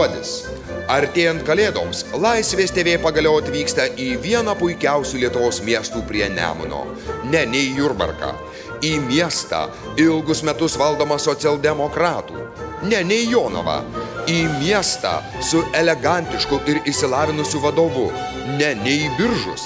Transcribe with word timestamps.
Gruodis. 0.00 0.46
Artėjant 0.88 1.42
kalėdoms, 1.44 2.06
Laisvės 2.16 2.70
TV 2.72 2.94
pagaliau 3.02 3.36
atvyksta 3.36 3.84
į 4.00 4.14
vieną 4.24 4.54
puikiausių 4.56 5.18
Lietuvos 5.20 5.58
miestų 5.60 6.00
prie 6.08 6.24
Nemuno. 6.32 6.86
Ne, 7.28 7.42
ne 7.44 7.60
į 7.66 7.74
Jurbarką. 7.82 8.30
Į 8.80 8.94
miestą, 9.04 9.66
ilgus 10.00 10.40
metus 10.48 10.78
valdomą 10.80 11.18
socialdemokratų. 11.20 12.46
Ne, 12.88 13.02
ne 13.04 13.18
į 13.26 13.28
Jonavą. 13.34 13.76
Į 14.30 14.44
miestą 14.60 15.16
su 15.42 15.64
elegantišku 15.74 16.60
ir 16.70 16.78
išsilavinusiu 16.86 17.58
vadovu. 17.64 18.04
Ne, 18.60 18.68
ne 18.78 18.92
į 19.04 19.08
biržus. 19.16 19.64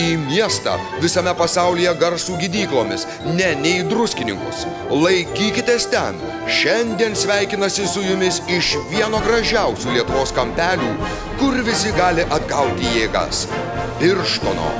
Į 0.00 0.06
miestą 0.22 0.76
visame 1.02 1.34
pasaulyje 1.36 1.92
garsų 2.00 2.38
gydyklomis. 2.40 3.04
Ne, 3.26 3.50
ne 3.60 3.74
į 3.82 3.84
druskininkus. 3.90 4.64
Laikykitės 5.04 5.88
ten. 5.92 6.20
Šiandien 6.48 7.16
sveikinasi 7.18 7.84
su 7.92 8.04
jumis 8.06 8.40
iš 8.56 8.76
vieno 8.92 9.20
gražiausių 9.26 9.96
Lietuvos 9.98 10.32
kampelių, 10.36 10.92
kur 11.40 11.58
visi 11.66 11.92
gali 11.98 12.24
atgauti 12.38 12.94
jėgas. 12.96 13.44
Birštono. 14.00 14.70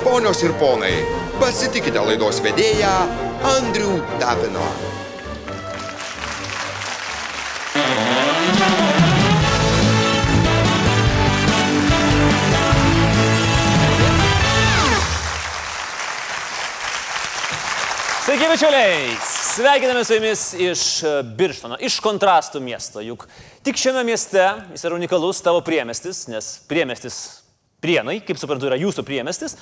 Ponios 0.00 0.40
ir 0.46 0.56
ponai, 0.62 0.94
pasitikite 1.42 2.00
laidos 2.06 2.40
vedėją 2.46 2.94
Andrių 3.58 3.98
Tapiną. 4.22 4.89
Sveiki, 18.30 18.46
bičiuliai! 18.46 19.16
Sveikiname 19.26 20.04
su 20.04 20.14
jumis 20.14 20.42
iš 20.54 20.82
e, 21.02 21.08
Birštono, 21.34 21.74
iš 21.82 21.96
kontrastų 21.98 22.60
miesto. 22.62 23.02
Juk 23.02 23.24
tik 23.66 23.74
šiame 23.74 24.04
mieste 24.06 24.44
jis 24.70 24.84
yra 24.86 24.94
unikalus 24.94 25.40
tavo 25.42 25.58
priemestis, 25.66 26.28
nes 26.30 26.52
priemestis 26.70 27.16
prienai, 27.82 28.20
kaip 28.22 28.38
suprantu, 28.38 28.68
yra 28.70 28.78
jūsų 28.78 29.02
priemestis. 29.08 29.56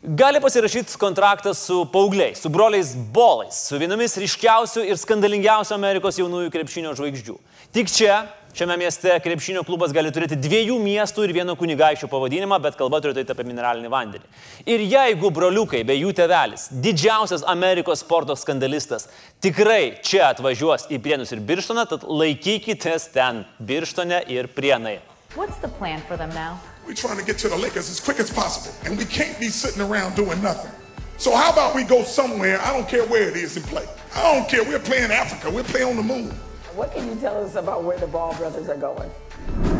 Gali 0.00 0.40
pasirašyti 0.40 0.96
kontraktą 0.96 1.52
su 1.52 1.82
paaugliais, 1.92 2.40
su 2.40 2.48
broliais 2.48 2.94
bolais, 2.96 3.60
su 3.68 3.76
vienomis 3.76 4.16
ryškiausių 4.24 4.86
ir 4.88 4.96
skandalingiausių 5.02 5.76
Amerikos 5.76 6.16
jaunųjų 6.16 6.54
krepšinio 6.56 6.96
žvaigždžių. 6.96 7.36
Tik 7.76 7.92
čia, 7.92 8.22
šiame 8.56 8.76
mieste, 8.80 9.12
krepšinio 9.20 9.60
klubas 9.68 9.92
gali 9.92 10.08
turėti 10.14 10.38
dviejų 10.40 10.78
miestų 10.80 11.26
ir 11.26 11.34
vieno 11.36 11.52
kunigaikščio 11.60 12.08
pavadinimą, 12.08 12.56
bet 12.64 12.78
kalba 12.78 13.02
turi 13.04 13.20
eiti 13.20 13.34
apie 13.34 13.44
mineralinį 13.44 13.90
vandenį. 13.92 14.30
Ir 14.64 14.84
jeigu 14.88 15.30
broliukai 15.34 15.82
bei 15.84 16.00
jų 16.00 16.14
tevelis, 16.16 16.70
didžiausias 16.72 17.44
Amerikos 17.52 18.00
sporto 18.00 18.36
skandalistas, 18.38 19.10
tikrai 19.44 19.98
čia 20.00 20.30
atvažiuos 20.30 20.88
į 20.88 21.02
Prienus 21.04 21.34
ir 21.36 21.44
Birštoną, 21.44 21.84
tad 21.90 22.08
laikykitės 22.08 23.10
ten 23.12 23.44
Birštone 23.60 24.22
ir 24.32 24.48
Prienai. 24.48 24.98
What's 25.36 25.60
the 25.60 25.68
plan 25.68 26.00
for 26.08 26.16
them 26.16 26.32
now? 26.32 26.56
We're 26.86 26.96
trying 26.96 27.18
to 27.18 27.26
get 27.26 27.36
to 27.44 27.50
the 27.50 27.60
Lakers 27.60 27.90
as 27.90 28.00
quick 28.00 28.20
as 28.20 28.30
possible, 28.32 28.72
and 28.86 28.96
we 28.96 29.04
can't 29.04 29.38
be 29.38 29.50
sitting 29.50 29.82
around 29.82 30.16
doing 30.16 30.40
nothing. 30.40 30.72
So 31.18 31.36
how 31.36 31.52
about 31.52 31.74
we 31.74 31.84
go 31.84 32.04
somewhere? 32.04 32.60
I 32.62 32.72
don't 32.72 32.88
care 32.88 33.04
where 33.04 33.28
it 33.28 33.36
is 33.36 33.56
and 33.56 33.66
play. 33.66 33.84
I 34.14 34.22
don't 34.32 34.48
care. 34.48 34.64
We're 34.64 34.78
playing 34.78 35.10
Africa. 35.10 35.50
We're 35.50 35.64
playing 35.64 35.88
on 35.88 35.96
the 35.96 36.02
moon. 36.02 36.32
What 36.76 36.92
can 36.92 37.08
you 37.08 37.16
tell 37.16 37.42
us 37.42 37.54
about 37.54 37.84
where 37.84 37.96
the 37.96 38.06
Ball 38.06 38.34
brothers 38.34 38.68
are 38.68 38.76
going? 38.76 39.10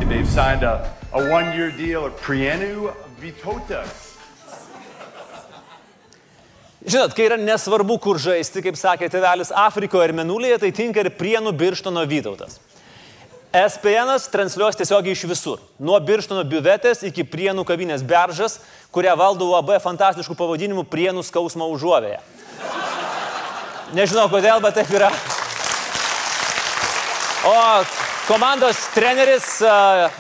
They've 0.08 0.27
signed 0.27 0.62
a, 0.62 0.91
a 1.12 1.28
one-year 1.30 1.70
deal 1.72 2.06
at 2.06 2.16
Prienu 2.16 2.91
Vitotas. 3.20 4.16
Žinot, 6.86 7.12
kai 7.12 7.27
yra 7.29 7.36
nesvarbu, 7.36 7.98
kur 8.01 8.17
žaisti, 8.17 8.64
kaip 8.64 8.80
sakė 8.80 9.11
tėvelis 9.12 9.52
Afrikoje 9.52 10.08
ir 10.08 10.17
Menulėje, 10.17 10.62
tai 10.64 10.73
tinka 10.73 11.05
ir 11.05 11.12
Prienų 11.20 11.52
Birštono 11.52 12.07
Vytautas. 12.08 12.57
SPN 13.52 14.17
transliuos 14.33 14.80
tiesiogiai 14.80 15.13
iš 15.13 15.28
visur. 15.28 15.61
Nuo 15.77 16.01
Birštono 16.01 16.48
biuvetės 16.48 17.05
iki 17.05 17.28
Prienų 17.28 17.68
kavinės 17.68 18.07
Beržas, 18.08 18.63
kurią 18.89 19.18
valdo 19.20 19.52
UAB 19.52 19.77
fantastiškų 19.84 20.39
pavadinimų 20.40 20.89
Prienų 20.89 21.28
skausmo 21.28 21.68
užuovėje. 21.77 22.23
Nežinau 23.92 24.30
kodėl, 24.33 24.64
bet 24.64 24.80
taip 24.80 24.96
yra. 24.96 25.13
O 27.46 27.84
komandos 28.27 28.77
treneris, 28.95 29.61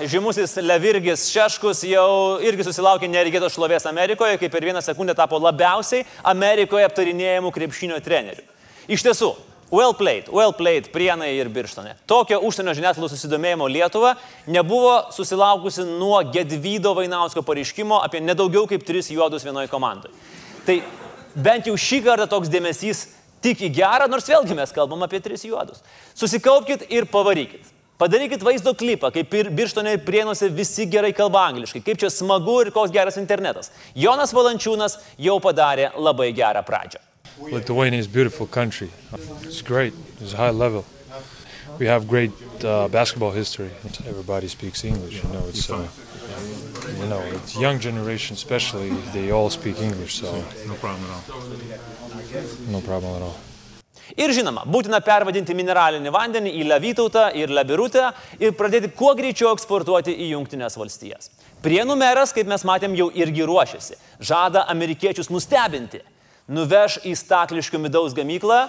žymusis 0.06 0.52
Levirgis 0.62 1.24
Šeškus, 1.26 1.80
jau 1.90 2.36
irgi 2.38 2.62
susilaukė 2.68 3.08
nereikėtos 3.10 3.56
šlovės 3.56 3.88
Amerikoje, 3.90 4.36
kaip 4.38 4.52
per 4.54 4.62
vieną 4.62 4.78
sekundę 4.84 5.16
tapo 5.18 5.40
labiausiai 5.42 6.04
Amerikoje 6.22 6.86
aptarinėjimų 6.86 7.50
krepšinio 7.56 7.98
treneriu. 8.04 8.44
Iš 8.86 9.02
tiesų, 9.08 9.32
well 9.74 9.96
played, 9.98 10.30
well 10.30 10.54
played 10.54 10.92
Prienai 10.94 11.32
ir 11.40 11.50
Birštone. 11.50 11.96
Tokio 12.06 12.38
užsienio 12.46 12.76
žiniasklaidos 12.78 13.16
susidomėjimo 13.16 13.66
Lietuva 13.74 14.14
nebuvo 14.46 14.94
susilaukusi 15.16 15.88
nuo 15.96 16.22
Gedvydo 16.30 16.94
Vainausko 16.94 17.42
pareiškimo 17.42 18.04
apie 18.06 18.22
nedaugiau 18.22 18.70
kaip 18.70 18.86
tris 18.86 19.10
juodus 19.10 19.42
vienoje 19.42 19.72
komandoje. 19.72 20.14
Tai 20.62 20.78
bent 21.34 21.66
jau 21.66 21.74
šį 21.74 22.04
kartą 22.06 22.30
toks 22.30 22.54
dėmesys 22.54 23.08
tik 23.44 23.62
į 23.66 23.72
gerą, 23.78 24.08
nors 24.10 24.28
vėlgi 24.28 24.56
mes 24.56 24.74
kalbam 24.74 25.02
apie 25.06 25.20
tris 25.24 25.44
juodus. 25.46 25.82
Susikaupkite 26.14 26.88
ir 26.92 27.08
pavarykit. 27.10 27.72
Padarykit 27.96 28.42
vaizdo 28.44 28.74
klipą, 28.76 29.08
kaip 29.08 29.32
ir 29.38 29.48
birštone 29.56 29.94
ir 29.96 30.02
prienuose 30.04 30.50
visi 30.52 30.84
gerai 30.92 31.14
kalba 31.16 31.46
angliškai, 31.48 31.80
kaip 31.84 32.02
čia 32.02 32.10
smagu 32.12 32.58
ir 32.60 32.70
koks 32.74 32.92
geras 32.92 33.16
internetas. 33.16 33.70
Jonas 33.96 34.34
Valančiūnas 34.36 34.98
jau 35.16 35.38
padarė 35.40 35.88
labai 35.96 36.28
gerą 36.36 36.60
pradžią. 36.66 37.00
Lithuania 37.40 37.98
is 37.98 38.06
a 38.06 38.10
beautiful 38.10 38.46
country. 38.46 38.90
It's 39.44 39.62
great. 39.62 39.94
It's 40.20 40.32
high 40.32 40.50
level. 40.50 40.84
We 41.78 41.86
have 41.86 42.06
great 42.08 42.32
uh, 42.64 42.88
basketball 42.88 43.30
history. 43.30 43.70
Everybody 44.06 44.48
speaks 44.48 44.84
English. 44.84 45.22
You 45.22 45.28
know, 45.30 45.44
it's 45.48 45.68
uh, 45.70 45.88
you 47.00 47.06
know, 47.08 47.20
it's 47.36 47.56
young 47.56 47.78
generation 47.80 48.34
especially. 48.34 48.90
They 49.12 49.30
all 49.30 49.50
speak 49.50 49.80
English, 49.80 50.20
so 50.20 50.32
No 50.66 50.74
problem 50.74 51.04
at 51.04 51.30
all. 51.30 51.42
no 52.70 52.80
problem 52.80 53.16
at 53.16 53.22
all. 53.22 53.36
Ir 54.16 54.30
žinoma, 54.30 54.62
būtina 54.70 55.00
pervadinti 55.02 55.54
mineralinį 55.58 56.12
vandenį 56.14 56.52
į 56.60 56.66
levytautą 56.70 57.24
ir 57.34 57.50
labirutę 57.50 58.12
ir 58.38 58.52
pradėti 58.54 58.92
kuo 58.94 59.10
greičiau 59.18 59.50
eksportuoti 59.56 60.14
į 60.14 60.28
Junktinės 60.36 60.76
valstijas. 60.78 61.30
Prienų 61.64 61.96
meras, 61.98 62.30
kaip 62.32 62.46
mes 62.46 62.62
matėm, 62.62 62.94
jau 62.94 63.08
irgi 63.18 63.42
ruošiasi. 63.48 63.96
Žada 64.22 64.62
amerikiečius 64.70 65.26
nustebinti. 65.34 66.04
Nuveš 66.46 67.00
į 67.02 67.16
stakliškių 67.18 67.80
midaus 67.82 68.14
gamyklą 68.14 68.68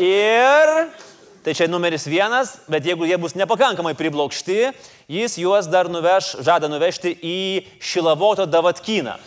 ir 0.00 0.72
Tai 1.44 1.52
čia 1.52 1.66
numeris 1.68 2.06
vienas, 2.08 2.54
bet 2.72 2.86
jeigu 2.88 3.04
jie 3.04 3.18
bus 3.20 3.34
nepakankamai 3.36 3.92
priblokšti, 3.98 4.70
jis 5.12 5.34
juos 5.36 5.66
dar 5.68 5.90
nuveš, 5.92 6.38
žada 6.40 6.70
nuvežti 6.72 7.12
į 7.20 7.40
Šilavoto 7.84 8.46
Davatkyną, 8.48 9.18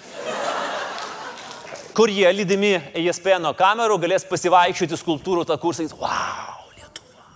kur 1.94 2.09
jie 2.09 2.31
lydimi 2.33 2.73
ESPN 2.97 3.45
kamerų 3.59 4.00
galės 4.01 4.25
pasivaikščioti 4.25 4.97
skulptūrų 4.97 5.45
tą 5.45 5.59
kursą 5.61 5.85
ir 5.85 5.94
wow, 6.01 6.66
Lietuva. 6.73 7.29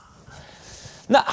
Na, 1.13 1.27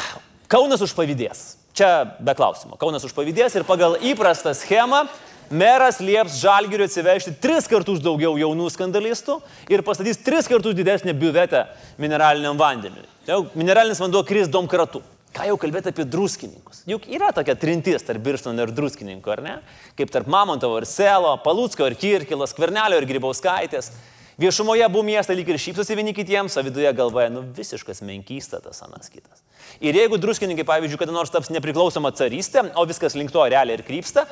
Kaunas 0.49 0.85
už 0.85 0.93
pavydės. 0.97 1.57
Čia 1.73 2.19
be 2.21 2.37
klausimo. 2.37 2.77
Kaunas 2.77 3.05
už 3.09 3.17
pavydės 3.17 3.57
ir 3.57 3.65
pagal 3.69 3.97
įprastą 4.13 4.53
schemą 4.57 5.07
meras 5.51 6.01
lieps 6.01 6.39
žalgiriu 6.43 6.87
atsivežti 6.89 7.35
tris 7.43 7.69
kartus 7.71 8.01
daugiau 8.05 8.37
jaunų 8.41 8.69
skandalistų 8.73 9.39
ir 9.73 9.85
pastatys 9.87 10.21
tris 10.25 10.49
kartus 10.51 10.77
didesnę 10.77 11.15
biuvetę 11.17 11.67
mineraliniam 12.01 12.59
vandeniui. 12.59 13.07
Tai 13.27 13.39
jau 13.39 13.47
mineralinis 13.59 14.01
vanduo 14.03 14.25
kris 14.27 14.51
domkratu. 14.51 15.03
Ką 15.35 15.45
jau 15.51 15.59
kalbėti 15.61 15.93
apie 15.93 16.07
druskininkus? 16.09 16.83
Juk 16.89 17.05
yra 17.13 17.29
tokia 17.37 17.55
trintis 17.59 18.05
tarp 18.07 18.23
Birštono 18.25 18.65
ir 18.65 18.73
druskininkų, 18.75 19.33
ar 19.35 19.43
ne? 19.45 19.57
Kaip 19.99 20.11
tarp 20.11 20.31
Mamontovo 20.33 20.79
ir 20.81 20.87
Selo, 20.89 21.35
Palutsko 21.45 21.87
ir 21.87 21.99
Kirkilas, 22.01 22.55
Kvernelio 22.57 22.97
ir 22.99 23.07
Grybauskaitės. 23.07 23.93
Viešumoje 24.39 24.87
buvo 24.89 25.03
miestai 25.03 25.35
lyg 25.35 25.49
ir 25.51 25.59
šypsosi 25.61 25.97
vieni 25.99 26.15
kitiems, 26.15 26.55
o 26.57 26.63
viduje 26.63 26.91
galvoja, 26.95 27.29
nu 27.35 27.43
visiškas 27.57 28.01
menkystatas 28.07 28.81
anas 28.87 29.11
kitas. 29.11 29.43
Ir 29.83 29.99
jeigu 29.99 30.17
druskininkai, 30.23 30.65
pavyzdžiui, 30.67 31.01
kada 31.03 31.15
nors 31.15 31.33
taps 31.35 31.51
nepriklausoma 31.51 32.13
carystė, 32.15 32.63
o 32.79 32.87
viskas 32.89 33.19
link 33.19 33.35
to 33.35 33.43
realiai 33.51 33.81
ir 33.81 33.83
krypsta, 33.87 34.25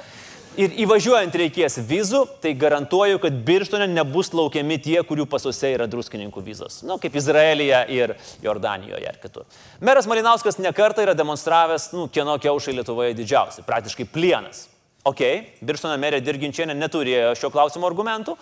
ir 0.61 0.75
įvažiuojant 0.85 1.35
reikės 1.37 1.79
vizų, 1.89 2.23
tai 2.43 2.55
garantuoju, 2.59 3.21
kad 3.23 3.35
Birštone 3.47 3.87
nebus 3.91 4.33
laukiami 4.37 4.79
tie, 4.83 4.97
kurių 5.07 5.27
pasuose 5.31 5.71
yra 5.75 5.87
druskininkų 5.91 6.43
vizos. 6.45 6.81
Nu, 6.87 6.99
kaip 7.03 7.17
Izraelyje 7.19 7.83
ir 7.95 8.15
Jordanijoje 8.45 9.09
ar 9.11 9.19
kitur. 9.23 9.47
Meras 9.81 10.09
Malinauskas 10.11 10.61
nekartą 10.63 11.05
yra 11.05 11.17
demonstravęs, 11.17 11.91
nu, 11.97 12.07
kieno 12.13 12.39
kiaušai 12.43 12.77
Lietuvoje 12.79 13.17
didžiausi, 13.19 13.67
praktiškai 13.67 14.09
plienas. 14.13 14.67
Ok, 15.07 15.23
Birštono 15.63 15.95
merė 16.03 16.19
Dirginčienė 16.25 16.75
neturėjo 16.75 17.37
šio 17.39 17.53
klausimo 17.55 17.87
argumentų, 17.87 18.35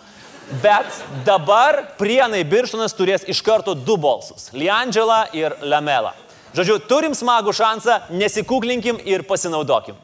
bet 0.63 1.03
dabar 1.27 1.83
prienai 1.99 2.41
Birštonas 2.47 2.95
turės 2.97 3.27
iš 3.29 3.43
karto 3.45 3.75
du 3.77 3.99
balsus- 4.01 4.49
Liandželą 4.59 5.27
ir 5.37 5.53
Lamela. 5.61 6.15
Žodžiu, 6.55 6.79
turim 6.87 7.11
smagų 7.11 7.51
šansą, 7.53 7.99
nesikuklinkim 8.15 8.97
ir 9.05 9.23
pasinaudokim. 9.27 9.95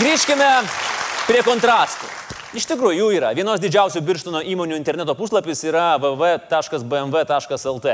Grįžkime 0.00 0.46
prie 1.26 1.42
kontrastų. 1.44 2.06
Iš 2.56 2.64
tikrųjų, 2.70 2.96
jų 3.02 3.08
yra. 3.18 3.34
Vienos 3.36 3.60
didžiausių 3.60 4.00
Birštono 4.00 4.40
įmonių 4.48 4.78
interneto 4.78 5.12
puslapis 5.18 5.60
yra 5.68 5.98
www.bmw.lt. 6.00 7.92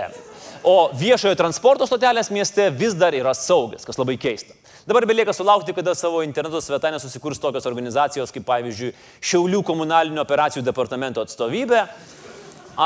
O 0.62 0.76
viešojo 0.94 1.35
transporto 1.41 1.82
stotelės 1.91 2.31
mieste 2.31 2.69
vis 2.70 2.94
dar 2.94 3.11
yra 3.19 3.35
saugios, 3.35 3.82
kas 3.82 3.99
labai 3.99 4.14
keista. 4.23 4.55
Dabar 4.87 5.03
belieka 5.11 5.35
sulaukti, 5.35 5.75
kada 5.75 5.97
savo 5.99 6.23
interneto 6.23 6.62
svetainę 6.62 7.03
susikurs 7.03 7.43
tokios 7.43 7.67
organizacijos 7.67 8.31
kaip 8.31 8.47
pavyzdžiui 8.47 8.94
Šiaulių 9.26 9.67
komunalinių 9.67 10.23
operacijų 10.23 10.62
departamento 10.62 11.26
atstovybė 11.26 11.88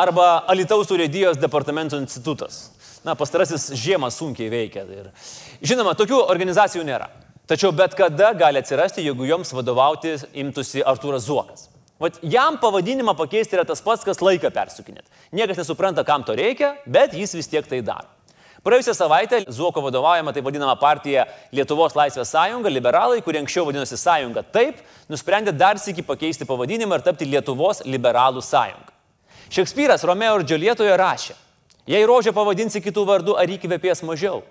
arba 0.01 0.49
Alitaus 0.49 0.89
urėdijos 0.97 1.37
departamento 1.37 2.01
institutas. 2.01 2.71
Na, 3.05 3.13
pastarasis 3.13 3.69
žiemą 3.77 4.09
sunkiai 4.17 4.49
veikia. 4.49 4.89
Ir, 4.89 5.13
žinoma, 5.61 5.93
tokių 5.93 6.25
organizacijų 6.25 6.89
nėra. 6.89 7.13
Tačiau 7.51 7.73
bet 7.75 7.97
kada 7.99 8.29
gali 8.39 8.61
atsirasti, 8.63 9.03
jeigu 9.03 9.27
joms 9.27 9.51
vadovauti 9.51 10.13
imtųsi 10.39 10.85
Artūras 10.87 11.25
Zuokas. 11.27 11.65
Vat 11.99 12.21
jam 12.23 12.61
pavadinimą 12.63 13.17
pakeisti 13.19 13.57
yra 13.59 13.65
tas 13.67 13.83
pats, 13.83 14.05
kas 14.07 14.23
laiką 14.23 14.53
persukinėt. 14.55 15.03
Niekas 15.35 15.59
nesupranta, 15.59 16.05
kam 16.07 16.23
to 16.23 16.37
reikia, 16.39 16.77
bet 16.87 17.17
jis 17.19 17.35
vis 17.35 17.51
tiek 17.51 17.67
tai 17.67 17.81
daro. 17.83 18.07
Praėjusią 18.63 18.95
savaitę 18.95 19.41
Zuoko 19.51 19.83
vadovaujama 19.83 20.31
taip 20.37 20.47
vadinama 20.47 20.77
partija 20.79 21.25
Lietuvos 21.51 21.97
Laisvės 21.99 22.31
sąjunga, 22.31 22.71
liberalai, 22.71 23.19
kurie 23.25 23.43
anksčiau 23.43 23.67
vadinosi 23.67 23.99
sąjunga 23.99 24.47
taip, 24.55 24.79
nusprendė 25.11 25.51
dar 25.57 25.81
sėki 25.83 26.07
pakeisti 26.07 26.47
pavadinimą 26.47 27.01
ir 27.01 27.07
tapti 27.09 27.27
Lietuvos 27.27 27.83
liberalų 27.89 28.45
sąjunga. 28.47 28.95
Šekspyras 29.51 30.07
Romeo 30.07 30.39
ir 30.39 30.47
Džiulietoje 30.47 30.95
rašė, 31.03 31.35
jei 31.91 32.07
rožę 32.07 32.37
pavadinsi 32.37 32.85
kitų 32.85 33.09
vardų, 33.11 33.39
ar 33.43 33.59
įkvėpės 33.59 34.07
mažiau. 34.07 34.45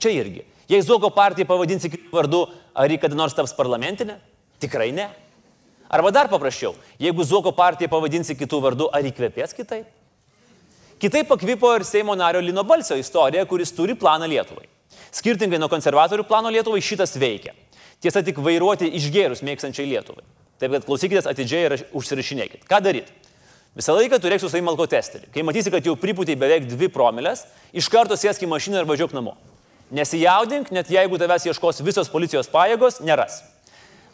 Čia 0.00 0.14
irgi. 0.16 0.44
Jei 0.70 0.82
Zuoko 0.86 1.10
partija 1.12 1.48
pavadinsi 1.48 1.90
kitų 1.92 2.12
vardų, 2.14 2.44
ar 2.78 2.92
jį 2.92 3.00
kada 3.02 3.18
nors 3.18 3.34
taps 3.36 3.52
parlamentinė? 3.56 4.16
Tikrai 4.62 4.90
ne. 4.96 5.08
Arba 5.90 6.12
dar 6.14 6.28
paprasčiau, 6.30 6.76
jeigu 7.02 7.24
Zuoko 7.26 7.50
partija 7.52 7.90
pavadinsi 7.90 8.36
kitų 8.38 8.60
vardų, 8.62 8.86
ar 8.94 9.06
įkvėpės 9.10 9.56
kitaip? 9.56 9.88
Kitaip 11.00 11.26
pakvipo 11.26 11.72
ir 11.74 11.84
Seimo 11.88 12.14
nario 12.14 12.42
Lino 12.44 12.62
Balsio 12.64 12.96
istorija, 13.00 13.42
kuris 13.48 13.72
turi 13.74 13.96
planą 13.98 14.28
Lietuvai. 14.30 14.68
Skirtingai 15.16 15.58
nuo 15.58 15.70
konservatorių 15.72 16.26
plano 16.28 16.52
Lietuvai 16.52 16.82
šitas 16.84 17.16
veikia. 17.18 17.56
Tiesa, 18.00 18.22
tik 18.24 18.38
vairuoti 18.40 18.88
išgėrus 19.00 19.42
mėgstančiai 19.44 19.88
Lietuvai. 19.90 20.22
Taip 20.60 20.76
kad 20.76 20.86
klausykitės 20.86 21.28
atidžiai 21.28 21.66
ir 21.66 21.76
užsirašinėkit. 21.96 22.66
Ką 22.68 22.82
daryti? 22.84 23.16
Visą 23.76 23.94
laiką 23.96 24.20
turėk 24.20 24.42
su 24.42 24.50
savimi 24.52 24.70
alkotesterį. 24.72 25.30
Kai 25.32 25.44
matysi, 25.46 25.72
kad 25.72 25.86
jau 25.86 25.96
pripūtė 25.98 26.36
beveik 26.38 26.68
2 26.68 26.90
promilės, 26.92 27.46
iš 27.72 27.88
karto 27.92 28.18
sėsk 28.18 28.44
į 28.44 28.50
mašiną 28.50 28.82
ir 28.82 28.88
važiuok 28.88 29.16
namo. 29.16 29.38
Nesijaudink, 29.90 30.70
net 30.70 30.90
jeigu 30.90 31.18
tavęs 31.18 31.48
ieškos 31.50 31.82
visos 31.82 32.10
policijos 32.12 32.50
pajėgos, 32.52 33.00
neras. 33.02 33.40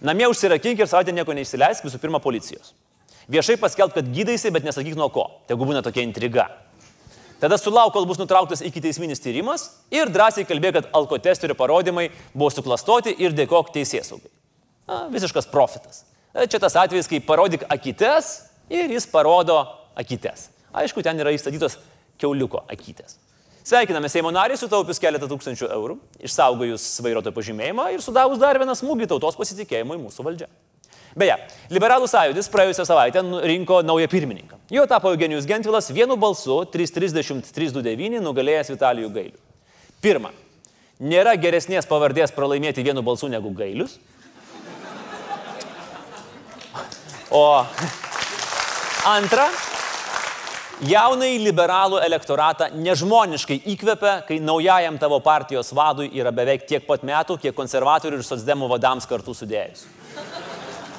Namie 0.01 0.29
užsirakink 0.29 0.81
ir 0.81 0.89
savaitę 0.89 1.13
nieko 1.13 1.35
neįsileisk, 1.37 1.85
visų 1.85 2.01
pirma, 2.01 2.21
policijos. 2.23 2.73
Viešai 3.33 3.59
paskelb, 3.61 3.93
kad 3.93 4.09
gydaisi, 4.13 4.53
bet 4.55 4.65
nesakyk 4.65 4.97
nuo 4.97 5.11
ko. 5.13 5.27
Tegu 5.51 5.67
būna 5.69 5.83
tokia 5.85 6.05
intriga. 6.07 6.47
Tada 7.41 7.59
sulauk, 7.61 7.93
kol 7.93 8.07
bus 8.09 8.21
nutrauktas 8.21 8.63
iki 8.65 8.81
teisminis 8.81 9.21
tyrimas 9.21 9.67
ir 9.93 10.09
drąsiai 10.13 10.47
kalbėk, 10.49 10.79
kad 10.79 10.91
alkotesterio 10.97 11.57
parodymai 11.59 12.09
buvo 12.33 12.49
suklastoti 12.55 13.13
ir 13.21 13.37
dėkok 13.37 13.75
teisėsaugai. 13.75 14.31
Visiškas 15.13 15.51
profitas. 15.53 16.05
Čia 16.37 16.61
tas 16.63 16.77
atvejis, 16.81 17.09
kai 17.11 17.21
parodyk 17.25 17.67
akytes 17.73 18.31
ir 18.73 18.93
jis 18.95 19.09
parodo 19.13 19.59
akytes. 19.99 20.49
Aišku, 20.77 21.05
ten 21.05 21.21
yra 21.21 21.35
įstatytos 21.37 21.77
keuliuko 22.21 22.63
akytės. 22.73 23.19
Sveikiname 23.67 24.07
Seimo 24.07 24.31
narį, 24.31 24.55
sutaupius 24.61 25.01
keletą 25.03 25.27
tūkstančių 25.27 25.67
eurų, 25.75 25.97
išsaugojus 26.23 26.85
vairuotojo 27.03 27.35
pažymėjimą 27.35 27.89
ir 27.97 28.05
sudavus 28.05 28.39
dar 28.39 28.61
vieną 28.63 28.77
smūgį 28.79 29.09
tautos 29.11 29.35
pasitikėjimui 29.35 29.97
mūsų 30.05 30.23
valdžia. 30.23 30.47
Beje, 31.19 31.35
Liberalų 31.75 32.07
sąjūdis 32.07 32.47
praėjusią 32.53 32.85
savaitę 32.87 33.25
nu, 33.27 33.41
rinko 33.43 33.81
naują 33.83 34.07
pirmininką. 34.13 34.61
Jo 34.71 34.85
tapo 34.87 35.11
Eugenijus 35.11 35.49
Gentvilas 35.51 35.91
vienu 35.91 36.15
balsu 36.15 36.61
330-329 36.77 38.23
nugalėjęs 38.23 38.71
Vitalijų 38.77 39.11
Gailių. 39.17 39.39
Pirma, 40.05 40.31
nėra 41.03 41.35
geresnės 41.35 41.91
pavardės 41.91 42.37
pralaimėti 42.37 42.87
vienu 42.87 43.03
balsu 43.03 43.27
negu 43.33 43.51
Gailius. 43.51 43.99
O 47.35 47.67
antra, 49.11 49.51
jaunai 50.85 51.37
liberalų 51.41 52.01
elektoratą 52.05 52.69
nežmoniškai 52.77 53.61
įkvepia, 53.73 54.19
kai 54.29 54.39
naujajam 54.43 54.99
tavo 55.01 55.21
partijos 55.25 55.73
vadui 55.77 56.11
yra 56.13 56.33
beveik 56.35 56.67
tiek 56.69 56.87
pat 56.87 57.05
metų, 57.07 57.39
kiek 57.41 57.57
konservatorių 57.57 58.21
ir 58.21 58.27
socdemų 58.27 58.69
vadams 58.75 59.09
kartu 59.09 59.35
sudėjus. 59.37 59.87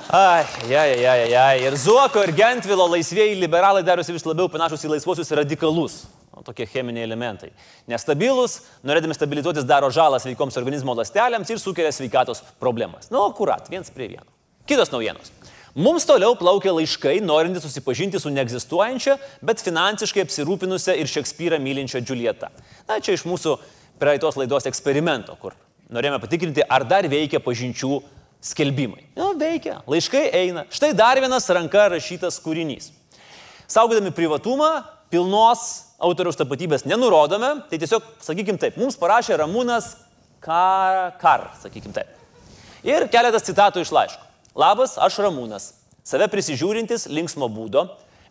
Ai, 0.07 0.45
ai, 0.71 1.05
ai, 1.05 1.33
ai. 1.35 1.55
Ir 1.67 1.75
Zuoko, 1.75 2.21
ir 2.23 2.31
Gentvilo 2.31 2.85
laisvėjai 2.93 3.35
liberalai 3.41 3.83
darosi 3.83 4.15
vis 4.15 4.23
labiau 4.23 4.47
panašus 4.47 4.85
į 4.87 4.93
laisvosius 4.93 5.33
radikalus. 5.35 6.05
O 6.37 6.43
tokie 6.45 6.67
cheminiai 6.69 7.03
elementai. 7.03 7.49
Nestabilus, 7.89 8.61
norėdami 8.87 9.15
stabilizuotis, 9.17 9.65
daro 9.67 9.89
žalą 9.91 10.19
sveikoms 10.21 10.55
organizmo 10.61 10.93
ląstelėms 10.95 11.49
ir 11.51 11.59
sukelia 11.59 11.91
sveikatos 11.91 12.43
problemas. 12.61 13.09
Na, 13.09 13.17
nu, 13.17 13.25
akurat, 13.25 13.67
viens 13.73 13.89
prie 13.91 14.07
vieno. 14.13 14.29
Kitos 14.69 14.93
naujienos. 14.93 15.33
Mums 15.77 16.07
toliau 16.09 16.33
plaukia 16.33 16.71
laiškai, 16.73 17.19
norintys 17.21 17.61
susipažinti 17.67 18.17
su 18.17 18.31
neegzistuojančia, 18.33 19.13
bet 19.45 19.61
finansiškai 19.61 20.23
apsirūpinusią 20.25 20.95
ir 20.97 21.09
Šekspyrą 21.11 21.59
mylinčią 21.61 22.01
Džiulietą. 22.01 22.49
Na, 22.89 22.97
čia 22.97 23.13
iš 23.13 23.27
mūsų 23.29 23.53
praeitos 24.01 24.39
laidos 24.41 24.65
eksperimento, 24.65 25.35
kur 25.37 25.53
norėjome 25.93 26.17
patikrinti, 26.23 26.65
ar 26.65 26.81
dar 26.89 27.05
veikia 27.05 27.37
pažinčių 27.45 28.01
skelbimai. 28.41 29.05
Nu, 29.19 29.35
veikia, 29.37 29.83
laiškai 29.85 30.25
eina. 30.41 30.65
Štai 30.73 30.95
dar 30.97 31.21
vienas 31.21 31.45
ranka 31.53 31.85
rašytas 31.93 32.41
kūrinys. 32.41 32.89
Saugodami 33.69 34.09
privatumą, 34.17 34.71
pilnos 35.13 35.69
autoriaus 36.01 36.41
tapatybės 36.41 36.89
nenurodome, 36.89 37.53
tai 37.69 37.77
tiesiog, 37.77 38.15
sakykim 38.25 38.57
taip, 38.57 38.81
mums 38.81 38.97
parašė 38.97 39.37
Ramūnas 39.43 39.93
Kar, 40.41 41.11
kar 41.21 41.51
sakykim 41.61 41.93
taip. 41.93 42.09
Ir 42.85 43.07
keletas 43.13 43.45
citatų 43.45 43.85
iš 43.85 43.93
laiško. 43.93 44.26
Labas, 44.57 44.95
aš 44.97 45.19
Ramūnas, 45.21 45.67
save 46.01 46.25
prisižiūrintis, 46.33 47.05
linksmo 47.13 47.45
būdo, 47.53 47.83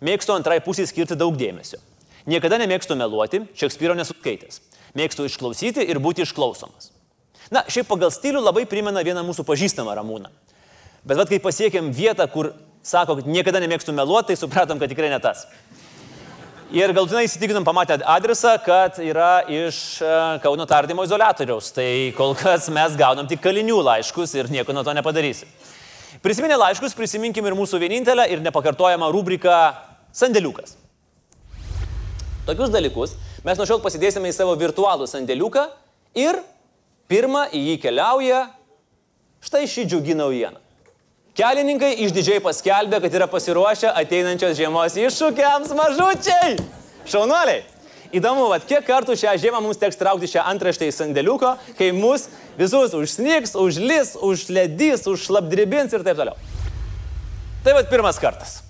mėgstu 0.02 0.34
antrai 0.34 0.58
pusiai 0.64 0.88
skirti 0.90 1.14
daug 1.14 1.36
dėmesio. 1.38 1.78
Niekada 2.26 2.58
nemėgstu 2.58 2.96
meluoti, 2.98 3.44
Šekspyro 3.54 3.94
nesuskaitęs. 3.94 4.58
Mėgstu 4.98 5.28
išklausyti 5.28 5.84
ir 5.86 6.00
būti 6.02 6.24
išklausomas. 6.26 6.90
Na, 7.54 7.62
šiaip 7.70 7.86
pagal 7.86 8.10
stilių 8.10 8.40
labai 8.42 8.64
primena 8.66 9.04
vieną 9.06 9.22
mūsų 9.28 9.44
pažįstamą 9.46 9.94
ramūną. 9.94 10.32
Bet 11.06 11.20
vad 11.20 11.30
kai 11.30 11.38
pasiekėm 11.38 11.92
vietą, 11.94 12.26
kur 12.26 12.50
sako, 12.82 13.20
kad 13.20 13.30
niekada 13.30 13.62
nemėgstu 13.62 13.94
meluoti, 13.94 14.32
tai 14.32 14.40
supratom, 14.40 14.82
kad 14.82 14.90
tikrai 14.90 15.12
ne 15.12 15.22
tas. 15.22 15.44
Ir 16.74 16.90
galtinai 16.90 17.28
įsitikinom 17.28 17.62
pamatę 17.62 18.00
adresą, 18.02 18.56
kad 18.66 18.98
yra 18.98 19.44
iš 19.46 20.02
e, 20.02 20.08
Kauno 20.42 20.66
tardymo 20.66 21.04
izolatoriaus. 21.06 21.70
Tai 21.76 21.86
kol 22.18 22.34
kas 22.34 22.66
mes 22.74 22.98
gaunam 22.98 23.30
tik 23.30 23.38
kalinių 23.44 23.78
laiškus 23.86 24.34
ir 24.34 24.50
nieko 24.50 24.74
nuo 24.74 24.82
to 24.82 24.96
nepadarysim. 24.98 25.46
Prisiminę 26.24 26.56
laiškus, 26.60 26.96
prisiminkim 26.96 27.46
ir 27.46 27.56
mūsų 27.58 27.80
vienintelę 27.82 28.26
ir 28.32 28.42
nepakartojamą 28.44 29.12
rubriką 29.14 29.54
Sandėliukas. 30.16 30.76
Tokius 32.46 32.70
dalykus 32.72 33.16
mes 33.44 33.58
nuo 33.58 33.66
šiol 33.68 33.82
pasidėsime 33.84 34.30
į 34.30 34.36
savo 34.36 34.54
virtualų 34.58 35.08
sandėliuką 35.10 35.64
ir 36.16 36.38
Pirma 37.06 37.44
į 37.54 37.60
jį 37.62 37.74
keliauja 37.84 38.40
štai 39.46 39.66
šį 39.70 39.84
džiugį 39.92 40.16
naujieną. 40.18 40.58
Kelininkai 41.36 41.92
išdidžiai 42.02 42.40
paskelbė, 42.42 42.98
kad 43.04 43.14
yra 43.14 43.28
pasiruošę 43.30 43.92
ateinančios 44.00 44.56
žiemos 44.58 44.96
iššūkiams 44.98 45.74
mažučiai. 45.78 46.56
Šaunuoliai. 47.06 47.62
Įdomu, 48.14 48.46
vad 48.52 48.66
kiek 48.68 48.84
kartų 48.86 49.16
šią 49.18 49.36
žiemą 49.42 49.62
mums 49.64 49.80
teks 49.80 49.98
traukti 49.98 50.30
šią 50.30 50.44
antraštę 50.52 50.90
į 50.90 50.94
sandėliuko, 50.94 51.56
kai 51.78 51.90
mus 51.96 52.28
visus 52.58 52.94
užsnigs, 52.96 53.56
užlis, 53.58 54.14
užledys, 54.20 55.08
užšlapdribins 55.10 55.96
ir 55.96 56.06
taip 56.06 56.20
toliau. 56.20 56.38
Tai 57.66 57.74
vad 57.74 57.90
pirmas 57.90 58.20
kartas. 58.22 58.60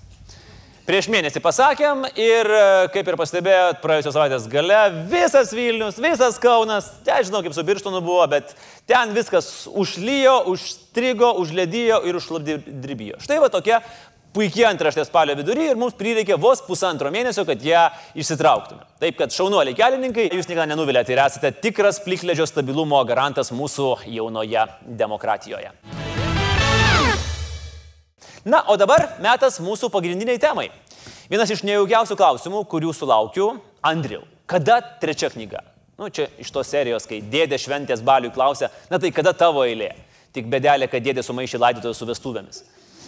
Prieš 0.87 1.09
mėnesį 1.11 1.41
pasakėm 1.43 2.05
ir, 2.15 2.47
e, 2.47 2.59
kaip 2.93 3.09
ir 3.11 3.17
pastebėjot, 3.19 3.81
praėjusios 3.83 4.13
savaitės 4.15 4.45
gale 4.47 4.77
visas 5.11 5.51
Vilnius, 5.51 5.97
visas 5.99 6.39
Kaunas, 6.39 6.87
ten 7.03 7.25
žinau, 7.27 7.41
kaip 7.43 7.51
su 7.51 7.65
Birštonu 7.67 7.99
buvo, 7.99 8.23
bet 8.31 8.53
ten 8.87 9.11
viskas 9.11 9.67
užlyjo, 9.67 10.37
užstrigo, 10.53 11.33
užledijo 11.43 11.99
ir 12.07 12.15
užšlapdribijo. 12.21 13.19
Štai 13.19 13.41
va 13.43 13.51
tokia 13.51 13.81
puikiai 14.37 14.67
antraštė 14.69 15.07
spalio 15.07 15.33
vidury 15.37 15.71
ir 15.71 15.79
mums 15.79 15.95
prireikė 15.97 16.35
vos 16.37 16.59
pusantro 16.61 17.09
mėnesio, 17.13 17.41
kad 17.47 17.63
ją 17.65 17.87
išsitrauktume. 18.21 18.83
Taip 19.01 19.17
kad 19.17 19.33
šaunuoliai 19.33 19.73
kelininkai, 19.77 20.27
jūs 20.29 20.49
niekada 20.49 20.67
nenuvilėte 20.69 21.15
ir 21.15 21.21
esate 21.23 21.49
tikras 21.63 21.97
plikledžio 22.05 22.45
stabilumo 22.45 22.99
garantas 23.09 23.49
mūsų 23.49 23.95
jaunoje 24.13 24.67
demokratijoje. 24.99 25.73
Na, 28.47 28.61
o 28.69 28.77
dabar 28.79 29.17
metas 29.23 29.57
mūsų 29.59 29.89
pagrindiniai 29.91 30.37
temai. 30.39 30.69
Vienas 31.31 31.49
iš 31.51 31.65
nejaukiausių 31.67 32.15
klausimų, 32.15 32.61
kurių 32.69 32.93
sulaukiu, 32.95 33.49
Andriu, 33.83 34.21
kada 34.45 34.77
trečia 35.01 35.31
knyga? 35.33 35.65
Nu, 35.97 36.11
čia 36.13 36.29
iš 36.37 36.53
tos 36.53 36.69
serijos, 36.69 37.09
kai 37.09 37.23
dėdė 37.25 37.57
šventės 37.57 38.05
baliui 38.05 38.31
klausia, 38.35 38.69
na 38.93 39.01
tai 39.01 39.09
kada 39.11 39.33
tavo 39.33 39.65
eilė? 39.65 39.95
Tik 40.35 40.45
bedelė, 40.51 40.85
kad 40.91 41.01
dėdė 41.01 41.25
sumaišė 41.25 41.59
laidotojų 41.63 41.97
su 41.97 42.07
vestuvėmis. 42.07 42.61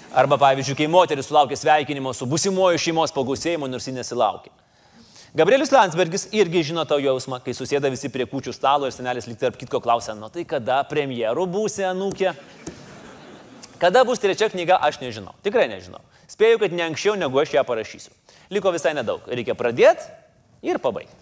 Arba 0.10 0.40
pavyzdžiui, 0.42 0.74
kai 0.74 0.88
moteris 0.90 1.28
sulaukė 1.30 1.58
sveikinimo 1.60 2.16
su 2.18 2.26
busimuoju 2.30 2.80
šeimos 2.82 3.14
pagausėjimu, 3.14 3.68
nors 3.70 3.86
ji 3.86 3.94
nesilaukė. 3.94 4.50
Gabrielius 5.38 5.70
Landsbergis 5.70 6.26
irgi 6.34 6.64
žino 6.72 6.82
tau 6.90 6.98
jausmą, 6.98 7.38
kai 7.46 7.54
susėda 7.54 7.92
visi 7.94 8.10
prie 8.10 8.26
kūčių 8.26 8.54
stalo 8.56 8.90
ir 8.90 8.96
senelis 8.96 9.28
lyg 9.30 9.38
tarp 9.38 9.60
kitko 9.62 9.78
klausia, 9.84 10.16
nu 10.18 10.32
tai 10.34 10.48
kada 10.50 10.80
premjeru 10.90 11.46
būsi, 11.46 11.86
anūkė? 11.86 12.34
Kada 13.80 14.02
bus 14.04 14.20
trečia 14.20 14.50
knyga, 14.50 14.80
aš 14.82 14.98
nežinau. 15.04 15.36
Tikrai 15.46 15.68
nežinau. 15.70 16.02
Spėju, 16.30 16.58
kad 16.66 16.74
ne 16.74 16.88
anksčiau, 16.90 17.14
negu 17.14 17.38
aš 17.38 17.54
ją 17.54 17.64
parašysiu. 17.68 18.12
Liko 18.50 18.74
visai 18.74 18.96
nedaug. 18.98 19.22
Reikia 19.30 19.54
pradėti 19.58 20.10
ir 20.66 20.82
pabaigti. 20.82 21.14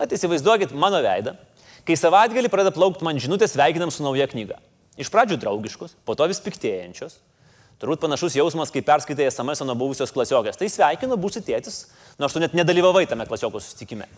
At 0.00 0.16
įsivaizduokit 0.16 0.72
mano 0.72 0.98
veidą, 1.04 1.36
kai 1.86 2.00
savaitgalį 2.00 2.48
pradeda 2.52 2.72
plaukti 2.74 3.04
man 3.04 3.20
žinutės 3.20 3.52
sveikinam 3.52 3.92
su 3.92 4.04
nauja 4.04 4.26
knyga. 4.32 4.56
Iš 4.96 5.12
pradžių 5.12 5.36
draugiškus, 5.44 5.94
po 6.08 6.16
to 6.16 6.26
vis 6.32 6.40
piktėjančios. 6.40 7.20
Turbūt 7.76 8.00
panašus 8.00 8.38
jausmas, 8.38 8.70
kai 8.72 8.80
perskaitai 8.84 9.26
SMS 9.28 9.60
nuo 9.68 9.74
buvusios 9.76 10.12
klasiokės. 10.14 10.56
Tai 10.56 10.68
sveikinu, 10.72 11.18
būsi 11.20 11.42
tėtis, 11.44 11.82
nors 12.20 12.32
tu 12.32 12.40
net 12.40 12.56
nedalyvavai 12.56 13.04
tame 13.10 13.26
klasiokų 13.28 13.60
susitikime. 13.60 14.08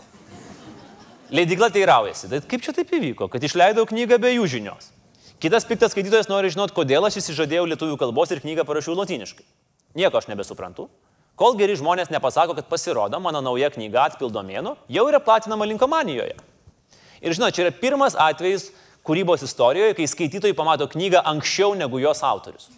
Leidikla 1.34 1.66
teiraujasi, 1.74 2.30
tai 2.30 2.40
kaip 2.46 2.62
čia 2.64 2.72
taip 2.76 2.92
įvyko, 2.94 3.26
kad 3.32 3.42
išleidau 3.42 3.82
knygą 3.90 4.20
be 4.22 4.30
jų 4.36 4.46
žinios. 4.54 4.92
Kitas 5.42 5.66
piktas 5.66 5.92
skaitytojas 5.92 6.30
nori 6.30 6.48
žinoti, 6.54 6.74
kodėl 6.74 7.04
aš 7.06 7.18
įsižadėjau 7.20 7.66
lietuvių 7.74 7.98
kalbos 7.98 8.30
ir 8.34 8.40
knygą 8.42 8.64
parašiau 8.66 8.94
latiniškai. 8.98 9.44
Nieko 9.98 10.18
aš 10.18 10.30
nebesuprantu. 10.30 10.88
Kol 11.38 11.54
geri 11.58 11.76
žmonės 11.78 12.10
nepasako, 12.10 12.56
kad 12.58 12.66
pasirodo, 12.70 13.20
mano 13.22 13.42
nauja 13.44 13.68
knyga 13.74 14.08
atpildo 14.08 14.42
mėnų, 14.42 14.74
jau 14.90 15.04
yra 15.10 15.20
platinama 15.22 15.68
linkomanijoje. 15.70 16.34
Ir 17.22 17.34
žinot, 17.34 17.54
čia 17.54 17.66
yra 17.66 17.74
pirmas 17.74 18.16
atvejis 18.18 18.70
kūrybos 19.06 19.44
istorijoje, 19.46 19.94
kai 19.98 20.10
skaitytojai 20.10 20.56
pamato 20.58 20.88
knygą 20.90 21.22
anksčiau 21.26 21.76
negu 21.78 22.00
jos 22.02 22.24
autorius. 22.26 22.70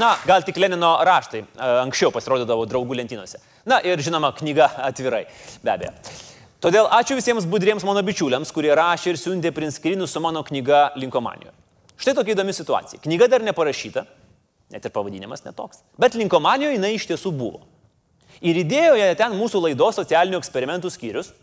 Na, 0.00 0.14
gal 0.24 0.40
tik 0.40 0.56
Lenino 0.56 0.94
raštai 1.04 1.42
e, 1.42 1.46
anksčiau 1.82 2.08
pasirodydavo 2.14 2.64
draugų 2.68 2.96
lentynose. 2.96 3.42
Na 3.68 3.76
ir 3.84 4.00
žinoma, 4.00 4.30
knyga 4.38 4.70
atvirai, 4.88 5.26
be 5.60 5.72
abejo. 5.74 5.92
Todėl 6.64 6.88
ačiū 6.96 7.18
visiems 7.18 7.44
budriems 7.50 7.84
mano 7.84 8.00
bičiuliams, 8.06 8.54
kurie 8.56 8.70
rašė 8.78 9.12
ir 9.12 9.20
siuntė 9.20 9.52
prinskrinus 9.52 10.14
su 10.14 10.22
mano 10.24 10.40
knyga 10.46 10.94
Linkomanijoje. 10.96 11.52
Štai 12.00 12.16
tokia 12.16 12.36
įdomi 12.36 12.56
situacija. 12.56 13.02
Knyga 13.04 13.28
dar 13.34 13.44
neparašyta, 13.44 14.06
net 14.72 14.88
ir 14.88 14.94
pavadinimas 14.96 15.44
netoks. 15.44 15.84
Bet 16.00 16.16
Linkomanijoje 16.16 16.78
jinai 16.78 16.94
iš 16.96 17.10
tiesų 17.12 17.34
buvo. 17.36 17.60
Ir 18.40 18.62
įdėjo 18.64 18.96
ją 18.96 19.12
ten 19.18 19.36
mūsų 19.36 19.60
laidos 19.66 20.00
socialinių 20.00 20.40
eksperimentų 20.40 20.90
skyrius, 20.90 21.34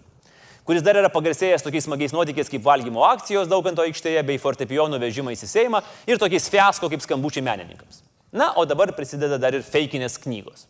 kuris 0.66 0.82
dar 0.84 0.98
yra 0.98 1.14
pagarsėjęs 1.14 1.64
tokiais 1.68 1.86
smagiais 1.86 2.18
nuotykiais 2.18 2.50
kaip 2.50 2.66
valgymo 2.66 3.06
akcijos 3.14 3.48
dauganto 3.52 3.86
aikštėje 3.86 4.26
bei 4.26 4.42
fortepijonų 4.42 5.00
vežimais 5.06 5.46
į 5.46 5.54
Seimą 5.54 5.86
ir 6.10 6.18
tokiais 6.18 6.50
fiasko 6.50 6.90
kaip 6.90 7.06
skambučiai 7.06 7.46
menininkams. 7.46 8.09
Na, 8.32 8.52
o 8.56 8.66
dabar 8.66 8.92
prisideda 8.94 9.40
dar 9.42 9.56
ir 9.58 9.66
feikinės 9.66 10.20
knygos. 10.22 10.68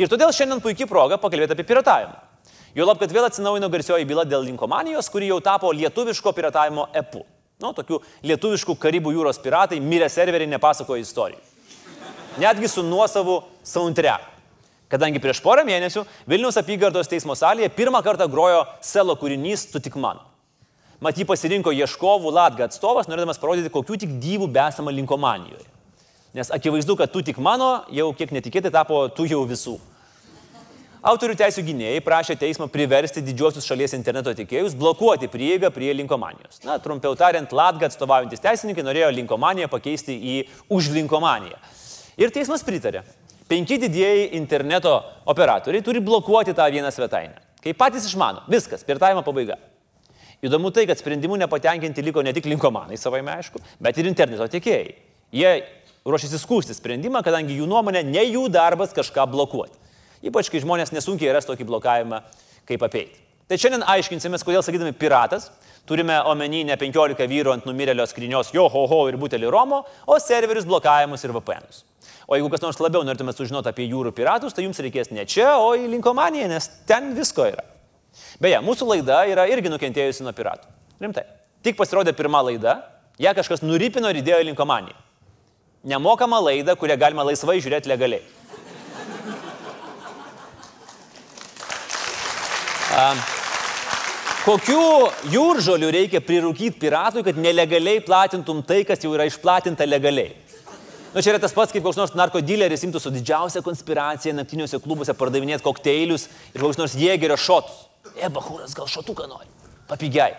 Ir 0.00 0.08
todėl 0.08 0.32
šiandien 0.32 0.62
puikiai 0.64 0.88
proga 0.88 1.18
pakalbėti 1.20 1.52
apie 1.52 1.66
piratavimą. 1.68 2.16
Jo 2.74 2.88
lab, 2.88 2.98
kad 2.98 3.12
vėl 3.14 3.28
atsinaujino 3.28 3.68
garsioji 3.70 4.06
byla 4.08 4.24
dėl 4.26 4.48
linkomanijos, 4.48 5.10
kuri 5.12 5.28
jau 5.28 5.38
tapo 5.44 5.70
lietuviško 5.70 6.32
piratavimo 6.34 6.88
epu. 6.96 7.22
Nu, 7.62 7.70
tokių 7.76 8.00
lietuviškų 8.26 8.74
Karibų 8.82 9.12
jūros 9.14 9.38
piratai 9.38 9.78
mirę 9.78 10.08
serveriai 10.10 10.50
nepasakoja 10.50 11.04
istorijų. 11.04 11.38
Netgi 12.42 12.68
su 12.68 12.82
nuosavu 12.82 13.42
soundtrack. 13.62 14.32
Kadangi 14.90 15.20
prieš 15.22 15.40
porą 15.42 15.62
mėnesių 15.66 16.02
Vilniaus 16.28 16.58
apygardos 16.58 17.08
teismo 17.10 17.36
salėje 17.38 17.70
pirmą 17.76 18.02
kartą 18.04 18.26
grojo 18.30 18.64
selo 18.84 19.14
kūrinys 19.18 19.68
Tu 19.70 19.80
tik 19.80 19.94
mano. 19.94 20.26
Mat 21.02 21.18
jį 21.18 21.26
pasirinko 21.28 21.72
ieškovų 21.74 22.32
Latga 22.34 22.66
atstovas, 22.66 23.06
norėdamas 23.10 23.38
parodyti, 23.38 23.70
kokių 23.70 24.00
tik 24.02 24.18
dyvų 24.22 24.48
besama 24.50 24.94
linkomanijoje. 24.94 25.73
Nes 26.34 26.50
akivaizdu, 26.50 26.96
kad 26.98 27.12
tu 27.14 27.22
tik 27.22 27.38
mano, 27.38 27.84
jau 27.94 28.08
kiek 28.18 28.32
netikėtai 28.34 28.72
tapo 28.74 29.04
tu 29.14 29.26
jau 29.30 29.44
visų. 29.46 29.76
Autorių 31.04 31.36
teisų 31.36 31.62
gynėjai 31.66 32.00
prašė 32.00 32.34
teismą 32.40 32.66
priversti 32.72 33.20
didžiosius 33.22 33.66
šalies 33.68 33.92
interneto 33.94 34.32
tiekėjus 34.34 34.72
blokuoti 34.80 35.28
prieigą 35.28 35.68
prie 35.70 35.92
linkomanijos. 35.94 36.62
Na, 36.64 36.78
trumpiau 36.80 37.14
tariant, 37.14 37.52
Latga 37.52 37.90
atstovaujantis 37.90 38.42
teisininkai 38.42 38.82
norėjo 38.86 39.10
linkomaniją 39.18 39.68
pakeisti 39.68 40.16
į 40.16 40.38
užlinkomaniją. 40.72 41.60
Ir 42.18 42.32
teismas 42.34 42.64
pritarė. 42.66 43.04
Penki 43.46 43.76
didieji 43.84 44.32
interneto 44.40 44.96
operatoriai 45.28 45.84
turi 45.84 46.00
blokuoti 46.02 46.56
tą 46.56 46.66
vieną 46.72 46.90
svetainę. 46.90 47.36
Kaip 47.62 47.78
patys 47.78 48.08
išmano, 48.08 48.42
viskas, 48.50 48.82
piratavimo 48.88 49.22
pabaiga. 49.22 49.60
Įdomu 50.44 50.72
tai, 50.74 50.88
kad 50.88 50.98
sprendimu 50.98 51.36
nepatenkinti 51.44 52.02
liko 52.08 52.24
ne 52.24 52.32
tik 52.34 52.48
linkomanai, 52.48 52.96
savaime 52.98 53.36
aišku, 53.36 53.60
bet 53.80 54.00
ir 54.00 54.08
interneto 54.08 54.48
tiekėjai. 54.56 54.96
Jie 55.36 55.52
ruošiasi 56.04 56.38
skūsti 56.42 56.76
sprendimą, 56.76 57.22
kadangi 57.24 57.56
jų 57.56 57.66
nuomonė 57.68 58.04
ne 58.04 58.24
jų 58.26 58.46
darbas 58.52 58.92
kažką 58.96 59.24
blokuoti. 59.32 59.78
Ypač 60.24 60.50
kai 60.52 60.60
žmonės 60.60 60.92
nesunkiai 60.92 61.32
ras 61.32 61.48
tokį 61.48 61.66
blokavimą, 61.68 62.20
kaip 62.68 62.84
apeiti. 62.84 63.20
Tai 63.48 63.58
šiandien 63.60 63.84
aiškinsimės, 63.92 64.44
kodėl 64.44 64.62
sakydami 64.64 64.94
piratas, 64.96 65.50
turime 65.88 66.16
omeny 66.28 66.62
ne 66.64 66.76
15 66.80 67.26
vyrų 67.28 67.52
ant 67.52 67.66
numirėlio 67.68 68.06
skrinios 68.08 68.52
jo 68.56 68.64
ho 68.72 68.84
ho 68.88 69.00
ir 69.10 69.18
butelį 69.20 69.50
romo, 69.52 69.82
o 70.08 70.16
serverius 70.20 70.68
blokavimus 70.68 71.24
ir 71.24 71.32
VPNus. 71.36 71.82
O 72.24 72.38
jeigu 72.38 72.48
kas 72.52 72.64
nors 72.64 72.80
labiau 72.80 73.04
norėtumėte 73.04 73.42
sužinoti 73.42 73.68
apie 73.68 73.84
jūrų 73.90 74.14
piratus, 74.16 74.56
tai 74.56 74.64
jums 74.64 74.80
reikės 74.80 75.12
ne 75.12 75.26
čia, 75.28 75.58
o 75.60 75.74
į 75.76 75.90
linkomaniją, 75.92 76.48
nes 76.52 76.70
ten 76.88 77.12
visko 77.16 77.44
yra. 77.52 77.64
Beje, 78.40 78.60
mūsų 78.64 78.88
laida 78.94 79.24
yra 79.28 79.44
irgi 79.52 79.72
nukentėjusi 79.72 80.24
nuo 80.24 80.32
piratų. 80.36 80.68
Rimtai. 81.04 81.26
Tik 81.64 81.76
pasirodė 81.76 82.16
pirma 82.16 82.40
laida, 82.44 82.78
ją 83.20 83.36
kažkas 83.36 83.64
nuripino 83.64 84.08
ir 84.08 84.22
įdėjo 84.22 84.40
į 84.40 84.52
linkomaniją 84.52 85.03
nemokamą 85.84 86.40
laidą, 86.48 86.76
kurią 86.80 86.96
galima 87.00 87.24
laisvai 87.26 87.60
žiūrėti 87.62 87.90
legaliai. 87.92 88.22
Kokių 94.44 94.82
jūržolių 95.32 95.88
reikia 95.94 96.20
prirūkyti 96.22 96.78
piratui, 96.78 97.24
kad 97.26 97.38
nelegaliai 97.40 98.02
platintum 98.04 98.60
tai, 98.66 98.82
kas 98.86 99.02
jau 99.02 99.14
yra 99.16 99.26
išplatinta 99.26 99.86
legaliai? 99.88 100.34
Na, 101.14 101.20
nu, 101.20 101.22
čia 101.22 101.32
yra 101.32 101.40
tas 101.42 101.54
pats, 101.54 101.70
kaip 101.70 101.84
koks 101.86 101.98
nors 101.98 102.12
narkodileris 102.18 102.82
imtų 102.84 103.00
su 103.00 103.10
didžiausia 103.14 103.62
konspiracija 103.62 104.34
naktiniuose 104.34 104.80
klubuose 104.82 105.14
pardavinėti 105.14 105.62
kokteilius 105.62 106.26
ir 106.52 106.60
koks 106.60 106.80
nors 106.80 106.96
jėgerio 106.98 107.38
šotus. 107.38 107.84
E, 108.18 108.28
bahūras, 108.34 108.74
gal 108.74 108.90
šotuką 108.90 109.28
nori? 109.30 109.46
Papigiai. 109.88 110.34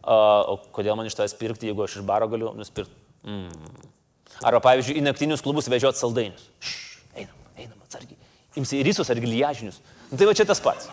Uh, 0.00 0.54
o 0.54 0.56
kodėl 0.72 0.96
man 0.96 1.10
iš 1.10 1.18
tavęs 1.18 1.34
pirkti, 1.36 1.68
jeigu 1.68 1.82
aš 1.84 1.98
iš 1.98 2.06
baro 2.06 2.30
galiu 2.30 2.54
nusipirkti? 2.56 2.94
Mm. 3.26 3.90
Arba, 4.40 4.62
pavyzdžiui, 4.64 4.96
į 5.00 5.04
naktinius 5.04 5.42
klubus 5.44 5.68
vežiot 5.68 5.98
saldainius. 5.98 6.46
Šš, 6.64 7.00
einam, 7.12 7.36
einam, 7.58 7.76
atsargiai. 7.84 8.16
Imsi 8.60 8.80
rysus 8.86 9.10
ar 9.12 9.20
giliažinius. 9.20 9.80
Nu, 10.08 10.16
tai 10.16 10.28
va 10.28 10.34
čia 10.36 10.46
tas 10.48 10.62
pats. 10.64 10.88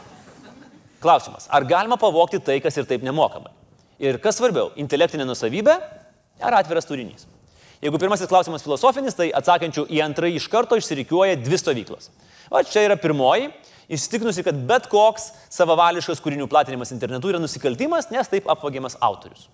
Klausimas, 1.02 1.48
ar 1.54 1.66
galima 1.70 1.96
pavokti 2.02 2.42
tai, 2.44 2.58
kas 2.64 2.76
ir 2.78 2.88
taip 2.90 3.06
nemokamai? 3.06 3.54
Ir 4.02 4.18
kas 4.22 4.38
svarbiau, 4.40 4.72
intelektinė 4.82 5.26
nusavybė 5.30 5.78
ar 6.44 6.58
atviras 6.60 6.90
turinys? 6.90 7.28
Jeigu 7.82 8.00
pirmasis 8.02 8.30
klausimas 8.30 8.66
filosofinis, 8.66 9.16
tai 9.18 9.30
atsakančių 9.38 9.86
į 9.94 10.02
antrąjį 10.08 10.40
iš 10.40 10.48
karto 10.50 10.78
išsirikiuoja 10.80 11.38
dvi 11.38 11.60
stovyklos. 11.62 12.10
O 12.50 12.62
čia 12.66 12.88
yra 12.88 12.98
pirmoji, 12.98 13.52
įsitikinusi, 13.94 14.44
kad 14.46 14.58
bet 14.70 14.90
koks 14.90 15.30
savavališkas 15.54 16.22
kūrinių 16.24 16.50
platinimas 16.50 16.92
internetu 16.96 17.30
yra 17.30 17.42
nusikaltimas, 17.42 18.10
nes 18.10 18.32
taip 18.32 18.50
apvagiamas 18.50 18.98
autorius. 19.06 19.46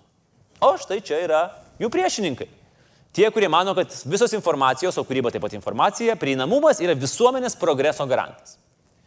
O 0.64 0.72
štai 0.80 1.02
čia 1.04 1.20
yra 1.26 1.42
jų 1.82 1.92
priešininkai. 1.92 2.48
Tie, 3.14 3.28
kurie 3.30 3.48
mano, 3.48 3.76
kad 3.78 3.92
visos 4.10 4.32
informacijos, 4.34 4.96
o 4.98 5.04
kūryba 5.06 5.30
taip 5.30 5.44
pat 5.44 5.52
informacija, 5.54 6.16
prieinamumas 6.18 6.80
yra 6.82 6.96
visuomenės 6.98 7.54
progreso 7.60 8.06
garantas. 8.10 8.56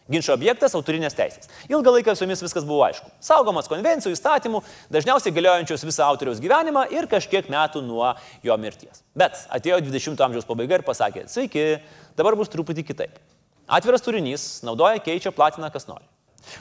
Ginčio 0.07 0.31
objektas- 0.31 0.71
autorinės 0.79 1.15
teisės. 1.17 1.49
Ilgą 1.67 1.91
laiką 1.91 2.15
su 2.15 2.23
jumis 2.23 2.41
viskas 2.41 2.63
buvo 2.63 2.85
aišku. 2.87 3.11
Saugomas 3.19 3.67
konvencijų 3.67 4.15
įstatymų, 4.15 4.63
dažniausiai 4.89 5.33
galiojančios 5.35 5.83
visą 5.83 6.07
autoriaus 6.07 6.39
gyvenimą 6.39 6.89
ir 6.89 7.07
kažkiek 7.07 7.49
metų 7.51 7.83
nuo 7.83 8.15
jo 8.41 8.57
mirties. 8.57 9.03
Bet 9.13 9.33
atėjo 9.51 9.81
20-ojo 9.83 10.23
amžiaus 10.23 10.47
pabaiga 10.47 10.75
ir 10.75 10.83
pasakė, 10.83 11.27
sveiki, 11.27 11.81
dabar 12.15 12.37
bus 12.37 12.47
truputį 12.47 12.87
kitaip. 12.87 13.19
Atviras 13.67 14.01
turinys 14.01 14.63
naudoja, 14.63 15.03
keičia, 15.03 15.35
platina, 15.35 15.69
kas 15.69 15.85
nori. 15.85 16.05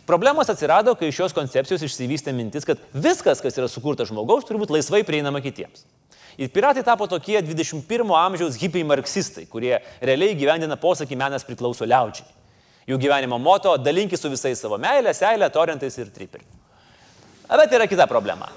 Problemos 0.05 0.51
atsirado, 0.51 0.97
kai 0.99 1.07
iš 1.13 1.15
šios 1.21 1.33
koncepcijos 1.33 1.85
išsivystė 1.87 2.35
mintis, 2.35 2.65
kad 2.67 2.77
viskas, 2.93 3.41
kas 3.41 3.55
yra 3.55 3.69
sukurta 3.71 4.03
žmogaus, 4.05 4.45
turi 4.45 4.59
būti 4.59 4.75
laisvai 4.75 5.05
prieinama 5.07 5.41
kitiems. 5.41 5.85
Ir 6.37 6.51
piratai 6.53 6.83
tapo 6.85 7.07
tokie 7.09 7.41
21 7.41 8.13
amžiaus 8.13 8.59
hipiai 8.61 8.85
marksistai, 8.85 9.47
kurie 9.49 9.79
realiai 10.05 10.37
gyvendina 10.37 10.77
posakį 10.77 11.17
menas 11.17 11.47
priklauso 11.49 11.89
liaudžiai. 11.89 12.29
Jų 12.87 12.99
gyvenimo 13.03 13.39
moto- 13.41 13.77
dalinkis 13.87 14.21
su 14.21 14.29
visais 14.29 14.61
savo 14.61 14.79
meilę, 14.79 15.15
seilę, 15.15 15.51
torentais 15.51 15.99
ir 15.99 16.07
triperiu. 16.07 16.47
Bet 17.49 17.71
yra 17.73 17.89
kita 17.89 18.07
problema. 18.07 18.49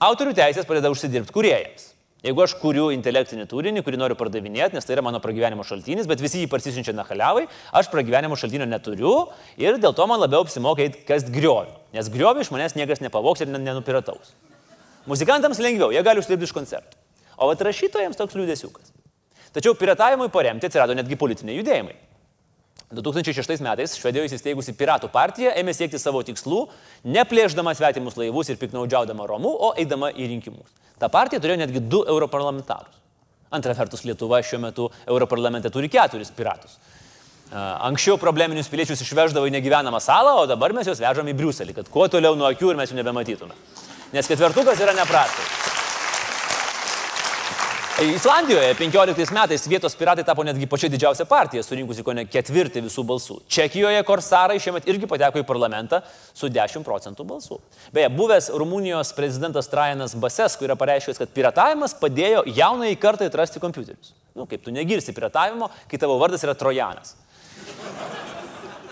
Autorių 0.00 0.34
teisės 0.34 0.66
padeda 0.66 0.90
užsidirbti 0.90 1.32
kuriejams. 1.32 1.92
Jeigu 2.22 2.42
aš 2.44 2.54
kuriu 2.54 2.92
intelektinį 2.94 3.48
turinį, 3.50 3.82
kurį 3.82 3.98
noriu 3.98 4.14
pardavinėti, 4.14 4.74
nes 4.74 4.84
tai 4.84 4.94
yra 4.94 5.02
mano 5.02 5.18
pragyvenimo 5.18 5.64
šaltinis, 5.66 6.06
bet 6.06 6.20
visi 6.20 6.44
jį 6.44 6.48
parsisiunčia 6.52 6.94
nahaliavai, 6.94 7.48
aš 7.72 7.88
pragyvenimo 7.90 8.38
šaltinio 8.38 8.68
neturiu 8.70 9.32
ir 9.58 9.78
dėl 9.82 9.94
to 9.94 10.06
man 10.06 10.20
labiau 10.20 10.44
apsimoka 10.44 10.84
eiti 10.84 11.02
kas 11.08 11.24
griovių. 11.24 11.74
Nes 11.92 12.08
griovių 12.08 12.44
iš 12.44 12.52
manęs 12.54 12.76
niekas 12.78 13.02
nepavoks 13.02 13.42
ir 13.42 13.50
nenupirataus. 13.50 14.36
Muzikantams 15.10 15.60
lengviau, 15.62 15.90
jie 15.94 16.02
gali 16.06 16.22
uždirbti 16.22 16.46
iš 16.46 16.54
koncertų. 16.54 16.98
O 17.42 17.48
vat 17.50 17.62
rašytojams 17.66 18.18
toks 18.18 18.36
liūdėsiukas. 18.38 18.92
Tačiau 19.52 19.74
piratavimui 19.76 20.30
paremti 20.32 20.68
atsirado 20.68 20.94
netgi 20.96 21.18
politiniai 21.18 21.58
judėjimai. 21.58 21.96
2006 22.92 23.62
metais 23.64 23.94
Švedijoje 23.96 24.28
įsisteigusi 24.28 24.74
piratų 24.76 25.08
partija 25.12 25.54
ėmė 25.56 25.72
siekti 25.76 25.98
savo 26.00 26.20
tikslų, 26.28 26.66
neplėždama 27.08 27.72
svetimus 27.76 28.18
laivus 28.20 28.52
ir 28.52 28.58
piknaudžiaudama 28.60 29.26
Romų, 29.28 29.52
o 29.52 29.70
eidama 29.80 30.10
į 30.12 30.28
rinkimus. 30.34 30.68
Ta 31.00 31.08
partija 31.12 31.40
turėjo 31.40 31.62
netgi 31.64 31.80
du 31.80 32.02
europarlamentarus. 32.04 33.00
Antra 33.52 33.72
vertus, 33.76 34.04
Lietuva 34.08 34.40
šiuo 34.44 34.60
metu 34.60 34.88
europarlamente 35.06 35.72
turi 35.72 35.88
keturis 35.92 36.32
piratus. 36.36 36.76
Anksčiau 37.52 38.16
probleminius 38.20 38.70
piliečius 38.72 39.02
išveždavo 39.04 39.48
į 39.48 39.52
negyvenamą 39.56 40.00
salą, 40.00 40.38
o 40.40 40.46
dabar 40.48 40.72
mes 40.76 40.88
juos 40.88 41.00
vežam 41.00 41.28
į 41.28 41.34
Briuselį, 41.36 41.74
kad 41.76 41.90
kuo 41.92 42.06
toliau 42.12 42.36
nuo 42.36 42.48
akių 42.48 42.72
ir 42.72 42.80
mes 42.80 42.92
jų 42.92 43.00
nebematytume. 43.00 43.56
Nes 44.12 44.28
ketvertukas 44.28 44.80
yra 44.84 44.92
neprastas. 44.92 45.72
Islandijoje 48.02 48.74
15 48.74 49.32
metais 49.32 49.66
vietos 49.68 49.94
piratai 49.96 50.24
tapo 50.24 50.42
netgi 50.44 50.66
pačia 50.66 50.88
didžiausia 50.90 51.24
partija, 51.28 51.62
surinkusi 51.62 52.02
ko 52.02 52.12
ne 52.16 52.24
ketvirtį 52.26 52.82
visų 52.88 53.04
balsų. 53.08 53.36
Čekijoje 53.52 54.02
korsarai 54.08 54.58
šiemet 54.60 54.88
irgi 54.90 55.08
pateko 55.08 55.40
į 55.40 55.46
parlamentą 55.48 56.02
su 56.34 56.50
10 56.52 56.84
procentų 56.84 57.24
balsų. 57.28 57.60
Beje, 57.94 58.10
buvęs 58.16 58.50
Rumunijos 58.58 59.14
prezidentas 59.16 59.70
Trajanas 59.72 60.16
Basesku 60.18 60.66
yra 60.66 60.76
pareiškęs, 60.76 61.20
kad 61.22 61.32
piratavimas 61.36 61.94
padėjo 62.00 62.42
jaunai 62.52 62.92
kartai 63.00 63.30
atrasti 63.30 63.62
kompiuterius. 63.62 64.12
Nu, 64.34 64.48
kaip 64.50 64.64
tu 64.64 64.74
negirsi 64.74 65.14
piratavimo, 65.16 65.70
kai 65.88 66.00
tavo 66.00 66.18
vardas 66.20 66.44
yra 66.44 66.56
Trojanas. 66.58 67.14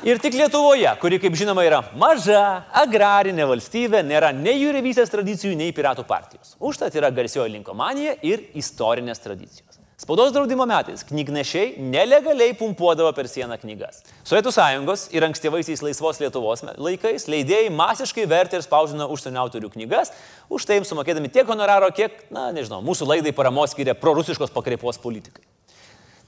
Ir 0.00 0.16
tik 0.16 0.32
Lietuvoje, 0.32 0.88
kuri, 0.96 1.18
kaip 1.20 1.34
žinoma, 1.36 1.60
yra 1.68 1.82
maža, 2.00 2.62
agrarinė 2.80 3.44
valstybė, 3.50 4.00
nėra 4.08 4.30
nei 4.32 4.54
jūrėvysės 4.62 5.12
tradicijų, 5.12 5.52
nei 5.60 5.74
piratų 5.76 6.06
partijos. 6.08 6.54
Užtat 6.56 6.96
yra 6.96 7.10
garsioji 7.12 7.52
linkomanija 7.58 8.14
ir 8.24 8.46
istorinės 8.56 9.20
tradicijos. 9.20 9.76
Spaudos 10.00 10.32
draudimo 10.32 10.64
metais 10.64 11.04
knygnešiai 11.04 11.74
nelegaliai 11.92 12.56
pumpuodavo 12.56 13.12
per 13.12 13.28
sieną 13.28 13.60
knygas. 13.60 14.00
Sovietų 14.24 14.54
sąjungos 14.56 15.04
ir 15.12 15.28
ankstyvaisiais 15.28 15.84
laisvos 15.84 16.22
Lietuvos 16.24 16.64
laikais 16.80 17.28
leidėjai 17.28 17.68
masiškai 17.68 18.24
vertė 18.30 18.56
ir 18.56 18.64
spausdino 18.64 19.10
užsienio 19.12 19.44
autorių 19.44 19.68
knygas, 19.76 20.14
už 20.48 20.64
tai 20.64 20.80
jiems 20.80 20.88
sumokėdami 20.94 21.28
tiek 21.28 21.44
honoraro, 21.44 21.92
kiek, 21.92 22.22
na 22.32 22.48
nežinau, 22.56 22.80
mūsų 22.88 23.12
laidai 23.12 23.36
paramos 23.36 23.76
skiria 23.76 23.92
prorusiškos 23.92 24.56
pakreipos 24.56 24.96
politikai. 25.04 25.44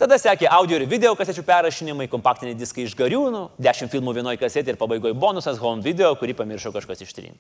Tada 0.01 0.17
sekė 0.17 0.49
audio 0.49 0.79
ir 0.79 0.87
video 0.89 1.13
kasečių 1.19 1.43
perrašinimai, 1.45 2.07
kompaktiniai 2.11 2.57
diskai 2.57 2.87
iš 2.87 2.95
gariūnų, 2.97 3.43
10 3.61 3.91
filmų 3.93 4.15
vienoje 4.17 4.41
kasetė 4.41 4.73
ir 4.73 4.79
pabaigoje 4.81 5.13
bonusas 5.13 5.61
home 5.61 5.85
video, 5.85 6.15
kurį 6.17 6.37
pamiršo 6.39 6.73
kažkas 6.73 7.05
ištrinti. 7.05 7.37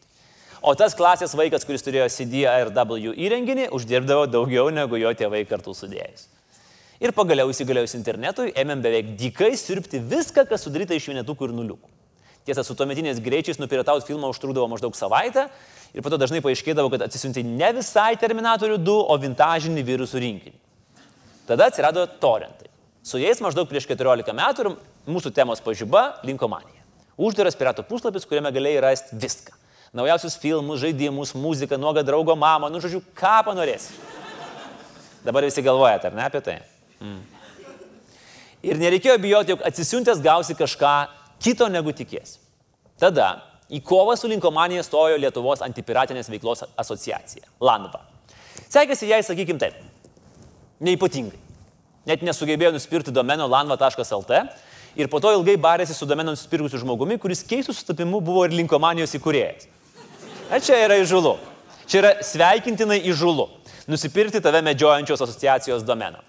O 0.62 0.74
tas 0.78 0.94
klasės 0.94 1.32
vaikas, 1.34 1.64
kuris 1.66 1.82
turėjo 1.82 2.06
CD 2.12 2.44
ir 2.44 2.70
W 2.76 3.14
įrenginį, 3.16 3.70
uždirbdavo 3.74 4.28
daugiau 4.30 4.68
negu 4.70 5.00
jo 5.00 5.10
tėvai 5.16 5.42
kartu 5.48 5.74
sudėjus. 5.74 6.28
Ir 7.02 7.10
pagaliau 7.16 7.50
įsigalėjus 7.50 7.96
internetui, 7.98 8.52
ėmėm 8.54 8.84
beveik 8.84 9.16
dykai 9.18 9.56
sirpti 9.58 9.98
viską, 9.98 10.44
kas 10.46 10.62
sudaryta 10.62 10.94
iš 10.94 11.08
vienetukų 11.10 11.48
ir 11.48 11.56
nuliukų. 11.56 11.90
Tiesa, 12.46 12.62
su 12.62 12.76
tuometiniais 12.78 13.18
greičiais 13.22 13.58
nupirataut 13.58 14.06
filmą 14.06 14.30
užtrukdavo 14.30 14.68
maždaug 14.70 14.94
savaitę 14.98 15.48
ir 15.94 16.04
po 16.04 16.10
to 16.12 16.18
dažnai 16.20 16.42
paaiškėdavo, 16.44 16.92
kad 16.94 17.08
atsisiunti 17.08 17.42
ne 17.46 17.72
visai 17.74 18.12
Terminatorių 18.18 18.78
2, 18.82 18.96
o 19.10 19.18
vintažinį 19.24 19.82
virusų 19.86 20.22
rinkinį. 20.22 20.58
Tada 21.46 21.66
atsirado 21.66 22.06
torentai. 22.06 22.70
Su 23.02 23.18
jais 23.18 23.40
maždaug 23.42 23.66
prieš 23.70 23.88
14 23.90 24.34
metų 24.36 24.64
ir 24.64 24.76
mūsų 25.10 25.32
temos 25.34 25.60
pažyba- 25.60 26.14
linkomanija. 26.28 26.82
Uždaras 27.18 27.56
piratų 27.58 27.84
puslapis, 27.88 28.26
kuriame 28.26 28.52
galėjai 28.52 28.80
rasti 28.80 29.16
viską. 29.16 29.52
Naujausius 29.92 30.38
filmus, 30.40 30.80
žaidimus, 30.80 31.34
muziką, 31.34 31.76
nuogą 31.76 32.02
draugo 32.02 32.34
mamą, 32.36 32.70
nu 32.70 32.80
žodžiu, 32.80 33.02
ką 33.14 33.44
panorėsi. 33.44 33.92
Dabar 35.24 35.42
visi 35.42 35.62
galvojate, 35.62 36.06
ar 36.06 36.14
ne 36.14 36.22
apie 36.22 36.40
tai? 36.40 36.62
Mm. 37.00 37.20
Ir 38.62 38.78
nereikėjo 38.78 39.18
bijoti, 39.18 39.52
jog 39.52 39.62
atsisiuntęs 39.66 40.22
gausi 40.22 40.54
kažką 40.54 41.08
kito 41.42 41.68
negu 41.68 41.92
tikėsi. 41.92 42.38
Tada 42.98 43.42
į 43.70 43.82
kovą 43.82 44.16
su 44.16 44.30
linkomanija 44.30 44.84
stojo 44.86 45.18
Lietuvos 45.18 45.60
antipiratinės 45.66 46.30
veiklos 46.30 46.64
asociacija- 46.78 47.44
LANVA. 47.68 48.00
Sekėsi 48.70 49.08
jai, 49.08 49.20
sakykim 49.20 49.58
taip, 49.58 49.74
Neipatingai. 50.82 51.38
Net 52.10 52.24
nesugebėjo 52.26 52.72
nusipirkti 52.74 53.14
domeno 53.14 53.46
lanva.lt 53.50 54.40
ir 54.98 55.08
po 55.08 55.20
to 55.22 55.30
ilgai 55.36 55.54
barėsi 55.56 55.94
su 55.94 56.08
domeno 56.08 56.34
nusipirkusiu 56.34 56.82
žmogumi, 56.82 57.18
kuris 57.22 57.44
keistų 57.46 57.76
sutapimu 57.76 58.20
buvo 58.24 58.42
ir 58.48 58.56
linkomanijos 58.58 59.14
įkūrėjas. 59.18 59.68
Na 60.50 60.58
čia 60.60 60.82
yra 60.84 60.98
įžulu. 61.00 61.36
Čia 61.86 62.02
yra 62.02 62.10
sveikintinai 62.26 62.98
įžulu. 63.12 63.46
Nusipirkti 63.90 64.42
tave 64.42 64.60
medžiojančios 64.66 65.22
asociacijos 65.22 65.86
domeną. 65.86 66.20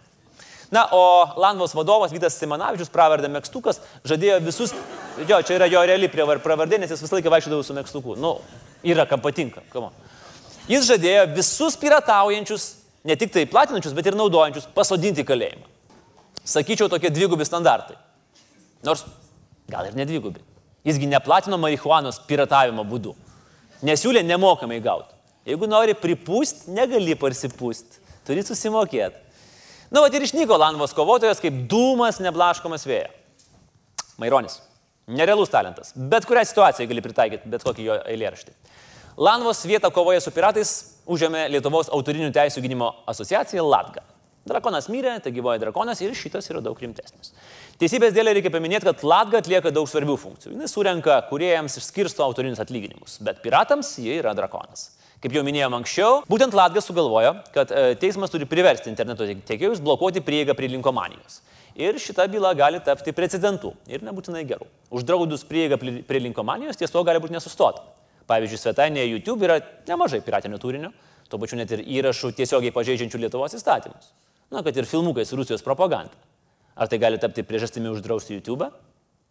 Na, 0.74 0.88
o 0.92 1.30
Lanvos 1.38 1.76
vadovas 1.78 2.14
Vytas 2.14 2.34
Simanavičius, 2.40 2.90
pravardė 2.90 3.30
Mekstukas, 3.30 3.78
žadėjo 4.10 4.40
visus, 4.42 4.72
jo, 5.22 5.38
čia 5.46 5.60
yra 5.60 5.68
jo 5.70 5.84
reali 5.86 6.10
pravardė, 6.10 6.80
nes 6.82 6.90
jis 6.90 7.04
visą 7.04 7.20
laiką 7.20 7.30
vaikščiodavo 7.30 7.66
su 7.66 7.76
Mekstuku. 7.78 8.16
Nu, 8.18 8.40
yra 8.82 9.06
kam 9.06 9.22
patinka. 9.22 9.62
On. 9.78 9.92
Jis 10.66 10.88
žadėjo 10.88 11.28
visus 11.36 11.78
pirataujančius 11.78 12.66
ne 13.04 13.18
tik 13.20 13.34
tai 13.34 13.46
platinančius, 13.50 13.96
bet 13.96 14.08
ir 14.10 14.18
naudojančius 14.18 14.70
pasodinti 14.76 15.26
kalėjimą. 15.28 15.68
Sakyčiau, 16.44 16.90
tokie 16.92 17.12
dvigubi 17.14 17.46
standartai. 17.48 17.96
Nors 18.84 19.06
gal 19.72 19.88
ir 19.88 19.96
nedvigubi. 19.96 20.42
Jisgi 20.84 21.08
neplatino 21.08 21.58
marihuanos 21.60 22.20
piratavimo 22.28 22.84
būdu. 22.88 23.14
Nesiūlė 23.88 24.24
nemokamai 24.28 24.82
gauti. 24.84 25.16
Jeigu 25.48 25.68
nori 25.68 25.96
pripūst, 26.00 26.68
negali 26.72 27.16
parsipūst. 27.20 28.00
Turi 28.28 28.44
susimokėti. 28.48 29.20
Na, 29.94 30.00
nu, 30.00 30.04
va 30.04 30.12
ir 30.12 30.24
išnyko 30.26 30.58
Lanvos 30.58 30.96
kovotojas 30.98 31.42
kaip 31.44 31.66
dūmas 31.70 32.20
neblaškomas 32.24 32.88
vėja. 32.88 33.12
Maironis. 34.20 34.58
Nerealus 35.08 35.52
talentas. 35.52 35.92
Bet 35.96 36.26
kurią 36.26 36.46
situaciją 36.48 36.88
gali 36.90 37.04
pritaikyti, 37.04 37.50
bet 37.52 37.66
kokį 37.68 37.88
jo 37.90 37.98
eilėraštį. 38.08 38.56
Lanvos 39.18 39.62
vietą 39.66 39.92
kovoje 39.94 40.22
su 40.26 40.32
piratais 40.34 40.70
užėmė 41.06 41.46
Lietuvos 41.54 41.92
autorinių 41.94 42.32
teisų 42.34 42.64
gynimo 42.66 42.88
asociacija 43.06 43.62
Latga. 43.62 44.02
Drakonas 44.50 44.90
mirė, 44.92 45.20
tai 45.24 45.32
gyvoja 45.32 45.62
drakonas 45.62 46.02
ir 46.02 46.16
šitas 46.18 46.50
yra 46.50 46.64
daug 46.66 46.80
rimtesnis. 46.82 47.32
Teisybės 47.80 48.16
dėlė 48.16 48.34
reikia 48.40 48.52
paminėti, 48.52 48.90
kad 48.90 49.06
Latga 49.06 49.40
atlieka 49.44 49.72
daug 49.72 49.88
svarbių 49.88 50.18
funkcijų. 50.18 50.58
Jis 50.58 50.74
surenka 50.74 51.20
kuriejams 51.30 51.78
išskirsto 51.80 52.26
autorinius 52.26 52.60
atlyginimus, 52.64 53.20
bet 53.24 53.40
piratams 53.46 53.94
jie 54.02 54.18
yra 54.18 54.34
drakonas. 54.36 54.90
Kaip 55.24 55.38
jau 55.38 55.46
minėjom 55.46 55.78
anksčiau, 55.78 56.20
būtent 56.28 56.58
Latga 56.58 56.82
sugalvojo, 56.84 57.38
kad 57.54 57.72
e, 57.72 57.94
teismas 58.02 58.34
turi 58.34 58.50
priversti 58.50 58.90
interneto 58.92 59.30
tiekėjus 59.30 59.80
blokuoti 59.86 60.26
prieigą 60.26 60.58
prie 60.58 60.74
linkomanijos. 60.74 61.40
Ir 61.80 62.02
šita 62.02 62.26
byla 62.34 62.52
gali 62.58 62.82
tapti 62.84 63.14
precedentu 63.16 63.72
ir 63.88 64.04
nebūtinai 64.04 64.44
geru. 64.50 64.68
Uždraudus 64.92 65.46
prieigą 65.48 65.80
prie 65.80 66.26
linkomanijos 66.28 66.82
ties 66.82 66.92
to 66.92 67.06
gali 67.08 67.22
būti 67.24 67.38
nesustota. 67.38 67.86
Pavyzdžiui, 68.30 68.60
svetainėje 68.62 69.10
YouTube 69.12 69.48
yra 69.48 69.60
nemažai 69.88 70.22
piratinio 70.24 70.60
turinio, 70.62 70.94
tuo 71.30 71.40
pačiu 71.42 71.58
net 71.60 71.72
ir 71.76 71.84
įrašų 72.00 72.32
tiesiogiai 72.38 72.74
pažeidžiančių 72.76 73.20
Lietuvos 73.26 73.56
įstatymus. 73.58 74.14
Na, 74.54 74.62
kad 74.64 74.78
ir 74.78 74.88
filmukai 74.88 75.26
su 75.26 75.38
Rusijos 75.40 75.66
propaganda. 75.66 76.14
Ar 76.76 76.90
tai 76.90 77.00
gali 77.02 77.20
tapti 77.22 77.44
priežastimi 77.46 77.92
uždrausti 77.92 78.38
YouTube 78.38 78.70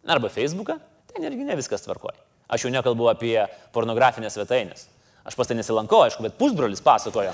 arba 0.07 0.29
Facebooką? 0.31 0.77
Ten 1.11 1.25
irgi 1.27 1.47
ne 1.47 1.57
viskas 1.59 1.83
tvarkoja. 1.85 2.19
Aš 2.51 2.65
jau 2.65 2.71
nekalbu 2.73 3.07
apie 3.11 3.37
pornografinės 3.75 4.35
svetainės. 4.37 4.87
Aš 5.23 5.37
pas 5.39 5.47
tai 5.47 5.55
nesilankau, 5.55 6.01
aišku, 6.03 6.23
bet 6.25 6.35
pusbrolis 6.39 6.83
pasakojo. 6.83 7.31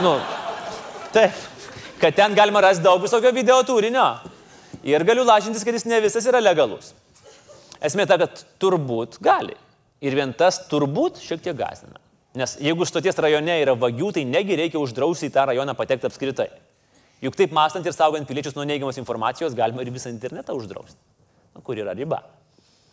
Nu, 0.00 0.14
taip, 1.12 1.36
kad 2.00 2.16
ten 2.16 2.36
galima 2.36 2.62
rasti 2.64 2.84
daug 2.84 3.02
visokio 3.04 3.32
video 3.36 3.60
turinio. 3.68 4.06
Ir 4.84 5.04
galiu 5.04 5.24
lažintis, 5.24 5.64
kad 5.64 5.76
jis 5.76 5.86
ne 5.88 6.00
visas 6.04 6.24
yra 6.28 6.40
legalus. 6.42 6.92
Esmė 7.84 8.08
ta, 8.08 8.16
kad 8.20 8.42
turbūt 8.60 9.20
gali. 9.24 9.56
Ir 10.02 10.16
vien 10.18 10.32
tas 10.34 10.58
turbūt 10.70 11.20
šiek 11.22 11.42
tiek 11.44 11.56
gazina. 11.58 12.00
Nes 12.34 12.56
jeigu 12.58 12.86
stoties 12.88 13.18
rajone 13.22 13.54
yra 13.62 13.76
vagių, 13.78 14.10
tai 14.16 14.24
negi 14.26 14.56
reikia 14.58 14.80
uždrausti 14.82 15.28
į 15.28 15.34
tą 15.36 15.46
rajoną 15.52 15.76
patekti 15.78 16.08
apskritai. 16.08 16.48
Juk 17.22 17.36
taip 17.38 17.54
mąstant 17.54 17.86
ir 17.86 17.94
saugant 17.94 18.26
piliečius 18.26 18.56
nuo 18.56 18.66
neigiamos 18.66 18.98
informacijos, 18.98 19.54
galima 19.54 19.84
ir 19.84 19.92
visą 19.94 20.10
internetą 20.10 20.56
uždrausti. 20.58 20.98
Na, 21.54 21.62
kur 21.62 21.78
yra 21.78 21.94
riba? 21.94 22.24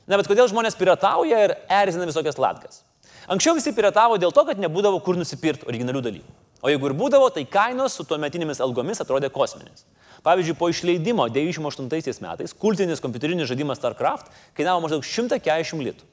Na, 0.05 0.19
bet 0.19 0.29
kodėl 0.29 0.47
žmonės 0.51 0.77
piratauja 0.77 1.41
ir 1.47 1.55
erzina 1.81 2.05
visokias 2.05 2.37
latkas? 2.37 2.83
Anksčiau 3.31 3.57
visi 3.57 3.73
piratavo 3.73 4.19
dėl 4.21 4.33
to, 4.33 4.45
kad 4.45 4.61
nebūdavo 4.61 5.01
kur 5.05 5.17
nusipirkti 5.17 5.65
originalių 5.69 6.05
dalykų. 6.05 6.37
O 6.61 6.69
jeigu 6.69 6.91
ir 6.91 6.95
būdavo, 6.97 7.31
tai 7.33 7.47
kainos 7.49 7.97
su 7.97 8.05
tuometinėmis 8.05 8.61
algomis 8.61 9.01
atrodė 9.01 9.31
kosminės. 9.33 9.87
Pavyzdžiui, 10.21 10.57
po 10.57 10.69
išleidimo 10.69 11.25
98 11.33 12.21
metais 12.21 12.53
kultinis 12.53 13.01
kompiuterinis 13.01 13.49
žaidimas 13.49 13.81
StarCraft 13.81 14.29
kainavo 14.57 14.83
maždaug 14.83 15.05
140 15.05 15.81
litų. 15.87 16.05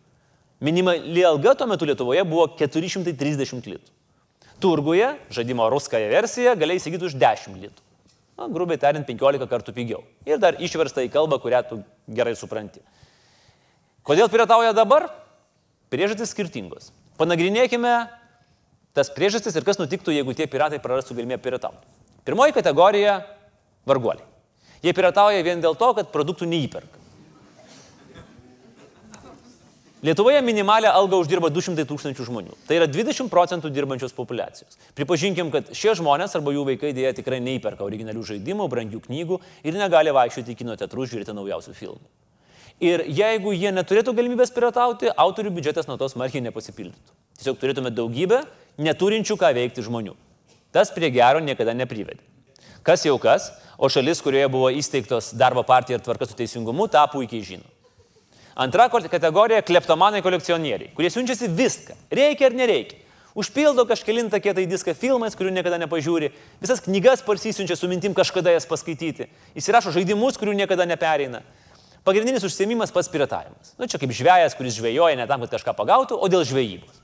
Minimali 0.61 1.23
alga 1.23 1.55
tuo 1.55 1.69
metu 1.71 1.87
Lietuvoje 1.87 2.25
buvo 2.27 2.49
430 2.59 3.69
litų. 3.71 3.93
Turguje 4.59 5.13
žaidimo 5.31 5.69
ruskąją 5.71 6.09
versiją 6.11 6.57
galėjai 6.59 6.83
įsigyti 6.83 7.07
už 7.07 7.15
10 7.15 7.61
litų. 7.63 7.85
Na, 8.39 8.47
grubiai 8.51 8.79
tariant, 8.79 9.07
15 9.07 9.47
kartų 9.51 9.75
pigiau. 9.75 10.03
Ir 10.27 10.39
dar 10.43 10.59
išversta 10.63 11.03
į 11.07 11.11
kalbą, 11.15 11.41
kurią 11.43 11.63
tu 11.67 11.81
gerai 12.11 12.35
supranti. 12.39 12.83
Kodėl 14.07 14.31
piratauja 14.31 14.75
dabar? 14.75 15.09
Priežastys 15.91 16.35
skirtingos. 16.35 16.91
Panagrinėkime 17.19 17.95
tas 18.95 19.11
priežastis 19.15 19.55
ir 19.59 19.67
kas 19.67 19.79
nutiktų, 19.79 20.15
jeigu 20.15 20.35
tie 20.39 20.47
piratai 20.51 20.79
prarastų 20.83 21.19
galimybę 21.19 21.43
piratauti. 21.43 21.83
Pirmoji 22.27 22.55
kategorija 22.55 23.21
Varguoliai. 23.87 24.27
Jie 24.83 24.95
piratauja 24.95 25.43
vien 25.43 25.63
dėl 25.63 25.75
to, 25.79 25.91
kad 25.97 26.11
produktų 26.15 26.47
neįperka. 26.51 26.98
Lietuvoje 30.03 30.39
minimalią 30.43 30.93
algą 30.95 31.19
uždirba 31.19 31.49
200 31.51 31.83
tūkstančių 31.91 32.25
žmonių. 32.29 32.53
Tai 32.69 32.77
yra 32.79 32.87
20 32.87 33.27
procentų 33.33 33.73
dirbančios 33.75 34.13
populacijos. 34.15 34.77
Pripažinkim, 34.95 35.49
kad 35.51 35.73
šie 35.75 35.97
žmonės 35.99 36.37
arba 36.39 36.53
jų 36.55 36.63
vaikai 36.69 36.93
dėja 36.95 37.17
tikrai 37.17 37.41
neįperka 37.43 37.83
originalių 37.83 38.23
žaidimų, 38.29 38.69
brangių 38.71 39.01
knygų 39.09 39.41
ir 39.67 39.75
negali 39.75 40.13
vaikščioti 40.15 40.55
į 40.55 40.59
kino 40.61 40.77
teatrus 40.79 41.11
žiūrėti 41.11 41.35
naujausių 41.35 41.75
filmų. 41.75 42.07
Ir 42.79 43.03
jeigu 43.11 43.51
jie 43.59 43.73
neturėtų 43.75 44.15
galimybės 44.15 44.55
piratauti, 44.55 45.11
autorių 45.11 45.51
biudžetas 45.57 45.91
nuo 45.91 45.97
to 45.99 46.07
smarkiai 46.13 46.45
nepasipildytų. 46.47 47.17
Tiesiog 47.41 47.59
turėtume 47.59 47.91
daugybę 47.91 48.45
neturinčių 48.79 49.35
ką 49.41 49.51
veikti 49.57 49.83
žmonių. 49.83 50.15
Tas 50.71 50.95
prie 50.95 51.11
gero 51.11 51.43
niekada 51.43 51.75
neprivedė. 51.75 52.23
Kas 52.87 53.03
jau 53.03 53.17
kas, 53.19 53.51
o 53.75 53.91
šalis, 53.91 54.23
kurioje 54.23 54.47
buvo 54.53 54.71
įsteigtos 54.71 55.33
darbo 55.35 55.67
partija 55.67 55.99
ir 55.99 56.07
tvarka 56.07 56.31
su 56.31 56.39
teisingumu, 56.39 56.87
tą 56.87 57.03
puikiai 57.11 57.43
žino. 57.43 57.67
Antra 58.59 58.89
kategorija- 58.89 59.63
kleptomanai 59.69 60.23
kolekcionieriai, 60.23 60.91
kurie 60.95 61.11
siunčiasi 61.11 61.47
viską. 61.49 61.95
Reikia 62.11 62.47
ar 62.47 62.53
nereikia. 62.53 62.99
Užpildo 63.39 63.85
kažkelintą 63.87 64.41
kietą 64.43 64.59
į 64.59 64.67
diską 64.67 64.97
filmais, 64.99 65.37
kurių 65.37 65.53
niekada 65.55 65.79
nepažiūri, 65.79 66.33
visas 66.61 66.81
knygas 66.81 67.23
parsisiunčia 67.23 67.77
su 67.77 67.87
mintim 67.87 68.15
kažkada 68.15 68.51
jas 68.51 68.67
paskaityti, 68.67 69.29
įsirašo 69.55 69.93
žaidimus, 69.95 70.35
kurių 70.35 70.57
niekada 70.59 70.85
nepereina. 70.85 71.43
Pagrindinis 72.03 72.43
užsiemimas 72.43 72.91
pats 72.91 73.09
piratavimas. 73.09 73.77
Na 73.79 73.85
nu, 73.85 73.87
čia 73.87 73.99
kaip 73.99 74.11
žvėjas, 74.11 74.57
kuris 74.57 74.75
žvėjoja 74.75 75.17
ne 75.17 75.27
tam, 75.27 75.41
kad 75.41 75.55
kažką 75.55 75.77
pagautų, 75.77 76.19
o 76.19 76.27
dėl 76.27 76.43
žvėjybos. 76.43 76.99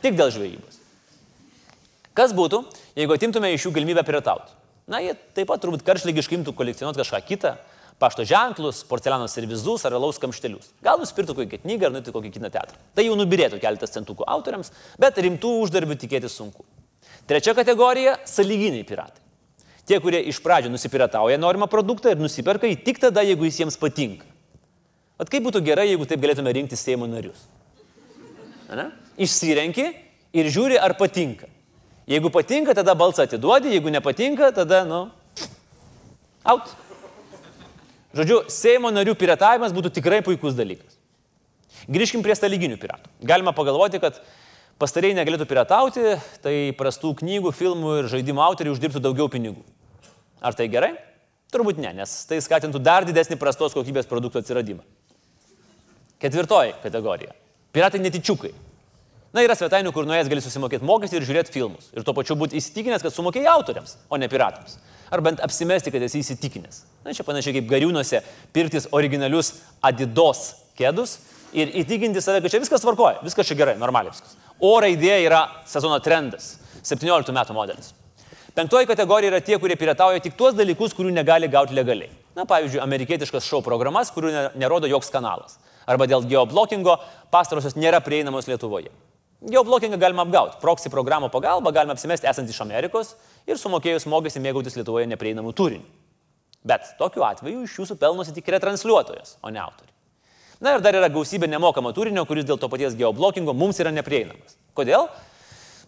Tik 0.00 0.16
dėl 0.16 0.32
žvėjybos. 0.32 0.80
Kas 2.14 2.32
būtų, 2.32 2.64
jeigu 2.96 3.12
atimtume 3.12 3.52
iš 3.52 3.66
jų 3.66 3.74
galimybę 3.76 4.00
piratauti? 4.06 4.48
Na, 4.88 5.02
jie 5.04 5.12
taip 5.34 5.50
pat 5.50 5.60
turbūt 5.60 5.84
karšlygiškai 5.84 6.38
imtų 6.38 6.54
kolekcionuoti 6.56 7.02
kažką 7.02 7.20
kitą, 7.26 7.56
pašto 7.98 8.24
ženklus, 8.28 8.82
porceliano 8.84 9.28
servizus 9.28 9.84
ar 9.88 9.96
alaus 9.96 10.18
kamštelius. 10.20 10.72
Gal 10.84 11.00
nusipirktų 11.00 11.36
kokią 11.38 11.60
knygą 11.64 11.88
ar 11.88 11.94
nuėtų 11.94 12.12
kokį 12.14 12.32
kino 12.34 12.50
teatrą. 12.52 12.76
Tai 12.94 13.04
jau 13.06 13.16
nubirėtų 13.16 13.60
keletas 13.62 13.94
centukų 13.94 14.26
autoriams, 14.28 14.72
bet 15.00 15.16
rimtų 15.24 15.52
uždarbių 15.64 15.96
tikėtis 16.02 16.36
sunku. 16.36 16.66
Trečia 17.26 17.54
kategorija- 17.56 18.18
saliginiai 18.36 18.84
piratai. 18.84 19.22
Tie, 19.86 20.00
kurie 20.00 20.20
iš 20.28 20.40
pradžių 20.42 20.70
nusipiratauja 20.70 21.38
norimą 21.38 21.68
produktą 21.70 22.10
ir 22.10 22.16
nusiperka 22.18 22.66
jį 22.66 22.84
tik 22.84 22.98
tada, 22.98 23.22
jeigu 23.22 23.44
jis 23.44 23.60
jiems 23.60 23.76
patinka. 23.78 24.26
Vat 25.16 25.30
kaip 25.30 25.42
būtų 25.42 25.62
gerai, 25.64 25.88
jeigu 25.88 26.06
taip 26.06 26.20
galėtume 26.20 26.52
rinkti 26.52 26.76
Seimo 26.76 27.06
narius. 27.06 27.46
Ane? 28.68 28.90
Išsirenki 29.16 29.94
ir 30.32 30.44
žiūri, 30.44 30.76
ar 30.78 30.94
patinka. 30.94 31.46
Jeigu 32.06 32.30
patinka, 32.30 32.74
tada 32.74 32.94
balsą 32.94 33.22
atiduodi, 33.22 33.70
jeigu 33.70 33.90
nepatinka, 33.90 34.52
tada, 34.52 34.84
nu, 34.84 35.10
out. 36.44 36.85
Žodžiu, 38.16 38.40
Seimo 38.48 38.88
narių 38.94 39.12
piratavimas 39.18 39.74
būtų 39.76 39.92
tikrai 39.98 40.22
puikus 40.24 40.56
dalykas. 40.56 40.96
Grįžkim 41.92 42.22
prie 42.24 42.34
staliginių 42.36 42.78
piratų. 42.80 43.10
Galima 43.28 43.52
pagalvoti, 43.54 44.00
kad 44.00 44.18
pastarėjai 44.80 45.18
negalėtų 45.18 45.46
piratauti, 45.50 46.16
tai 46.42 46.54
prastų 46.78 47.12
knygų, 47.20 47.52
filmų 47.54 47.98
ir 48.00 48.08
žaidimų 48.12 48.42
autoriai 48.46 48.72
uždirbtų 48.72 49.02
daugiau 49.04 49.28
pinigų. 49.32 49.60
Ar 50.40 50.56
tai 50.56 50.70
gerai? 50.72 50.94
Turbūt 51.52 51.78
ne, 51.82 51.92
nes 52.00 52.16
tai 52.28 52.40
skatintų 52.42 52.80
dar 52.82 53.06
didesnį 53.06 53.38
prastos 53.40 53.76
kokybės 53.76 54.08
produktų 54.08 54.40
atsiradimą. 54.42 54.82
Ketvirtoji 56.22 56.74
kategorija. 56.82 57.36
Piratai 57.76 58.00
netičiukai. 58.00 58.54
Na, 59.36 59.44
yra 59.44 59.54
svetainių, 59.58 59.92
kur 59.92 60.08
nuėjęs 60.08 60.32
gali 60.32 60.42
susimokėti 60.42 60.86
mokestį 60.88 61.20
ir 61.20 61.28
žiūrėti 61.28 61.52
filmus. 61.52 61.90
Ir 61.92 62.06
tuo 62.06 62.16
pačiu 62.16 62.38
būti 62.40 62.56
įsitikinęs, 62.56 63.04
kad 63.04 63.12
sumokėjai 63.12 63.52
autoriams, 63.52 63.98
o 64.08 64.16
ne 64.16 64.30
piratams 64.32 64.78
ar 65.10 65.22
bent 65.22 65.42
apsimesti, 65.44 65.92
kad 65.94 66.02
esi 66.02 66.20
įsitikinęs. 66.22 66.82
Na, 67.06 67.14
čia 67.14 67.22
panašiai 67.22 67.54
kaip 67.60 67.68
gariūnuose 67.70 68.18
pirktis 68.54 68.88
originalius 68.90 69.52
Adidos 69.86 70.56
kėdus 70.74 71.20
ir 71.54 71.70
įtikinti 71.82 72.18
save, 72.18 72.40
kad 72.42 72.50
čia 72.50 72.58
viskas 72.58 72.82
tvarkoja, 72.82 73.20
viskas 73.22 73.46
čia 73.46 73.54
gerai, 73.60 73.76
normaliai 73.78 74.10
viskas. 74.10 74.34
O 74.58 74.72
raidė 74.82 75.20
yra 75.22 75.44
sezono 75.70 76.00
trendas, 76.02 76.56
17 76.82 77.30
metų 77.36 77.54
modelis. 77.54 77.92
Penktoji 78.56 78.88
kategorija 78.90 79.30
yra 79.30 79.38
tie, 79.44 79.54
kurie 79.62 79.76
piratauja 79.78 80.18
tik 80.24 80.34
tuos 80.34 80.56
dalykus, 80.58 80.96
kurių 80.96 81.12
negali 81.14 81.46
gauti 81.52 81.76
legaliai. 81.76 82.10
Na, 82.34 82.42
pavyzdžiui, 82.48 82.80
amerikietiškas 82.82 83.46
šou 83.46 83.60
programas, 83.62 84.10
kurių 84.10 84.32
nerodo 84.58 84.90
joks 84.90 85.12
kanalas. 85.14 85.60
Arba 85.86 86.08
dėl 86.10 86.26
geoblokingo 86.26 86.96
pastarosios 87.30 87.76
nėra 87.78 88.00
prieinamos 88.02 88.48
Lietuvoje. 88.50 88.90
Geoblokingą 89.46 90.00
galima 90.00 90.24
apgauti. 90.26 90.58
Proxy 90.58 90.90
programų 90.90 91.30
pagalba 91.30 91.70
galima 91.70 91.94
apsimesti 91.94 92.26
esant 92.26 92.50
iš 92.50 92.58
Amerikos 92.64 93.14
ir 93.46 93.60
sumokėjus 93.60 94.08
mokestį 94.10 94.42
mėgautis 94.48 94.80
Lietuvoje 94.80 95.06
neprieinamų 95.12 95.54
turinių. 95.54 95.86
Bet 96.66 96.96
tokiu 96.98 97.22
atveju 97.26 97.62
iš 97.66 97.76
jūsų 97.80 97.98
pelnosi 98.00 98.34
tik 98.34 98.48
retransliuotojas, 98.56 99.36
o 99.42 99.52
ne 99.54 99.62
autoriai. 99.62 99.94
Na 100.60 100.72
ir 100.74 100.82
dar 100.82 100.96
yra 100.96 101.08
gausybė 101.12 101.48
nemokamo 101.52 101.92
turinio, 101.94 102.24
kuris 102.26 102.46
dėl 102.48 102.58
to 102.58 102.68
paties 102.72 102.96
geoblokingo 102.96 103.54
mums 103.54 103.78
yra 103.82 103.92
neprieinamas. 103.92 104.56
Kodėl? 104.76 105.06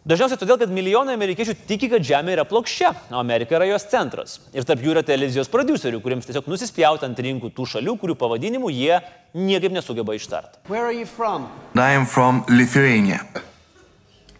Dažniausiai 0.08 0.38
todėl, 0.40 0.56
kad 0.60 0.70
milijonai 0.72 1.16
amerikiečių 1.18 1.54
tiki, 1.68 1.88
kad 1.92 2.04
Žemė 2.06 2.36
yra 2.36 2.44
plokščia, 2.48 2.92
o 3.10 3.18
Amerika 3.18 3.56
yra 3.58 3.66
jos 3.68 3.84
centras. 3.90 4.38
Ir 4.56 4.64
tarp 4.68 4.84
jų 4.84 4.94
yra 4.94 5.02
televizijos 5.04 5.50
producerių, 5.52 5.98
kuriems 6.04 6.28
tiesiog 6.28 6.46
nusispjauti 6.48 7.04
ant 7.08 7.18
rinkų 7.26 7.50
tų 7.56 7.66
šalių, 7.74 7.96
kurių 8.00 8.16
pavadinimų 8.20 8.70
jie 8.72 9.00
niekaip 9.36 9.74
nesugeba 9.74 10.14
ištarti. 10.16 10.62
I 10.70 11.90
am 11.98 12.06
from 12.06 12.44
Lithuania. 12.48 13.20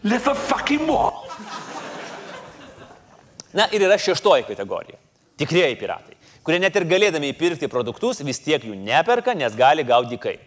Little 0.05 0.35
fucking 0.35 0.87
what? 0.88 1.27
Na 3.53 3.66
ir 3.72 3.83
yra 3.83 3.98
šeštoji 3.98 4.46
kategorija. 4.48 5.01
Tikrieji 5.38 5.77
piratai, 5.79 6.16
kurie 6.49 6.63
net 6.65 6.77
ir 6.81 6.87
galėdami 6.89 7.35
įpirkti 7.35 7.69
produktus 7.69 8.23
vis 8.25 8.39
tiek 8.41 8.63
jų 8.65 8.73
neperka, 8.81 9.35
nes 9.37 9.53
gali 9.53 9.85
gauti 9.85 10.15
dykai. 10.15 10.39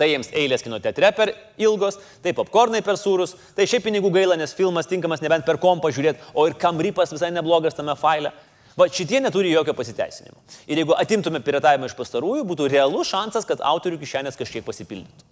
Tai 0.00 0.06
jiems 0.08 0.30
eilės 0.32 0.64
kino 0.64 0.78
teatre 0.80 1.10
per 1.12 1.34
ilgos, 1.60 1.98
tai 2.24 2.32
popkornai 2.32 2.80
per 2.82 2.96
sūrus, 2.96 3.36
tai 3.52 3.66
šiaip 3.68 3.84
pinigų 3.84 4.08
gaila, 4.14 4.38
nes 4.40 4.56
filmas 4.56 4.88
tinkamas 4.88 5.20
nebent 5.20 5.44
per 5.44 5.60
kompą 5.60 5.92
žiūrėti, 5.92 6.32
o 6.32 6.46
ir 6.48 6.56
kamrypas 6.56 7.12
visai 7.12 7.28
neblogas 7.34 7.76
tame 7.76 7.92
faile. 8.00 8.32
Va 8.72 8.88
šitie 8.88 9.20
neturi 9.20 9.52
jokio 9.52 9.76
pasiteisinimo. 9.76 10.38
Ir 10.64 10.80
jeigu 10.80 10.96
atimtume 10.96 11.42
piratavimą 11.44 11.92
iš 11.92 11.98
pastarųjų, 12.00 12.48
būtų 12.48 12.72
realus 12.72 13.12
šansas, 13.12 13.44
kad 13.44 13.60
autorių 13.60 14.00
kišenės 14.00 14.40
kažkiek 14.40 14.64
pasipildytų. 14.64 15.28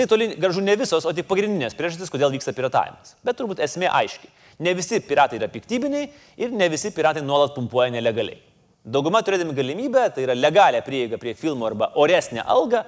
Tai 0.00 0.06
toli 0.08 0.32
gražu 0.40 0.64
ne 0.64 0.80
visos, 0.80 1.04
o 1.04 1.12
tik 1.12 1.28
pagrindinės 1.28 1.76
priežastys, 1.76 2.08
kodėl 2.08 2.32
vyksta 2.32 2.56
piratavimas. 2.56 3.18
Bet 3.26 3.36
turbūt 3.36 3.60
esmė 3.60 3.92
aiški. 3.92 4.32
Ne 4.64 4.72
visi 4.78 5.04
piratai 5.04 5.36
yra 5.42 5.52
piktybiniai 5.52 6.08
ir 6.40 6.56
ne 6.56 6.72
visi 6.72 6.88
piratai 6.94 7.20
nuolat 7.26 7.52
pumpuoja 7.52 7.92
nelegaliai. 7.92 8.40
Dauguma 8.84 9.20
turėdami 9.20 9.52
galimybę, 9.56 10.06
tai 10.14 10.24
yra 10.24 10.34
legalią 10.34 10.80
prieigą 10.86 11.18
prie 11.20 11.34
filmo 11.36 11.66
arba 11.68 11.90
oresnę 12.00 12.44
algą, 12.44 12.84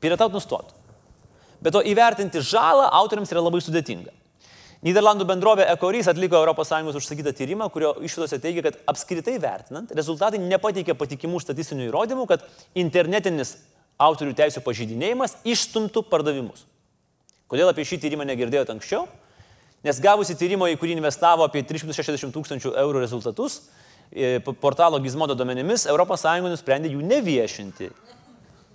piratauti 0.00 0.38
nustotų. 0.38 0.76
Bet 1.62 1.74
to 1.74 1.82
įvertinti 1.86 2.42
žalą 2.42 2.88
autoriams 2.98 3.30
yra 3.34 3.42
labai 3.42 3.62
sudėtinga. 3.62 4.12
Niderlandų 4.82 5.26
bendrovė 5.26 5.68
Ecorys 5.70 6.08
atliko 6.10 6.40
ES 6.42 6.96
užsakytą 6.98 7.32
tyrimą, 7.38 7.68
kurio 7.70 7.92
išvadose 8.02 8.40
teigia, 8.42 8.64
kad 8.66 8.78
apskritai 8.90 9.36
vertinant, 9.38 9.90
rezultatai 9.94 10.40
nepateikia 10.42 10.96
patikimų 10.98 11.38
statistinių 11.42 11.86
įrodymų, 11.86 12.26
kad 12.26 12.42
internetinis 12.74 13.56
autorių 14.02 14.34
teisų 14.34 14.62
pažydinėjimas 14.66 15.36
išstumtų 15.46 16.02
pardavimus. 16.10 16.66
Kodėl 17.46 17.70
apie 17.70 17.86
šį 17.86 18.00
tyrimą 18.02 18.26
negirdėjote 18.26 18.74
anksčiau? 18.74 19.06
Nes 19.86 19.98
gavusi 20.02 20.34
tyrimo, 20.38 20.66
į 20.70 20.78
kurį 20.78 20.96
investavo 20.96 21.46
apie 21.46 21.62
360 21.66 22.34
tūkstančių 22.34 22.74
eurų 22.82 23.02
rezultatus, 23.02 23.60
portalo 24.60 25.00
Gizmodo 25.00 25.36
duomenimis 25.38 25.86
ES 25.88 26.24
nusprendė 26.44 26.92
jų 26.92 27.04
neviešinti 27.06 27.90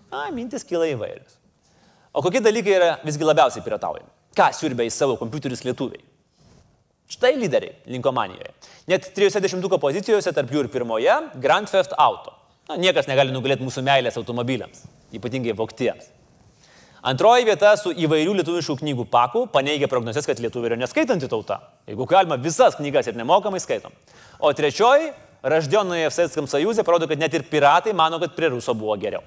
A, 0.08 0.30
mintis 0.32 0.64
kyla 0.64 0.88
įvairios. 0.94 1.36
O 2.16 2.22
kokie 2.24 2.40
dalykai 2.40 2.76
yra 2.78 2.92
visgi 3.04 3.26
labiausiai 3.28 3.64
pirataujami? 3.66 4.08
Ką 4.38 4.48
siurbia 4.56 4.86
į 4.88 4.94
savo 4.94 5.18
kompiuterius 5.20 5.66
lietuviai? 5.68 6.00
Štai 7.12 7.34
lyderiai 7.40 7.76
Linkomanijoje. 7.92 8.54
Net 8.92 9.10
30 9.16 9.80
pozicijose, 9.80 10.32
tarp 10.36 10.52
jų 10.52 10.66
ir 10.66 10.72
pirmoje, 10.72 11.14
Grand 11.44 11.68
Theft 11.68 11.96
Auto. 11.98 12.34
Na, 12.68 12.76
niekas 12.80 13.08
negali 13.08 13.32
nugalėti 13.32 13.64
mūsų 13.64 13.84
meilės 13.84 14.20
automobiliams, 14.20 14.86
ypatingai 15.16 15.56
voktiems. 15.56 16.10
Antroji 17.08 17.46
vieta 17.48 17.76
su 17.80 17.94
įvairių 17.96 18.34
lietuviškų 18.40 18.80
knygų 18.82 19.06
pakų 19.12 19.46
paneigia 19.54 19.88
prognozes, 19.88 20.26
kad 20.28 20.40
lietuvių 20.44 20.72
yra 20.72 20.80
neskaitanti 20.80 21.30
tauta. 21.32 21.62
Jeigu 21.88 22.08
galima 22.10 22.36
visas 22.42 22.76
knygas 22.76 23.08
ir 23.08 23.16
nemokamai 23.16 23.62
skaitom. 23.64 23.94
O 24.40 24.52
trečioji, 24.52 25.14
Raždionoje 25.46 26.10
Sėtskam 26.14 26.48
Sajūzė, 26.50 26.86
parodo, 26.88 27.08
kad 27.10 27.20
net 27.22 27.34
ir 27.38 27.46
piratai 27.46 27.94
mano, 27.94 28.18
kad 28.22 28.34
prie 28.36 28.50
Ruso 28.54 28.74
buvo 28.78 28.96
geriau. 28.98 29.22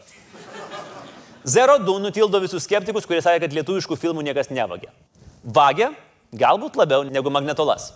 Zero 1.46 1.78
2 1.80 2.02
nutildo 2.02 2.40
visus 2.42 2.66
skeptikus, 2.66 3.06
kurie 3.08 3.22
sakė, 3.24 3.46
kad 3.46 3.54
lietuviškų 3.56 3.96
filmų 3.96 4.26
niekas 4.26 4.50
nevagė. 4.52 4.90
Vagė 5.44 5.92
galbūt 6.36 6.76
labiau 6.76 7.06
negu 7.06 7.32
magnetolas. 7.32 7.92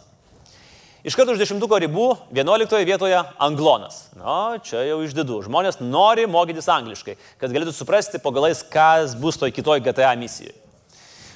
Iš 1.05 1.19
karto 1.19 1.35
už 1.35 1.43
dešimtuko 1.43 1.77
ribų 1.83 2.07
11 2.33 2.87
vietoje 2.89 3.19
anglonas. 3.37 4.07
Na, 4.17 4.57
čia 4.65 4.87
jau 4.89 5.03
išdidu. 5.05 5.43
Žmonės 5.45 5.83
nori 5.83 6.25
mokytis 6.25 6.71
angliškai, 6.73 7.19
kad 7.43 7.53
galėtų 7.53 7.75
suprasti 7.77 8.23
po 8.23 8.33
galais, 8.33 8.63
kas 8.65 9.13
bus 9.13 9.37
toj 9.37 9.53
kitoj 9.53 9.83
GTA 9.85 10.15
misijoje. 10.17 10.57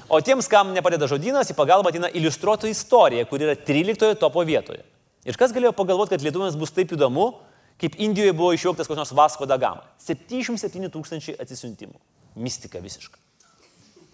O 0.08 0.22
tiems, 0.24 0.48
kam 0.48 0.72
nepadeda 0.72 1.04
žodynas, 1.10 1.50
į 1.52 1.58
pagalbą 1.58 1.92
ateina 1.92 2.08
iliustruota 2.08 2.70
istorija, 2.70 3.26
kur 3.28 3.44
yra 3.44 3.52
13 3.52 4.16
topo 4.16 4.40
vietoje. 4.40 4.80
Ir 5.28 5.36
kas 5.36 5.52
galėjo 5.52 5.74
pagalvoti, 5.76 6.14
kad 6.14 6.24
lietuviams 6.24 6.56
bus 6.56 6.72
taip 6.72 6.94
įdomu, 6.96 7.34
kaip 7.80 7.98
Indijoje 8.00 8.32
buvo 8.32 8.54
išjungtas 8.56 8.88
koks 8.88 8.98
nors 8.98 9.12
Vasko 9.12 9.46
Dagama. 9.48 9.84
77 10.00 10.88
tūkstančiai 10.94 11.36
atsisiuntimų. 11.42 11.98
Mistika 12.40 12.80
visiška. 12.80 13.20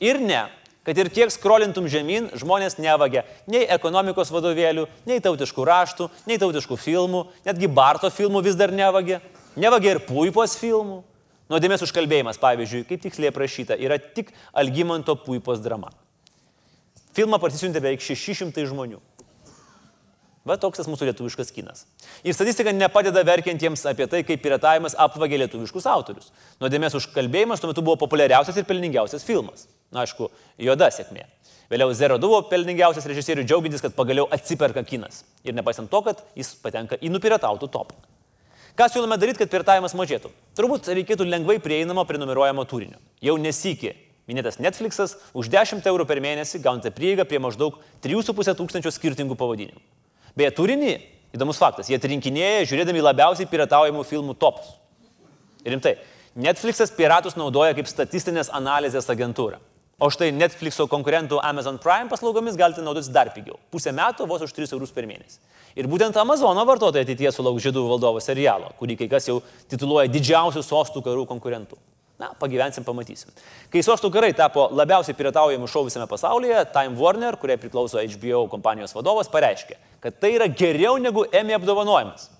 Ir 0.03 0.18
ne, 0.18 0.42
kad 0.85 0.98
ir 0.98 1.11
kiek 1.14 1.33
skrolintum 1.33 1.87
žemyn, 1.88 2.29
žmonės 2.37 2.77
nevagia 2.83 3.22
nei 3.50 3.62
ekonomikos 3.77 4.33
vadovėlių, 4.35 4.88
nei 5.09 5.22
tautiškų 5.22 5.64
raštų, 5.70 6.11
nei 6.29 6.40
tautiškų 6.42 6.79
filmų, 6.81 7.24
netgi 7.46 7.70
Barto 7.70 8.11
filmų 8.12 8.42
vis 8.44 8.59
dar 8.59 8.74
nevagia, 8.74 9.22
nevagia 9.57 9.94
ir 9.94 10.05
Puipos 10.09 10.59
filmų. 10.61 11.03
Nuodėmės 11.53 11.85
užkalbėjimas, 11.85 12.40
pavyzdžiui, 12.40 12.87
kaip 12.88 13.03
tiksliai 13.05 13.31
aprašyta, 13.31 13.77
yra 13.77 14.00
tik 14.00 14.33
Algymanto 14.57 15.14
Puipos 15.20 15.61
drama. 15.62 15.92
Filmą 17.14 17.38
parsisiuntė 17.38 17.85
beveik 17.85 18.03
600 18.03 18.64
žmonių. 18.66 18.98
Va 20.44 20.59
toks 20.61 20.76
tas 20.76 20.88
mūsų 20.90 21.07
lietuviškas 21.09 21.52
kinas. 21.57 21.87
Ir 22.20 22.35
statistika 22.37 22.72
nepadeda 22.74 23.22
verkiantiems 23.24 23.87
apie 23.88 24.04
tai, 24.12 24.20
kaip 24.28 24.42
piratavimas 24.44 24.92
apvagė 25.00 25.38
lietuviškus 25.40 25.87
autorius. 25.88 26.35
Nuodėmės 26.61 26.98
užkalbėjimas 26.98 27.62
tuo 27.62 27.70
metu 27.70 27.85
buvo 27.85 27.96
populiariausias 28.02 28.59
ir 28.61 28.66
pelningiausias 28.68 29.24
filmas. 29.24 29.64
Na, 29.88 30.02
aišku, 30.04 30.28
juoda 30.61 30.90
sėkmė. 30.92 31.24
Vėliau 31.72 31.94
Zero 31.96 32.18
buvo 32.20 32.42
pelningiausias 32.50 33.09
režisierių 33.09 33.46
džiaugintis, 33.48 33.80
kad 33.80 33.96
pagaliau 33.96 34.28
atsiperka 34.37 34.85
kinas. 34.85 35.22
Ir 35.48 35.57
nepaisant 35.57 35.88
to, 35.88 36.02
kad 36.04 36.20
jis 36.37 36.52
patenka 36.61 37.00
į 37.00 37.09
nupiratautų 37.14 37.70
topą. 37.72 37.96
Ką 38.76 38.90
siūlome 38.90 39.16
daryti, 39.16 39.40
kad 39.40 39.52
piratavimas 39.52 39.96
mažėtų? 39.96 40.28
Turbūt 40.59 40.92
reikėtų 40.92 41.24
lengvai 41.24 41.57
prieinamo 41.62 42.04
prenumeruojamo 42.04 42.66
turinio. 42.68 43.00
Jau 43.24 43.38
nesikė. 43.40 43.94
Minėtas 44.28 44.61
Netflixas 44.61 45.18
už 45.37 45.48
10 45.52 45.85
eurų 45.88 46.04
per 46.09 46.20
mėnesį 46.24 46.61
gaunate 46.64 46.92
prieigą 46.92 47.24
prie 47.28 47.40
maždaug 47.40 47.76
3,5 48.04 48.57
tūkstančio 48.61 48.92
skirtingų 48.92 49.37
pavadinimų. 49.40 49.80
Beje, 50.35 50.51
turinį, 50.57 50.94
įdomus 51.37 51.61
faktas, 51.61 51.90
jie 51.90 51.99
atrinkinėja 51.99 52.64
žiūrėdami 52.70 53.05
labiausiai 53.05 53.47
pirataujamų 53.51 54.03
filmų 54.09 54.35
topus. 54.38 54.75
Rimtai, 55.64 55.97
Netflixas 56.35 56.90
piratus 56.90 57.38
naudoja 57.38 57.77
kaip 57.77 57.87
statistinės 57.87 58.51
analizės 58.51 59.07
agentūrą. 59.12 59.61
O 60.03 60.09
štai 60.11 60.33
Netflixo 60.35 60.88
konkurentų 60.90 61.38
Amazon 61.38 61.79
Prime 61.79 62.11
paslaugomis 62.11 62.57
galite 62.59 62.83
naudotis 62.83 63.12
dar 63.14 63.31
pigiau. 63.31 63.61
Pusę 63.70 63.92
metų 63.94 64.27
vos 64.27 64.42
už 64.42 64.51
3 64.57 64.75
eurus 64.75 64.90
per 64.90 65.07
mėnesį. 65.07 65.38
Ir 65.79 65.87
būtent 65.90 66.18
Amazono 66.18 66.64
vartotojai 66.66 67.07
ateityje 67.07 67.31
sulauks 67.35 67.62
žydų 67.62 67.87
valdovo 67.87 68.23
serialo, 68.23 68.73
kurį 68.81 68.99
kai 68.99 69.09
kas 69.14 69.31
jau 69.31 69.38
tituluoja 69.70 70.11
didžiausių 70.11 70.62
sostų 70.66 71.03
karų 71.07 71.29
konkurentų. 71.31 71.79
Na, 72.18 72.29
pagyvensim, 72.38 72.85
pamatysim. 72.87 73.33
Kai 73.72 73.83
sostų 73.83 74.07
karai 74.14 74.31
tapo 74.38 74.68
labiausiai 74.70 75.16
pirataujamų 75.18 75.66
šou 75.66 75.83
visame 75.88 76.07
pasaulyje, 76.07 76.61
Time 76.70 76.94
Warner, 77.00 77.35
kuriai 77.40 77.59
priklauso 77.59 77.98
HBO 77.98 78.44
kompanijos 78.53 78.94
vadovas, 78.94 79.31
pareiškė, 79.33 79.81
kad 80.05 80.20
tai 80.22 80.37
yra 80.37 80.46
geriau 80.46 80.94
negu 81.03 81.27
Emmy 81.35 81.57
apdovanojimas. 81.59 82.31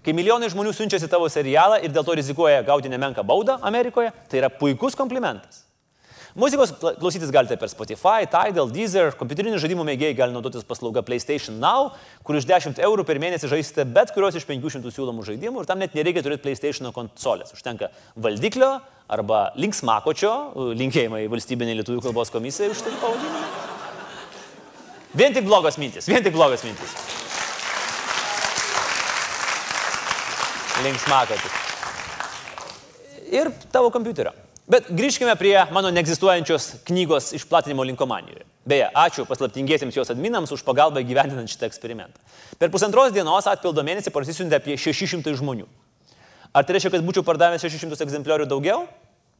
Kai 0.00 0.14
milijonai 0.16 0.48
žmonių 0.48 0.72
siunčiasi 0.72 1.10
tavo 1.12 1.28
serialą 1.28 1.82
ir 1.84 1.92
dėl 1.92 2.06
to 2.06 2.16
rizikuoja 2.16 2.64
gauti 2.64 2.88
nemenką 2.88 3.26
baudą 3.26 3.58
Amerikoje, 3.68 4.14
tai 4.30 4.40
yra 4.40 4.48
puikus 4.48 4.96
komplimentas. 4.96 5.67
Muzikos 6.38 6.70
klausytis 6.78 7.32
galite 7.34 7.56
per 7.58 7.66
Spotify, 7.66 8.22
Tidal, 8.30 8.68
Deezer, 8.70 9.10
kompiuterinių 9.18 9.58
žaidimų 9.58 9.82
mėgėjai 9.88 10.14
gali 10.20 10.30
naudotis 10.36 10.62
paslauga 10.62 11.02
PlayStation 11.02 11.56
Now, 11.58 11.88
kur 12.22 12.38
už 12.38 12.46
10 12.46 12.78
eurų 12.86 13.02
per 13.08 13.18
mėnesį 13.18 13.50
žaisite 13.50 13.82
bet 13.90 14.12
kurios 14.14 14.38
iš 14.38 14.46
500 14.46 14.86
siūlomų 14.94 15.26
žaidimų 15.26 15.64
ir 15.64 15.66
tam 15.66 15.82
net 15.82 15.98
nereikia 15.98 16.22
turėti 16.22 16.44
PlayStation 16.46 16.92
konsolės. 16.94 17.50
Užtenka 17.58 17.90
valdiklio 18.14 18.70
arba 19.10 19.48
linksmakočio, 19.58 20.32
linkėjimai 20.78 21.24
valstybiniai 21.34 21.80
lietuvių 21.80 22.06
kalbos 22.06 22.30
komisijai 22.30 22.70
už 22.70 22.86
tai 22.86 22.94
pavadinimą. 23.02 23.44
Vien 25.18 25.34
tik 25.34 25.50
blogos 25.50 25.82
mintis, 25.82 26.06
vien 26.06 26.22
tik 26.22 26.38
blogos 26.38 26.62
mintis. 26.62 26.94
Linksmakotis. 30.86 31.64
Ir 33.34 33.50
tavo 33.74 33.90
kompiuterio. 33.90 34.38
Bet 34.68 34.90
grįžkime 34.92 35.32
prie 35.40 35.54
mano 35.72 35.88
neegzistuojančios 35.96 36.84
knygos 36.88 37.30
išplatinimo 37.38 37.86
linkomanijoje. 37.88 38.44
Beje, 38.68 38.88
ačiū 38.92 39.24
paslaptingiesiems 39.24 39.96
jos 39.96 40.10
adminams 40.12 40.50
už 40.52 40.60
pagalbą 40.66 41.00
gyvendinant 41.08 41.48
šitą 41.48 41.70
eksperimentą. 41.70 42.20
Per 42.60 42.68
pusantros 42.68 43.14
dienos 43.14 43.48
atpildo 43.48 43.80
mėnesį 43.86 44.12
parsisiuntė 44.12 44.58
apie 44.58 44.76
600 44.76 45.32
žmonių. 45.40 45.64
Ar 46.52 46.66
tai 46.68 46.76
reiškia, 46.76 46.92
kad 46.92 47.06
būčiau 47.06 47.24
pardavęs 47.24 47.64
600 47.64 48.04
egzempliorių 48.04 48.48
daugiau? 48.50 48.82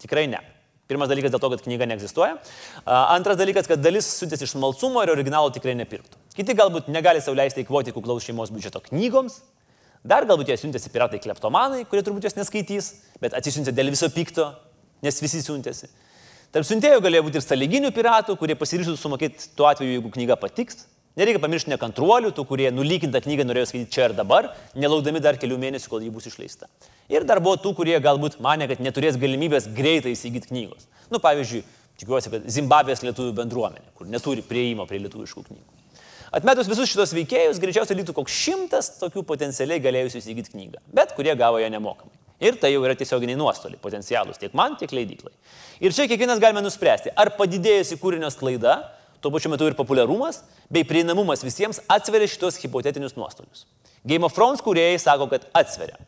Tikrai 0.01 0.25
ne. 0.33 0.41
Pirmas 0.89 1.11
dalykas 1.13 1.35
dėl 1.35 1.43
to, 1.43 1.51
kad 1.53 1.65
knyga 1.67 1.85
neegzistuoja. 1.91 2.39
Antras 2.89 3.37
dalykas, 3.37 3.69
kad 3.69 3.83
dalis 3.85 4.09
siuntėsi 4.09 4.47
iš 4.47 4.55
smalsumo 4.55 5.03
ir 5.05 5.13
originalų 5.13 5.53
tikrai 5.59 5.75
nepirktų. 5.77 6.17
Kiti 6.39 6.57
galbūt 6.57 6.89
negali 6.89 7.21
sauliaisti 7.21 7.67
įkvoti 7.67 7.93
kuklaus 7.93 8.25
šeimos 8.25 8.49
biudžeto 8.55 8.81
knygoms. 8.87 9.43
Dar 10.09 10.25
galbūt 10.25 10.49
jie 10.49 10.57
siuntėsi 10.57 10.89
piratai 10.95 11.21
kleptomanai, 11.21 11.83
kurie 11.91 12.01
turbūt 12.07 12.25
jos 12.31 12.39
neskaitys, 12.39 12.93
bet 13.21 13.37
atsisiuntė 13.37 13.75
dėl 13.77 13.91
viso 13.93 14.09
pikto, 14.15 14.47
nes 15.05 15.23
visi 15.23 15.41
siuntėsi. 15.45 15.91
Tarp 16.55 16.65
siuntėjų 16.65 17.03
galėjo 17.05 17.27
būti 17.27 17.41
ir 17.41 17.45
saliginių 17.45 17.91
piratų, 17.93 18.39
kurie 18.41 18.57
pasiryžtų 18.57 18.95
sumokėti 18.97 19.51
tuo 19.57 19.67
atveju, 19.69 19.99
jeigu 19.99 20.13
knyga 20.15 20.39
patiks. 20.41 20.87
Nereikia 21.19 21.41
pamiršti 21.43 21.73
nekantruolių, 21.73 22.31
tų, 22.33 22.45
kurie 22.47 22.69
nulykintą 22.71 23.21
knygą 23.25 23.45
norėjo 23.49 23.73
skaityti 23.73 23.95
čia 23.97 24.05
ir 24.07 24.15
dabar, 24.15 24.53
nelaukdami 24.79 25.19
dar 25.21 25.37
kelių 25.41 25.57
mėnesių, 25.59 25.91
kol 25.91 26.05
ji 26.07 26.13
bus 26.15 26.29
išleista. 26.31 26.69
Ir 27.11 27.27
dar 27.27 27.41
buvo 27.43 27.57
tų, 27.59 27.73
kurie 27.81 27.97
galbūt 28.01 28.39
mane, 28.45 28.69
kad 28.71 28.79
neturės 28.85 29.19
galimybės 29.19 29.67
greitai 29.75 30.15
įsigyti 30.15 30.53
knygos. 30.53 30.87
Nu, 31.11 31.19
pavyzdžiui, 31.25 31.65
tikiuosi, 31.99 32.31
kad 32.33 32.47
Zimbabvės 32.55 33.03
lietuvių 33.03 33.35
bendruomenė, 33.41 33.91
kur 33.99 34.07
neturi 34.09 34.47
prieimo 34.47 34.87
prie 34.87 35.03
lietuviškų 35.03 35.45
knygų. 35.49 35.79
Atmetus 36.39 36.69
visus 36.71 36.93
šitos 36.93 37.17
veikėjus, 37.17 37.59
greičiausiai 37.63 37.99
liktų 37.99 38.15
koks 38.15 38.39
šimtas 38.45 38.93
tokių 39.01 39.25
potencialiai 39.27 39.83
galėjusių 39.83 40.23
įsigyti 40.23 40.55
knygą, 40.55 40.85
bet 40.95 41.17
kurie 41.17 41.35
gavo 41.41 41.59
ją 41.59 41.73
nemokamai. 41.73 42.18
Ir 42.39 42.59
tai 42.61 42.71
jau 42.71 42.85
yra 42.87 42.95
tiesioginiai 42.95 43.39
nuostoliai, 43.39 43.81
potencialūs 43.83 44.39
tiek 44.39 44.53
man, 44.55 44.77
tiek 44.79 44.93
leidyklai. 44.95 45.33
Ir 45.83 45.95
čia 45.95 46.07
kiekvienas 46.11 46.39
galime 46.43 46.63
nuspręsti, 46.63 47.11
ar 47.19 47.33
padidėjusi 47.35 47.99
kūrinio 47.99 48.31
sklaida, 48.31 48.77
tuo 49.23 49.33
pačiu 49.35 49.51
metu 49.51 49.67
ir 49.67 49.75
populiarumas, 49.79 50.45
bei 50.71 50.87
prieinamumas 50.87 51.43
visiems 51.43 51.83
atsveria 51.91 52.31
šitos 52.31 52.61
hipotetinius 52.63 53.17
nuostolius. 53.19 53.67
Game 54.07 54.23
of 54.27 54.37
Thrones 54.37 54.63
kūrėjai 54.63 55.01
sako, 55.03 55.27
kad 55.33 55.49
atsveria. 55.59 55.99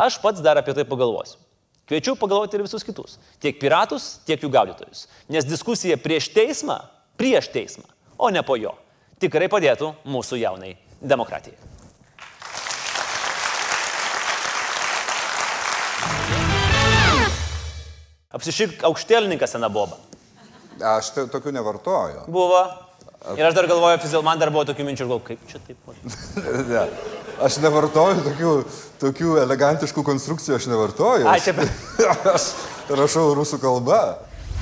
Aš 0.00 0.16
pats 0.24 0.40
dar 0.44 0.56
apie 0.60 0.72
tai 0.76 0.86
pagalvosiu. 0.88 1.42
Kviečiu 1.86 2.16
pagalvoti 2.18 2.58
ir 2.58 2.64
visus 2.64 2.82
kitus. 2.82 3.20
Tiek 3.38 3.60
piratus, 3.60 4.16
tiek 4.26 4.40
jų 4.42 4.50
gaudytojus. 4.50 5.04
Nes 5.30 5.46
diskusija 5.46 6.00
prieš 6.00 6.32
teismą, 6.34 6.80
prieš 7.20 7.52
teismą, 7.54 7.86
o 8.18 8.32
ne 8.32 8.42
po 8.42 8.56
jo, 8.58 8.74
tikrai 9.22 9.46
padėtų 9.52 9.92
mūsų 10.08 10.40
jaunai 10.40 10.74
demokratijai. 11.04 11.75
Apsišyk 18.36 18.84
aukštėlininkas 18.84 19.56
sena 19.56 19.70
boba. 19.72 19.96
Aš 20.76 21.14
tai, 21.14 21.24
tokių 21.32 21.54
nevartoju. 21.56 22.26
Buvo. 22.32 22.60
Ir 23.34 23.46
aš 23.48 23.56
dar 23.56 23.66
galvoju, 23.66 23.98
fiziol, 24.02 24.22
man 24.26 24.38
dar 24.38 24.52
buvo 24.54 24.66
tokių 24.68 24.84
minčių, 24.86 25.06
galvoju, 25.08 25.24
kaip 25.30 25.46
čia 25.50 25.60
taip. 25.64 25.80
ne. 26.70 26.82
Aš 27.42 27.58
nevartoju 27.64 28.22
tokių, 28.28 28.52
tokių 29.00 29.32
elegantiškų 29.42 30.04
konstrukcijų, 30.06 30.60
aš 30.60 30.68
nevartoju. 30.70 31.32
Čia. 31.42 31.56
aš 32.36 32.52
rašau 32.92 33.30
rusų 33.38 33.60
kalba. 33.62 34.00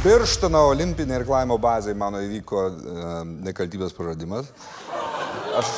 Birštono 0.05 0.67
olimpinė 0.71 1.21
ir 1.21 1.27
klaimo 1.27 1.57
bazai 1.61 1.95
mano 1.97 2.21
įvyko 2.25 2.65
e, 2.69 3.05
nekaltybės 3.47 3.95
praradimas. 3.97 4.51
Aš 5.55 5.71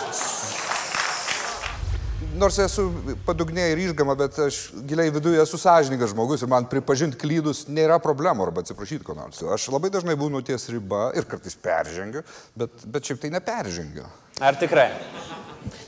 nors 2.38 2.58
esu 2.62 2.86
padugnė 3.26 3.70
ir 3.72 3.80
išgama, 3.86 4.14
bet 4.18 4.38
aš 4.46 4.58
giliai 4.88 5.12
viduje 5.14 5.40
esu 5.42 5.58
sąžininkas 5.60 6.12
žmogus 6.12 6.44
ir 6.44 6.50
man 6.50 6.68
pripažinti 6.70 7.18
klydus 7.20 7.64
nėra 7.68 7.98
problemų 8.02 8.46
arba 8.46 8.64
atsiprašyti 8.64 9.06
ko 9.06 9.16
nors. 9.18 9.42
Aš 9.42 9.68
labai 9.74 9.90
dažnai 9.94 10.16
būnu 10.18 10.42
ties 10.46 10.68
riba 10.72 11.10
ir 11.18 11.28
kartais 11.28 11.56
peržengiu, 11.60 12.22
bet, 12.58 12.84
bet 12.84 13.08
šiaip 13.08 13.22
tai 13.22 13.32
neperžengiu. 13.34 14.06
Ar 14.44 14.58
tikrai? 14.60 14.90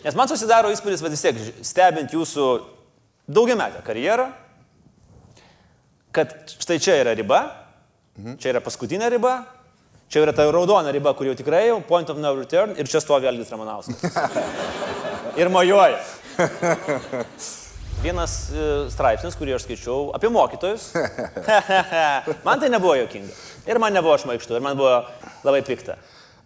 Nes 0.04 0.16
man 0.18 0.30
susidaro 0.30 0.72
įspūdis, 0.74 1.04
vad 1.04 1.14
vis 1.14 1.22
tiek, 1.24 1.38
stebint 1.66 2.14
jūsų 2.16 2.48
daugiametę 3.28 3.84
karjerą, 3.86 4.30
kad 6.16 6.34
štai 6.56 6.80
čia 6.82 6.98
yra 7.02 7.14
riba, 7.18 7.44
mhm. 8.18 8.40
čia 8.42 8.54
yra 8.54 8.64
paskutinė 8.64 9.10
riba, 9.14 9.36
čia 10.08 10.24
yra 10.24 10.34
ta 10.34 10.48
raudona 10.48 10.92
riba, 10.94 11.12
kur 11.14 11.28
jau 11.28 11.36
tikrai 11.38 11.68
jau 11.68 11.82
point 11.84 12.08
of 12.10 12.18
no 12.18 12.32
return 12.38 12.74
ir 12.80 12.88
čia 12.90 13.02
stovi 13.04 13.28
Algis 13.28 13.52
Ramanauskas. 13.52 14.02
ir 15.40 15.50
mojuoja. 15.52 15.98
Vienas 18.04 18.34
e, 18.54 18.66
straipsnis, 18.92 19.34
kurį 19.38 19.56
aš 19.56 19.66
skaičiau 19.66 20.12
apie 20.14 20.30
mokytojus. 20.30 20.92
man 22.46 22.62
tai 22.62 22.70
nebuvo 22.70 22.94
jokinga. 23.00 23.34
Ir 23.68 23.80
man 23.82 23.96
nebuvo 23.96 24.14
šmaikštų, 24.22 24.58
ir 24.58 24.64
man 24.64 24.78
buvo 24.78 25.02
labai 25.46 25.64
pikta. 25.66 25.98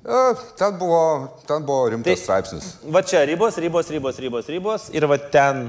E, 0.02 0.22
ten 0.58 0.78
buvo, 0.80 1.02
ten 1.48 1.66
buvo 1.68 1.90
rimtas 1.92 2.16
tai, 2.16 2.22
straipsnis. 2.24 2.70
Va 2.94 3.04
čia 3.06 3.24
ribos, 3.28 3.60
ribos, 3.60 3.90
ribos, 3.92 4.20
ribos, 4.24 4.48
ribos 4.50 4.88
ir 4.96 5.06
va 5.10 5.20
ten 5.20 5.68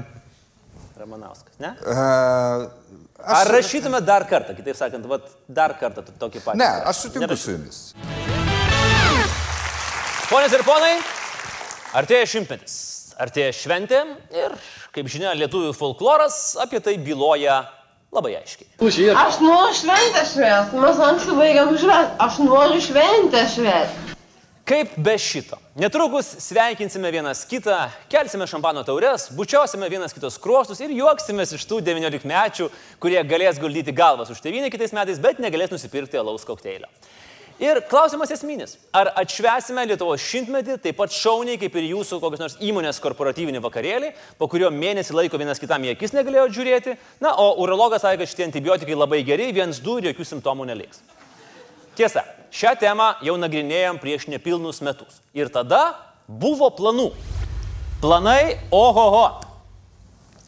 Ramanauskas, 0.94 1.58
ne? 1.58 1.74
Uh, 1.82 2.70
aš... 3.18 3.34
Ar 3.34 3.48
rašytume 3.56 3.98
dar 4.06 4.24
kartą, 4.30 4.54
kitaip 4.54 4.78
sakant, 4.78 5.06
va, 5.10 5.18
dar 5.50 5.74
kartą 5.80 6.06
tokį 6.06 6.42
patį? 6.44 6.60
Ne, 6.62 6.70
aš 6.86 7.04
sutinku 7.08 7.36
su 7.38 7.56
jumis. 7.56 7.80
Ponės 10.30 10.54
ir 10.54 10.62
ponai, 10.66 10.94
artėja 11.98 12.30
šimtmetis. 12.36 12.93
Artėja 13.20 13.52
šventė 13.54 14.00
ir, 14.34 14.54
kaip 14.94 15.08
žinia, 15.10 15.34
lietuvių 15.38 15.70
folkloras 15.76 16.56
apie 16.62 16.80
tai 16.82 16.96
byloja 16.98 17.60
labai 18.14 18.34
aiškiai. 18.40 18.66
Aš 19.14 19.38
noriu 19.42 19.76
šventę 19.78 20.24
švęsti, 20.32 20.80
mes 20.82 21.02
anksčiau 21.08 21.38
baigiam 21.38 21.70
švęsti, 21.78 22.18
aš 22.26 22.40
noriu 22.42 22.82
šventę 22.82 23.44
švęsti. 23.54 24.16
Kaip 24.64 24.94
be 24.96 25.12
šito? 25.20 25.58
Netrukus 25.76 26.30
sveikinsime 26.40 27.10
vienas 27.12 27.42
kitą, 27.44 27.82
kelsime 28.08 28.46
šampano 28.48 28.80
taures, 28.86 29.26
bučiosime 29.36 29.90
vienas 29.92 30.14
kitos 30.16 30.38
kruostus 30.40 30.80
ir 30.80 30.94
juoksimės 30.96 31.52
iš 31.58 31.66
tų 31.68 31.82
19 31.84 32.24
mečių, 32.30 32.70
kurie 33.02 33.20
galės 33.28 33.60
guldyti 33.60 33.92
galvas 33.92 34.32
už 34.32 34.40
tevinę 34.40 34.70
kitais 34.72 34.96
metais, 34.96 35.20
bet 35.20 35.42
negalės 35.44 35.74
nusipirkti 35.74 36.16
alaus 36.16 36.48
kokteilio. 36.48 36.88
Ir 37.62 37.78
klausimas 37.86 38.32
esminis. 38.34 38.74
Ar 38.90 39.12
atšvesime 39.20 39.84
Lietuvos 39.86 40.22
šimtmetį 40.26 40.74
taip 40.82 40.96
pat 40.98 41.14
šauniai 41.14 41.58
kaip 41.60 41.76
ir 41.78 41.86
jūsų 41.92 42.18
kokios 42.22 42.40
nors 42.42 42.56
įmonės 42.58 42.98
korporatyvinį 43.02 43.62
vakarėlį, 43.62 44.10
po 44.40 44.48
kurio 44.50 44.72
mėnesį 44.74 45.14
laiko 45.14 45.38
vienas 45.38 45.62
kitam 45.62 45.86
į 45.86 45.92
akis 45.92 46.16
negalėjo 46.16 46.48
žiūrėti? 46.56 46.96
Na, 47.22 47.36
o 47.38 47.52
urologas 47.62 48.02
sakė, 48.02 48.24
kad 48.24 48.32
šitie 48.32 48.48
antibiotikai 48.48 48.98
labai 48.98 49.22
geri, 49.26 49.52
viens 49.54 49.78
du 49.78 50.00
ir 50.00 50.10
jokių 50.10 50.26
simptomų 50.32 50.66
neliks. 50.72 51.04
Tiesa, 51.94 52.24
šią 52.50 52.74
temą 52.82 53.12
jau 53.22 53.38
nagrinėjom 53.38 54.02
prieš 54.02 54.26
nepilnus 54.32 54.82
metus. 54.82 55.22
Ir 55.30 55.46
tada 55.54 55.94
buvo 56.26 56.72
planų. 56.74 57.12
Planai, 58.02 58.58
ohoho. 58.74 59.28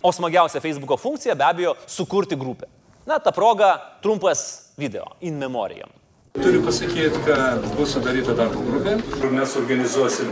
O 0.05 0.12
smagiausia 0.12 0.61
Facebook'o 0.61 0.96
funkcija 1.00 1.35
be 1.35 1.44
abejo 1.46 1.77
sukurti 1.88 2.37
grupę. 2.37 2.66
Na, 3.09 3.18
ta 3.18 3.33
proga 3.33 3.81
trumpas 4.03 4.72
video, 4.77 5.05
in 5.20 5.38
memoriam. 5.40 5.88
Turiu 6.35 6.62
pasakyti, 6.66 7.18
kad 7.24 7.64
bus 7.79 7.92
sudaryta 7.94 8.35
darbo 8.37 8.61
grupė. 8.66 8.98
Mes 9.33 9.57
organizuosim 9.61 10.29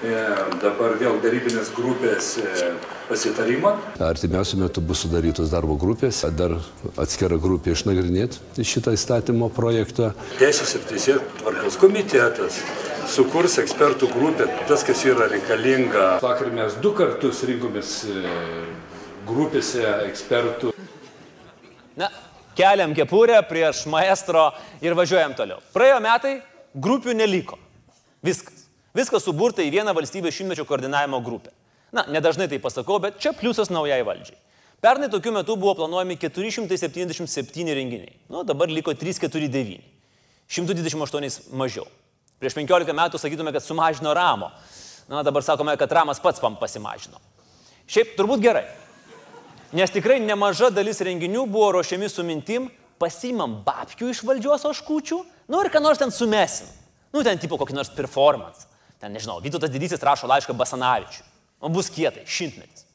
dabar 0.00 0.94
vėl 1.00 1.18
darybinės 1.20 1.70
grupės 1.76 2.32
e, 2.40 2.70
pasitarimą. 3.08 3.74
Artimiausiu 4.00 4.60
metu 4.62 4.80
bus 4.80 5.02
sudarytos 5.04 5.50
darbo 5.52 5.76
grupės, 5.80 6.22
dar 6.36 6.56
atskira 7.00 7.36
grupė 7.40 7.74
išnagrinėti 7.74 8.64
šitą 8.64 8.94
įstatymo 8.96 9.50
projektą. 9.52 10.14
Teisės 10.40 10.76
ir 10.78 10.86
teisės 10.88 11.20
tvarkos 11.42 11.76
komitetas 11.80 12.62
sukurs 13.10 13.58
ekspertų 13.60 14.08
grupę, 14.12 14.46
tas, 14.68 14.84
kas 14.86 15.04
yra 15.08 15.28
reikalinga. 15.30 16.06
Vakar 16.24 16.52
mes 16.54 16.78
du 16.80 16.94
kartus 16.96 17.42
rinkomės 17.48 17.96
e, 18.08 18.22
grupėse 19.28 19.84
ekspertų. 20.06 20.72
Na, 22.00 22.08
keliam 22.56 22.94
kepurę 22.96 23.40
prieš 23.48 23.84
maestro 23.90 24.48
ir 24.80 24.96
važiuojam 24.96 25.36
toliau. 25.36 25.60
Praėjo 25.74 26.00
metai, 26.04 26.38
grupių 26.72 27.16
neliko. 27.18 27.60
Viskas. 28.24 28.59
Viskas 28.96 29.22
suburta 29.22 29.62
į 29.62 29.70
vieną 29.76 29.94
valstybės 29.94 30.34
šimtmečio 30.34 30.66
koordinavimo 30.66 31.20
grupę. 31.22 31.52
Na, 31.94 32.04
nedažnai 32.10 32.48
tai 32.50 32.58
pasakau, 32.62 32.98
bet 33.02 33.18
čia 33.22 33.32
pliusas 33.34 33.70
naujai 33.70 34.02
valdžiai. 34.06 34.38
Pernai 34.80 35.10
tokiu 35.12 35.32
metu 35.34 35.56
buvo 35.60 35.74
planuojami 35.76 36.16
477 36.16 37.74
renginiai. 37.76 38.14
Nu, 38.32 38.44
dabar 38.48 38.70
liko 38.70 38.94
349. 38.96 39.82
128 40.48 41.50
mažiau. 41.54 41.84
Prieš 42.40 42.56
15 42.56 42.94
metų 42.96 43.20
sakytume, 43.20 43.52
kad 43.52 43.62
sumažino 43.62 44.14
ramo. 44.16 44.48
Na, 45.10 45.22
dabar 45.26 45.44
sakome, 45.44 45.76
kad 45.76 45.92
ramas 45.92 46.22
pats 46.22 46.40
pam 46.40 46.56
pasimažino. 46.56 47.20
Šiaip 47.90 48.16
turbūt 48.16 48.42
gerai. 48.42 48.64
Nes 49.76 49.92
tikrai 49.92 50.18
nemaža 50.22 50.70
dalis 50.74 51.02
renginių 51.04 51.44
buvo 51.50 51.74
ruošiami 51.76 52.08
su 52.10 52.24
mintim, 52.26 52.70
pasimam 52.98 53.60
babkių 53.66 54.10
iš 54.10 54.24
valdžios 54.26 54.66
oškučių, 54.70 55.20
nu 55.50 55.60
ir 55.62 55.70
ką 55.70 55.82
nors 55.82 56.00
ten 56.00 56.10
sumesim. 56.14 56.66
Nu, 57.10 57.22
ten 57.26 57.38
tipo 57.42 57.58
kokį 57.58 57.76
nors 57.76 57.90
performance. 57.94 58.69
Ten, 59.00 59.14
nežinau, 59.16 59.40
Vytautas 59.40 59.72
Didysis 59.72 60.02
rašo 60.04 60.28
laišką 60.28 60.54
Basanavičiui. 60.56 61.24
O 61.60 61.68
bus 61.72 61.88
kietai, 61.92 62.26
šimtmetis. 62.28 62.86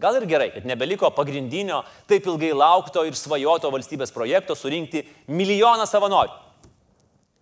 Gal 0.00 0.16
ir 0.16 0.24
gerai, 0.24 0.48
kad 0.54 0.64
nebeliko 0.64 1.10
pagrindinio, 1.12 1.82
taip 2.08 2.24
ilgai 2.30 2.54
laukto 2.56 3.02
ir 3.04 3.18
svajoto 3.18 3.68
valstybės 3.74 4.14
projekto 4.14 4.56
surinkti 4.56 5.02
milijoną 5.28 5.84
savanorių. 5.90 6.32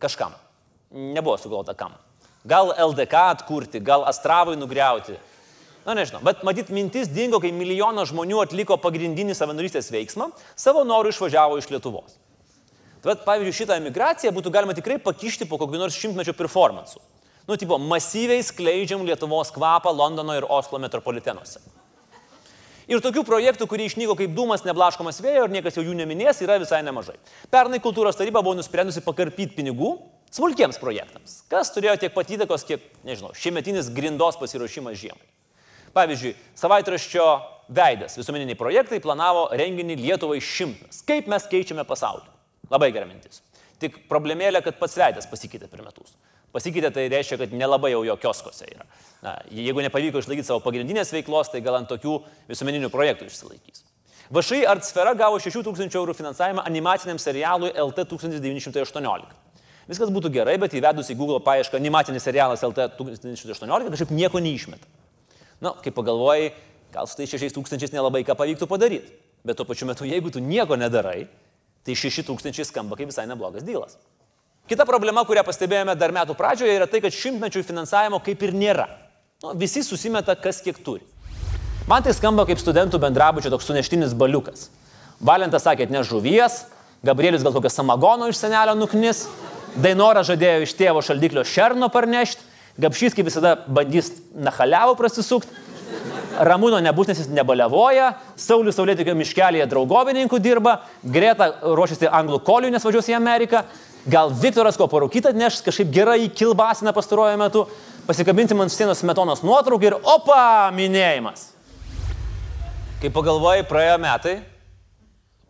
Kažkam. 0.03 0.35
Nebuvo 0.90 1.37
sugalvota 1.38 1.77
kam. 1.79 1.94
Gal 2.49 2.73
LDK 2.73 3.25
atkurti, 3.37 3.83
gal 3.85 4.07
Astravui 4.09 4.57
nugriauti. 4.59 5.14
Na 5.87 5.94
nežinau, 5.94 6.21
bet 6.25 6.42
matyt 6.44 6.73
mintis 6.75 7.09
dingo, 7.12 7.38
kai 7.40 7.53
milijonas 7.55 8.11
žmonių 8.11 8.42
atliko 8.42 8.77
pagrindinį 8.81 9.37
savanorystės 9.37 9.92
veiksmą, 9.92 10.31
savo 10.59 10.83
norų 10.88 11.14
išvažiavo 11.14 11.61
iš 11.61 11.71
Lietuvos. 11.73 12.18
Bet 13.05 13.23
pavyzdžiui, 13.25 13.55
šitą 13.61 13.79
emigraciją 13.79 14.33
būtų 14.35 14.53
galima 14.53 14.75
tikrai 14.75 14.99
pakišti 15.01 15.47
po 15.49 15.61
kokiu 15.61 15.79
nors 15.81 15.97
šimtmečio 15.97 16.35
performansu. 16.37 16.99
Nu, 17.49 17.57
tipo, 17.57 17.79
masyviai 17.81 18.45
skleidžiam 18.45 19.03
Lietuvos 19.09 19.51
kvapą 19.55 19.89
Londono 19.97 20.37
ir 20.37 20.45
Oslo 20.53 20.81
metropolitenuose. 20.83 21.63
Ir 22.89 23.01
tokių 23.05 23.23
projektų, 23.29 23.67
kurie 23.69 23.87
išnyko 23.89 24.15
kaip 24.17 24.33
dūmas 24.37 24.65
neblaškomas 24.65 25.21
vėjo 25.25 25.45
ir 25.45 25.53
niekas 25.53 25.77
jau 25.77 25.85
jų 25.85 25.97
neminės, 25.97 26.41
yra 26.45 26.57
visai 26.61 26.81
nemažai. 26.85 27.19
Pernai 27.53 27.81
kultūros 27.85 28.17
taryba 28.17 28.41
buvo 28.45 28.57
nusprendusi 28.57 29.03
pakarpyti 29.05 29.59
pinigų 29.59 29.95
smulkiems 30.33 30.81
projektams, 30.81 31.43
kas 31.53 31.73
turėjo 31.75 31.99
tiek 32.01 32.15
pat 32.15 32.33
įtakos, 32.37 32.65
kiek, 32.69 32.85
nežinau, 33.05 33.35
šiemetinis 33.37 33.91
grindos 33.93 34.41
pasiruošimas 34.41 34.97
žiemai. 35.01 35.29
Pavyzdžiui, 35.97 36.35
savaitraščio 36.57 37.29
Veidas 37.69 38.17
visuomeniniai 38.17 38.57
projektai 38.57 39.01
planavo 39.05 39.51
renginį 39.53 39.99
Lietuvai 40.01 40.39
šimtas. 40.41 41.03
Kaip 41.05 41.29
mes 41.29 41.45
keičiame 41.53 41.85
pasaulį? 41.89 42.25
Labai 42.73 42.89
gera 42.97 43.09
mintis. 43.09 43.43
Tik 43.81 44.07
problemėlė, 44.09 44.63
kad 44.65 44.81
pats 44.81 44.97
veidas 44.97 45.29
pasikeitė 45.29 45.69
per 45.69 45.85
metus. 45.85 46.17
Pasikeitė 46.55 46.90
tai 46.94 47.09
reiškia, 47.13 47.37
kad 47.42 47.53
nelabai 47.53 47.90
jau 47.92 48.01
jo 48.07 48.17
kioskose 48.21 48.69
yra. 48.71 48.87
Na, 49.25 49.35
jeigu 49.53 49.83
nepavyko 49.85 50.23
išlaikyti 50.23 50.49
savo 50.49 50.63
pagrindinės 50.65 51.13
veiklos, 51.13 51.51
tai 51.53 51.61
gal 51.65 51.77
ant 51.77 51.90
tokių 51.90 52.15
visuomeninių 52.49 52.88
projektų 52.92 53.29
išsilaikys. 53.29 53.85
Vašai 54.33 54.63
Artsfera 54.69 55.15
gavo 55.17 55.40
6000 55.40 55.94
eurų 55.96 56.15
finansavimą 56.17 56.65
animaciniam 56.69 57.21
serialui 57.21 57.71
LT 57.73 58.05
1918. 58.11 59.37
Viskas 59.88 60.11
būtų 60.13 60.33
gerai, 60.33 60.59
bet 60.61 60.75
įvedus 60.77 61.09
į 61.09 61.17
Google 61.17 61.40
paiešką 61.44 61.79
animacinis 61.81 62.27
serialas 62.29 62.65
LT 62.65 62.90
1918 62.99 63.92
kažkaip 63.94 64.13
nieko 64.13 64.40
neišmeta. 64.44 64.85
Na, 65.65 65.73
kai 65.81 65.92
pagalvojai, 65.96 66.51
gal 66.92 67.09
su 67.09 67.17
tai 67.17 67.29
6000 67.29 67.96
nelabai 67.96 68.21
ką 68.29 68.37
pavyktų 68.37 68.69
padaryti. 68.69 69.17
Bet 69.49 69.57
tuo 69.57 69.65
pačiu 69.65 69.88
metu, 69.88 70.05
jeigu 70.05 70.33
tu 70.35 70.42
nieko 70.44 70.77
nedarai, 70.77 71.25
tai 71.87 71.96
6000 71.96 72.69
skamba 72.69 72.99
kaip 73.01 73.09
visai 73.09 73.25
neblogas 73.31 73.65
dylas. 73.65 73.96
Kita 74.69 74.85
problema, 74.85 75.23
kurią 75.25 75.40
pastebėjome 75.46 75.94
dar 75.96 76.12
metų 76.12 76.35
pradžioje, 76.37 76.75
yra 76.77 76.87
tai, 76.90 77.00
kad 77.00 77.14
šimtmečių 77.14 77.62
finansavimo 77.64 78.19
kaip 78.21 78.42
ir 78.44 78.50
nėra. 78.52 78.85
Nu, 79.40 79.54
visi 79.56 79.81
susimeta, 79.87 80.35
kas 80.37 80.60
kiek 80.60 80.77
turi. 80.85 81.06
Man 81.88 82.04
tai 82.04 82.12
skamba 82.12 82.44
kaip 82.44 82.60
studentų 82.60 83.00
bendrabučio 83.00 83.48
toks 83.48 83.64
suneštinis 83.71 84.12
baliukas. 84.19 84.66
Valentas 85.25 85.64
sakė, 85.64 85.87
ne 85.88 86.02
žuvies, 86.04 86.66
Gabrielius 87.06 87.46
gal 87.46 87.56
kokią 87.56 87.73
samagono 87.73 88.29
iš 88.29 88.42
senelio 88.42 88.77
nuknis, 88.77 89.25
Dainora 89.79 90.21
žadėjo 90.27 90.66
iš 90.66 90.77
tėvo 90.77 91.00
šaldiklio 91.04 91.46
šerno 91.48 91.88
parnešti, 91.92 92.44
Gapšys 92.79 93.16
kaip 93.16 93.27
visada 93.27 93.56
bandys 93.66 94.12
nachaliavo 94.37 94.98
prasisukti, 95.00 95.64
Ramūno 96.38 96.79
nebus, 96.85 97.08
nes 97.08 97.19
jis 97.19 97.31
nebalevoja, 97.35 98.12
Saulis 98.38 98.77
Saulėtikio 98.79 99.16
miškelėje 99.19 99.64
draugovininkų 99.73 100.38
dirba, 100.38 100.77
Greta 101.02 101.48
ruošiasi 101.64 102.06
anglų 102.14 102.38
koliui, 102.46 102.71
nes 102.71 102.85
važiuos 102.85 103.08
į 103.10 103.16
Ameriką, 103.16 103.64
Gal 104.09 104.33
Viktoras 104.33 104.79
ko 104.81 104.87
parūkytą 104.88 105.35
atneš, 105.35 105.61
kažkaip 105.67 105.90
gerai 105.92 106.31
kilbasina 106.33 106.94
pastaruoju 106.96 107.37
metu, 107.40 107.67
pasikabinti 108.09 108.56
man 108.56 108.73
sienos 108.73 109.02
metonos 109.04 109.42
nuotrauką 109.44 109.90
ir 109.90 109.96
opa, 110.00 110.71
minėjimas. 110.73 111.50
Kai 113.02 113.11
pagalvojai, 113.15 113.67
praėjo 113.69 113.98
metai, 114.00 114.38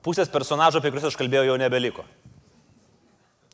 pusės 0.04 0.30
personažo, 0.32 0.82
apie 0.82 0.90
kuriuos 0.90 1.12
aš 1.12 1.20
kalbėjau, 1.20 1.46
jau 1.52 1.60
nebeliko. 1.60 2.02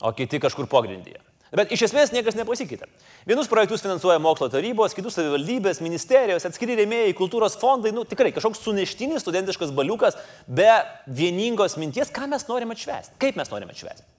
O 0.00 0.11
kiti 0.16 0.40
kažkur 0.42 0.70
pogrindyje. 0.72 1.20
Bet 1.55 1.70
iš 1.70 1.84
esmės 1.86 2.11
niekas 2.11 2.34
nepasikeitė. 2.34 2.88
Vienus 3.28 3.46
projektus 3.46 3.84
finansuoja 3.84 4.18
mokslo 4.18 4.48
tarybos, 4.50 4.96
kitus 4.96 5.14
savivaldybės, 5.14 5.78
ministerijos, 5.84 6.48
atskiri 6.48 6.80
rėmėjai, 6.80 7.12
kultūros 7.14 7.55
fondai, 7.61 7.92
nu 7.94 8.02
tikrai 8.09 8.32
kažkoks 8.34 8.64
suneštinis 8.64 9.22
studentiškas 9.22 9.70
baliukas 9.76 10.18
be 10.48 10.72
vieningos 11.07 11.78
minties, 11.78 12.11
ką 12.11 12.26
mes 12.32 12.48
norime 12.50 12.74
atšvesti, 12.74 13.20
kaip 13.22 13.38
mes 13.38 13.52
norime 13.52 13.76
atšvesti. 13.76 14.13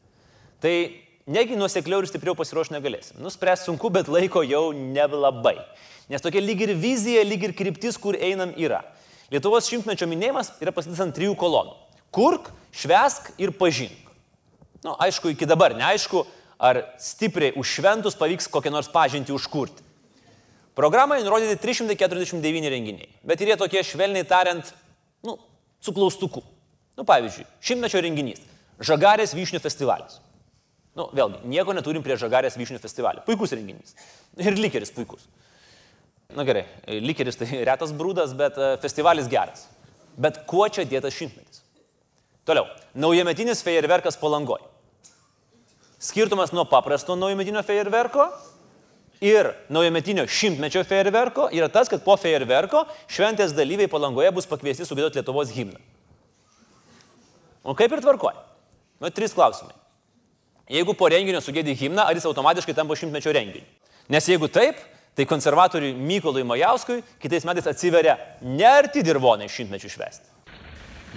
Tai 0.63 0.75
negi 1.25 1.57
nuosekliau 1.57 2.03
ir 2.03 2.09
stipriau 2.09 2.35
pasiruošti 2.37 2.75
negalėsim. 2.75 3.19
Nuspręs 3.23 3.65
sunku, 3.67 3.89
bet 3.93 4.09
laiko 4.11 4.43
jau 4.45 4.69
neblabai. 4.75 5.57
Nes 6.11 6.21
tokia 6.21 6.43
lyg 6.43 6.61
ir 6.67 6.75
vizija, 6.77 7.23
lyg 7.25 7.47
ir 7.47 7.55
kryptis, 7.57 7.97
kur 7.97 8.17
einam 8.17 8.53
yra. 8.61 8.83
Lietuvos 9.33 9.67
šimtmečio 9.71 10.05
minėjimas 10.09 10.53
yra 10.61 10.73
pasakytas 10.73 11.01
ant 11.07 11.15
trijų 11.17 11.33
kolonų. 11.39 11.73
Kurk, 12.13 12.51
švesk 12.75 13.31
ir 13.41 13.55
pažink. 13.57 13.97
Na, 14.83 14.91
nu, 14.91 14.97
aišku, 15.01 15.31
iki 15.33 15.47
dabar 15.49 15.73
neaišku, 15.73 16.21
ar 16.61 16.83
stipriai 17.01 17.55
užšventus 17.57 18.17
pavyks 18.19 18.47
kokią 18.53 18.71
nors 18.71 18.89
pažinti 18.93 19.33
užkurti. 19.33 19.81
Programoje 20.75 21.23
nurodyti 21.23 21.55
349 21.63 22.69
renginiai, 22.69 23.07
bet 23.23 23.41
ir 23.41 23.53
jie 23.53 23.57
tokie 23.57 23.81
švelniai 23.87 24.27
tariant, 24.27 24.67
nu, 25.23 25.37
su 25.79 25.93
klaustuku. 25.95 26.43
Nu, 26.99 27.05
pavyzdžiui, 27.07 27.47
šimtmečio 27.63 28.03
renginys- 28.03 28.43
Žagarės 28.87 29.33
vyšnių 29.33 29.61
festivalis. 29.63 30.19
Nu, 30.95 31.09
vėlgi, 31.11 31.41
nieko 31.51 31.73
neturim 31.75 32.03
prie 32.03 32.15
Žagarės 32.19 32.55
vyšnių 32.55 32.79
festivalio. 32.79 33.23
Puikus 33.27 33.51
renginys. 33.51 33.97
Ir 34.39 34.55
likeris 34.55 34.93
puikus. 34.95 35.27
Na 36.35 36.45
gerai, 36.47 36.63
likeris 37.03 37.37
tai 37.39 37.49
retas 37.69 37.91
brūdas, 37.95 38.31
bet 38.37 38.55
e, 38.57 38.71
festivalis 38.83 39.27
geras. 39.31 39.67
Bet 40.15 40.45
kuo 40.47 40.67
čia 40.71 40.87
dėtas 40.87 41.15
šimtmetis? 41.17 41.61
Toliau, 42.47 42.69
naujametinis 42.95 43.63
fejerverkas 43.65 44.15
palangoj. 44.21 44.61
Skirtumas 45.99 46.53
nuo 46.55 46.63
paprasto 46.69 47.15
naujametinio 47.19 47.63
fejerverko 47.65 48.29
ir 49.25 49.51
naujametinio 49.73 50.27
šimtmečio 50.31 50.83
fejerverko 50.87 51.49
yra 51.55 51.67
tas, 51.73 51.89
kad 51.91 52.03
po 52.05 52.15
fejerverko 52.19 52.85
šventės 53.11 53.55
dalyviai 53.57 53.91
palangoje 53.91 54.31
bus 54.35 54.47
pakviesti 54.47 54.87
sugėdoti 54.87 55.19
Lietuvos 55.19 55.51
himną. 55.55 55.81
O 57.65 57.73
kaip 57.75 57.91
ir 57.91 58.03
tvarkoja? 58.05 58.43
Nu, 59.01 59.09
trys 59.09 59.33
klausimai. 59.35 59.73
Jeigu 60.65 60.95
po 60.97 61.05
renginio 61.11 61.41
sugėdi 61.45 61.75
himną, 61.77 62.01
ar 62.09 62.17
jis 62.17 62.25
automatiškai 62.25 62.73
tampa 62.73 62.95
šimtmečio 62.97 63.33
renginiu? 63.35 63.61
Nes 64.09 64.25
jeigu 64.25 64.47
taip, 64.49 64.79
tai 65.13 65.25
konservatoriui 65.29 65.93
Mykolui 65.93 66.43
Majauskui 66.43 67.03
kitais 67.21 67.45
metais 67.45 67.67
atsiveria 67.69 68.17
nerti 68.41 69.03
dirvonai 69.05 69.45
šimtmečių 69.49 69.91
švesti. 69.93 70.25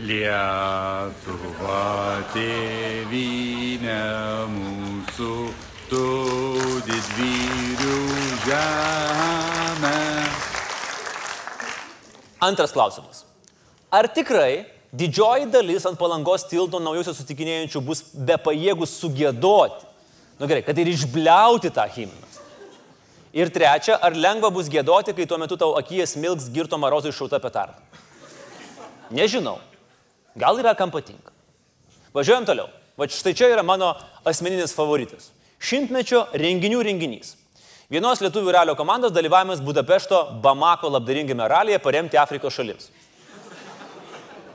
Lietuva 0.05 1.81
tėvynė 2.35 4.03
mūsų, 4.53 5.33
tu 5.89 6.05
didvyrių 6.87 7.97
žemė. 8.45 9.97
Antras 12.45 12.77
klausimas. 12.77 13.25
Ar 13.91 14.13
tikrai 14.13 14.69
didžioji 14.93 15.51
dalis 15.53 15.87
ant 15.89 15.99
palangos 15.99 16.47
tilto 16.49 16.81
naujosios 16.81 17.21
sutikinėjančių 17.21 17.83
bus 17.85 18.03
be 18.15 18.39
pajėgus 18.41 18.97
sugėdoti? 19.01 19.85
Na 20.39 20.47
nu 20.47 20.51
gerai, 20.51 20.63
kad 20.63 20.79
ir 20.79 20.91
išbliauti 20.93 21.73
tą 21.75 21.85
himną. 21.91 22.27
Ir 23.35 23.51
trečia, 23.53 23.99
ar 24.01 24.15
lengva 24.17 24.49
bus 24.55 24.71
gėdoti, 24.73 25.13
kai 25.15 25.27
tuo 25.29 25.37
metu 25.39 25.59
tau 25.59 25.75
akijas 25.77 26.15
milks 26.17 26.47
girto 26.55 26.79
marozui 26.81 27.13
šauta 27.13 27.41
petarda? 27.43 27.77
Nežinau. 29.11 29.59
Gal 30.39 30.61
yra 30.61 30.75
kam 30.79 30.93
patinka. 30.95 31.35
Važiuojam 32.15 32.47
toliau. 32.49 32.69
Va 32.99 33.07
štai 33.07 33.35
čia 33.37 33.51
yra 33.53 33.63
mano 33.63 33.93
asmeninis 34.27 34.75
favoritas. 34.75 35.31
Šimtmečio 35.59 36.25
renginių 36.39 36.81
renginys. 36.87 37.35
Vienos 37.91 38.21
lietuvių 38.23 38.53
ralio 38.53 38.75
komandos 38.79 39.15
dalyvavimas 39.15 39.63
Budapešto 39.65 40.41
Bamako 40.43 40.91
labdaringame 40.93 41.47
ralyje 41.49 41.79
paremti 41.83 42.19
Afrikos 42.21 42.55
šalims. 42.55 42.91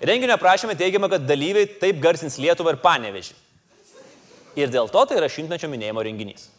Renginio 0.02 0.38
prašymė 0.41 0.76
teigiama, 0.80 1.10
kad 1.12 1.28
dalyviai 1.28 1.68
taip 1.80 2.02
garsins 2.04 2.39
Lietuvą 2.41 2.74
ir 2.74 2.82
panevežį. 2.84 3.36
Ir 4.60 4.74
dėl 4.74 4.89
to 4.91 5.06
tai 5.10 5.18
yra 5.20 5.30
šimtmečio 5.32 5.70
minėjimo 5.72 6.04
renginys. 6.06 6.50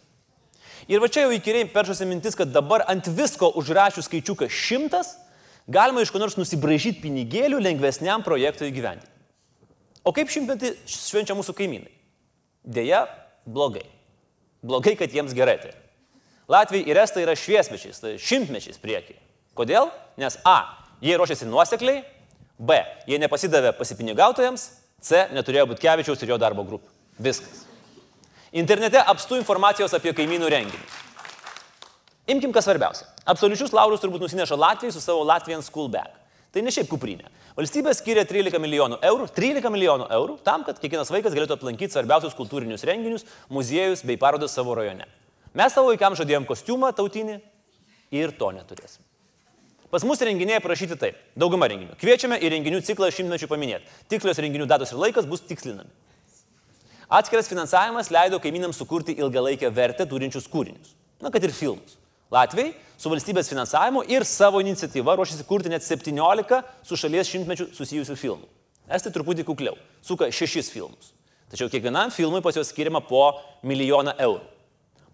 Ir 0.91 1.01
va 1.01 1.09
čia 1.09 1.25
jau 1.25 1.33
įkyriai 1.33 1.69
peršasi 1.73 2.07
mintis, 2.09 2.37
kad 2.37 2.51
dabar 2.53 2.85
ant 2.91 3.07
visko 3.09 3.49
užrašius 3.57 4.09
skaičiuką 4.09 4.51
šimtas, 4.53 5.15
galima 5.71 6.03
iš 6.05 6.13
ko 6.13 6.21
nors 6.21 6.37
nusibražyti 6.37 7.01
pinigėlių 7.05 7.63
lengvesniam 7.65 8.25
projektui 8.27 8.69
įgyvendinti. 8.69 9.11
O 10.05 10.13
kaip 10.13 10.29
šimtmetį 10.29 10.75
švenčia 10.91 11.37
mūsų 11.39 11.55
kaimynai? 11.57 11.93
Deja, 12.65 13.07
blogai. 13.49 13.87
Blogai, 14.65 14.93
kad 15.01 15.13
jiems 15.13 15.33
gerai 15.37 15.57
tai. 15.63 15.73
Latvijai 16.53 16.91
ir 16.91 17.01
Estai 17.01 17.25
yra 17.25 17.33
šviesmečiais, 17.37 18.01
tai 18.03 18.17
šimtmečiais 18.21 18.81
prieki. 18.81 19.17
Kodėl? 19.57 19.89
Nes 20.21 20.37
A. 20.45 20.59
Jie 21.05 21.17
ruošiasi 21.17 21.49
nuosekliai, 21.49 22.03
B. 22.59 22.79
Jie 23.09 23.19
nepasidavė 23.23 23.75
pasipinigautojams, 23.79 24.67
C. 25.05 25.27
Neturėjo 25.37 25.69
būti 25.73 25.85
Kevičiaus 25.85 26.23
ir 26.25 26.35
jo 26.35 26.41
darbo 26.41 26.65
grupių. 26.65 26.89
Viskas. 27.23 27.65
Internete 28.55 29.01
apstu 29.03 29.37
informacijos 29.37 29.93
apie 29.97 30.15
kaimynų 30.17 30.49
renginius. 30.53 31.01
Imkim 32.31 32.55
kas 32.55 32.65
svarbiausia. 32.65 33.09
Absoliučius 33.29 33.75
laurus 33.77 34.01
turbūt 34.01 34.23
nusineša 34.25 34.57
Latvijai 34.57 34.95
su 34.95 35.03
savo 35.03 35.25
Latvian 35.29 35.63
School 35.63 35.91
Bag. 35.93 36.13
Tai 36.55 36.63
ne 36.63 36.73
šiaip 36.73 36.89
kuprinė. 36.89 37.27
Valstybė 37.59 37.93
skiria 37.95 38.25
13 38.27 38.59
milijonų 38.63 39.01
eurų, 39.05 39.27
13 39.35 39.71
milijonų 39.75 40.07
eurų 40.17 40.39
tam, 40.47 40.65
kad 40.67 40.79
kiekvienas 40.81 41.11
vaikas 41.13 41.35
galėtų 41.35 41.55
aplankyti 41.59 41.95
svarbiausius 41.95 42.35
kultūrinius 42.39 42.87
renginius, 42.89 43.27
muziejus 43.53 44.03
bei 44.07 44.17
parodas 44.19 44.55
savo 44.57 44.75
rajone. 44.79 45.07
Mes 45.55 45.75
savo 45.75 45.93
vaikams 45.93 46.19
žadėjom 46.23 46.47
kostiumą 46.49 46.91
tautinį 46.97 47.37
ir 48.15 48.33
to 48.39 48.51
neturėsim. 48.57 49.03
Pas 49.95 50.03
mus 50.03 50.19
renginiai 50.19 50.59
aprašyti 50.59 50.97
taip. 50.99 51.19
Dauguma 51.39 51.69
renginių. 51.71 51.93
Kviečiame 52.01 52.41
į 52.43 52.49
renginių 52.51 52.81
ciklą 52.83 53.13
šimtmečių 53.15 53.47
paminėti. 53.47 53.87
Tikslios 54.11 54.41
renginių 54.43 54.67
datos 54.67 54.91
ir 54.91 54.99
laikas 54.99 55.29
bus 55.31 55.45
tikslinami. 55.47 55.87
Atskiras 57.15 57.47
finansavimas 57.47 58.11
leido 58.11 58.41
kaimynams 58.43 58.81
sukurti 58.81 59.15
ilgalaikę 59.15 59.71
vertę 59.71 60.03
turinčius 60.11 60.49
kūrinius. 60.51 60.97
Na, 61.23 61.31
kad 61.31 61.47
ir 61.47 61.55
filmus. 61.55 61.95
Latviai 62.35 62.73
su 62.99 63.13
valstybės 63.13 63.53
finansavimu 63.53 64.03
ir 64.11 64.27
savo 64.27 64.59
iniciatyva 64.65 65.15
ruošiasi 65.15 65.47
kurti 65.47 65.71
net 65.71 65.87
17 65.87 66.59
su 66.83 66.99
šalies 66.99 67.31
šimtmečių 67.31 67.69
susijusių 67.79 68.19
filmų. 68.19 68.51
Estai 68.99 69.15
truputį 69.15 69.47
kukliau, 69.47 69.79
suka 70.03 70.27
šešis 70.27 70.73
filmus. 70.75 71.15
Tačiau 71.55 71.71
kiekvienam 71.71 72.11
filmui 72.11 72.43
pas 72.43 72.59
juos 72.59 72.75
skiriama 72.75 73.05
po 73.07 73.29
milijoną 73.63 74.19
eurų. 74.27 74.43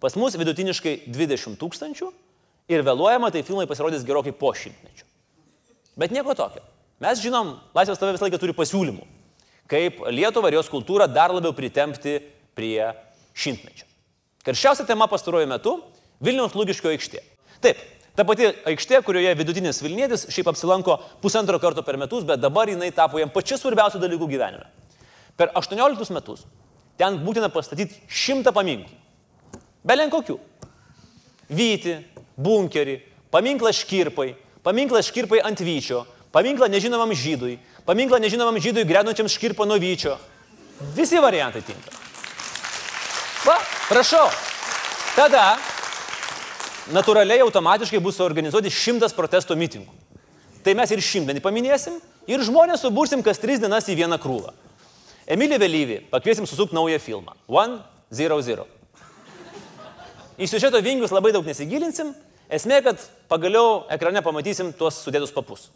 Pas 0.01 0.17
mus 0.17 0.41
vidutiniškai 0.41 1.03
20 1.13 1.61
tūkstančių 1.61 2.09
ir 2.77 2.85
vėluojama, 2.87 3.31
tai 3.33 3.43
filmai 3.47 3.67
pasirodys 3.69 4.05
gerokai 4.07 4.33
po 4.35 4.53
šimtmečio. 4.57 5.07
Bet 5.99 6.13
nieko 6.15 6.35
tokio. 6.37 6.63
Mes 7.01 7.21
žinom, 7.21 7.55
Laisvės 7.75 7.99
tave 7.99 8.13
visą 8.15 8.27
laiką 8.27 8.39
turi 8.41 8.53
pasiūlymų, 8.55 9.05
kaip 9.71 10.03
Lietuvą 10.13 10.51
ir 10.51 10.59
jos 10.59 10.69
kultūrą 10.69 11.07
dar 11.09 11.33
labiau 11.33 11.55
pritempti 11.57 12.19
prie 12.57 12.91
šimtmečio. 13.33 13.87
Karščiausia 14.45 14.85
tema 14.89 15.07
pastaruoju 15.09 15.49
metu 15.49 15.75
Vilniaus 16.21 16.53
Lūgiškio 16.57 16.91
aikštė. 16.93 17.21
Taip, 17.61 17.81
ta 18.17 18.25
pati 18.27 18.51
aikštė, 18.69 19.01
kurioje 19.05 19.33
vidutinis 19.37 19.81
Vilnietis 19.81 20.27
šiaip 20.33 20.51
apsilanko 20.53 20.99
pusantro 21.21 21.59
karto 21.61 21.83
per 21.85 21.97
metus, 22.01 22.25
bet 22.27 22.41
dabar 22.41 22.69
jinai 22.69 22.91
tapo 22.93 23.21
jam 23.21 23.33
pačiu 23.33 23.57
svarbiausiu 23.57 24.01
dalyku 24.01 24.29
gyvenime. 24.29 24.69
Per 25.37 25.49
18 25.57 26.13
metus 26.13 26.45
ten 27.01 27.17
būtina 27.25 27.49
pastatyti 27.49 27.97
šimtą 28.05 28.53
paminklų. 28.53 28.93
Belen 29.87 30.11
kokių. 30.13 30.37
Vyti, 31.51 31.97
bunkerį, 32.43 32.99
paminklą 33.33 33.71
škirpai, 33.75 34.33
paminklą 34.65 35.01
škirpai 35.05 35.41
ant 35.45 35.61
vyčio, 35.61 36.03
paminklą 36.33 36.69
nežinomam 36.71 37.13
žydui, 37.15 37.57
paminklą 37.87 38.19
nežinomam 38.21 38.59
žydui 38.61 38.87
grenučiam 38.87 39.29
škirpo 39.29 39.65
nuo 39.65 39.79
vyčio. 39.81 40.17
Visi 40.95 41.19
variantai 41.21 41.61
tinka. 41.65 41.93
Va, 43.45 43.57
prašau. 43.89 44.27
Tada 45.15 45.57
natūraliai 46.93 47.43
automatiškai 47.45 47.99
bus 48.01 48.19
organizuoti 48.23 48.71
šimtas 48.73 49.13
protesto 49.13 49.55
mitingų. 49.57 49.91
Tai 50.61 50.75
mes 50.77 50.91
ir 50.93 51.01
šimtmenį 51.01 51.41
paminėsim 51.41 51.97
ir 52.29 52.43
žmonės 52.45 52.83
subursim 52.85 53.23
kas 53.25 53.41
tris 53.41 53.61
dienas 53.61 53.87
į 53.89 53.97
vieną 54.03 54.19
krūvą. 54.21 54.53
Emilį 55.31 55.57
Vėlyvį 55.61 55.97
pakviesim 56.11 56.47
susukti 56.49 56.75
naują 56.75 56.99
filmą. 57.01 57.33
100. 57.49 58.65
Į 60.41 60.47
siužeto 60.49 60.81
vingius 60.81 61.13
labai 61.13 61.31
daug 61.33 61.45
nesigilinsim. 61.45 62.13
Esmė, 62.51 62.81
kad 62.83 62.99
pagaliau 63.31 63.85
ekrane 63.95 64.19
pamatysim 64.23 64.73
tuos 64.75 64.97
sudėtus 65.05 65.31
papus. 65.31 65.69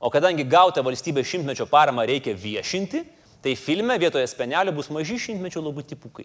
O 0.00 0.08
kadangi 0.08 0.46
gautą 0.48 0.80
valstybės 0.80 1.28
šimtmečio 1.28 1.66
paramą 1.68 2.06
reikia 2.08 2.32
viešinti, 2.32 3.02
tai 3.44 3.52
filme 3.56 3.98
vietoje 4.00 4.24
spenelio 4.30 4.72
bus 4.72 4.88
maži 4.88 5.18
šimtmečio 5.20 5.60
logotipukai. 5.60 6.24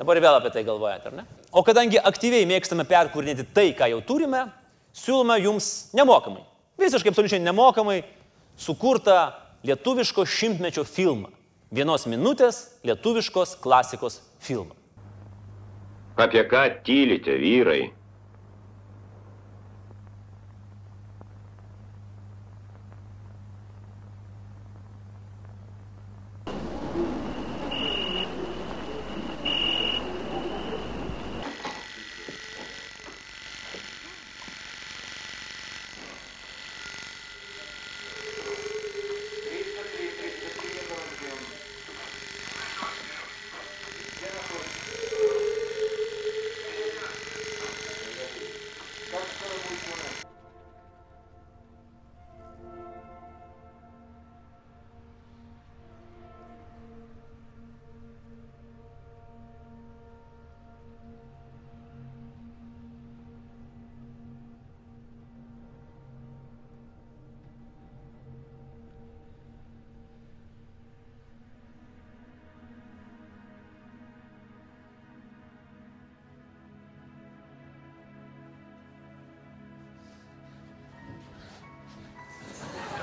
Dabar 0.00 0.18
vėl 0.24 0.38
apie 0.38 0.50
tai 0.50 0.64
galvojate, 0.66 1.12
ar 1.12 1.20
ne? 1.20 1.26
O 1.54 1.62
kadangi 1.66 2.00
aktyviai 2.00 2.48
mėgstame 2.48 2.86
perkūrinėti 2.88 3.46
tai, 3.54 3.68
ką 3.76 3.90
jau 3.92 4.00
turime, 4.08 4.46
siūlome 4.96 5.36
jums 5.44 5.70
nemokamai, 5.94 6.42
visiškai 6.80 7.12
absoliučiai 7.12 7.42
nemokamai 7.44 8.00
sukurtą 8.58 9.20
lietuviško 9.68 10.24
šimtmečio 10.26 10.86
filmą. 10.88 11.30
Vienos 11.70 12.08
minutės 12.10 12.64
lietuviškos 12.82 13.60
klasikos 13.62 14.18
filmą. 14.42 14.79
Apie 16.20 16.44
ką 16.44 16.62
tylite, 16.84 17.32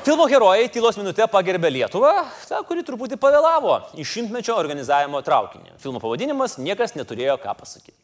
Filmo 0.07 0.23
herojai 0.31 0.69
tylos 0.71 0.95
minutę 0.95 1.25
pagerbė 1.27 1.67
Lietuvą, 1.67 2.09
ta, 2.47 2.61
kuri 2.63 2.79
truputį 2.87 3.17
pavėlavo 3.19 3.73
į 3.99 4.05
šimtmečio 4.07 4.53
organizavimo 4.55 5.19
traukinį. 5.19 5.73
Filmo 5.83 5.99
pavadinimas 5.99 6.53
niekas 6.63 6.93
neturėjo 6.95 7.33
ką 7.43 7.51
pasakyti. 7.59 7.97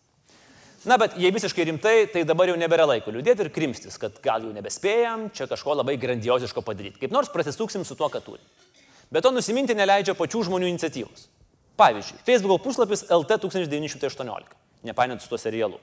Na, 0.84 0.98
bet 1.00 1.16
jei 1.16 1.32
visiškai 1.32 1.64
rimtai, 1.70 1.94
tai 2.12 2.26
dabar 2.28 2.52
jau 2.52 2.58
nebėra 2.60 2.90
laiko 2.90 3.14
liūdėti 3.16 3.46
ir 3.46 3.52
krimstis, 3.56 3.96
kad 4.02 4.20
gal 4.26 4.44
jau 4.44 4.52
nebespėjam 4.52 5.30
čia 5.32 5.48
kažko 5.48 5.78
labai 5.80 5.96
grandioziško 6.02 6.66
padaryti. 6.68 7.00
Kaip 7.06 7.16
nors 7.16 7.32
prasistuksim 7.32 7.88
su 7.88 7.96
tuo, 7.96 8.12
ką 8.12 8.20
turim. 8.28 8.44
Bet 9.08 9.24
to 9.24 9.32
nusiminti 9.32 9.72
neleidžia 9.72 10.20
pačių 10.20 10.44
žmonių 10.50 10.74
iniciatyvos. 10.74 11.30
Pavyzdžiui, 11.80 12.20
Facebook 12.28 12.68
puslapis 12.68 13.08
LT 13.08 13.40
1918, 13.48 14.52
nepainėt 14.92 15.24
su 15.24 15.32
tuo 15.32 15.40
serialu. 15.40 15.80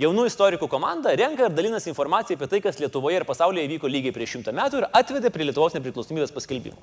Jaunų 0.00 0.22
istorikų 0.30 0.64
komanda 0.72 1.12
renka 1.12 1.44
ir 1.44 1.52
dalinasi 1.52 1.90
informaciją 1.90 2.38
apie 2.38 2.46
tai, 2.48 2.60
kas 2.64 2.78
Lietuvoje 2.80 3.18
ir 3.18 3.26
pasaulyje 3.28 3.66
įvyko 3.66 3.88
lygiai 3.90 4.14
prieš 4.16 4.38
šimtą 4.38 4.54
metų 4.56 4.78
ir 4.80 4.86
atvedė 4.96 5.28
prie 5.34 5.44
Lietuvos 5.44 5.74
nepriklausomybės 5.76 6.32
paskelbimo. 6.32 6.78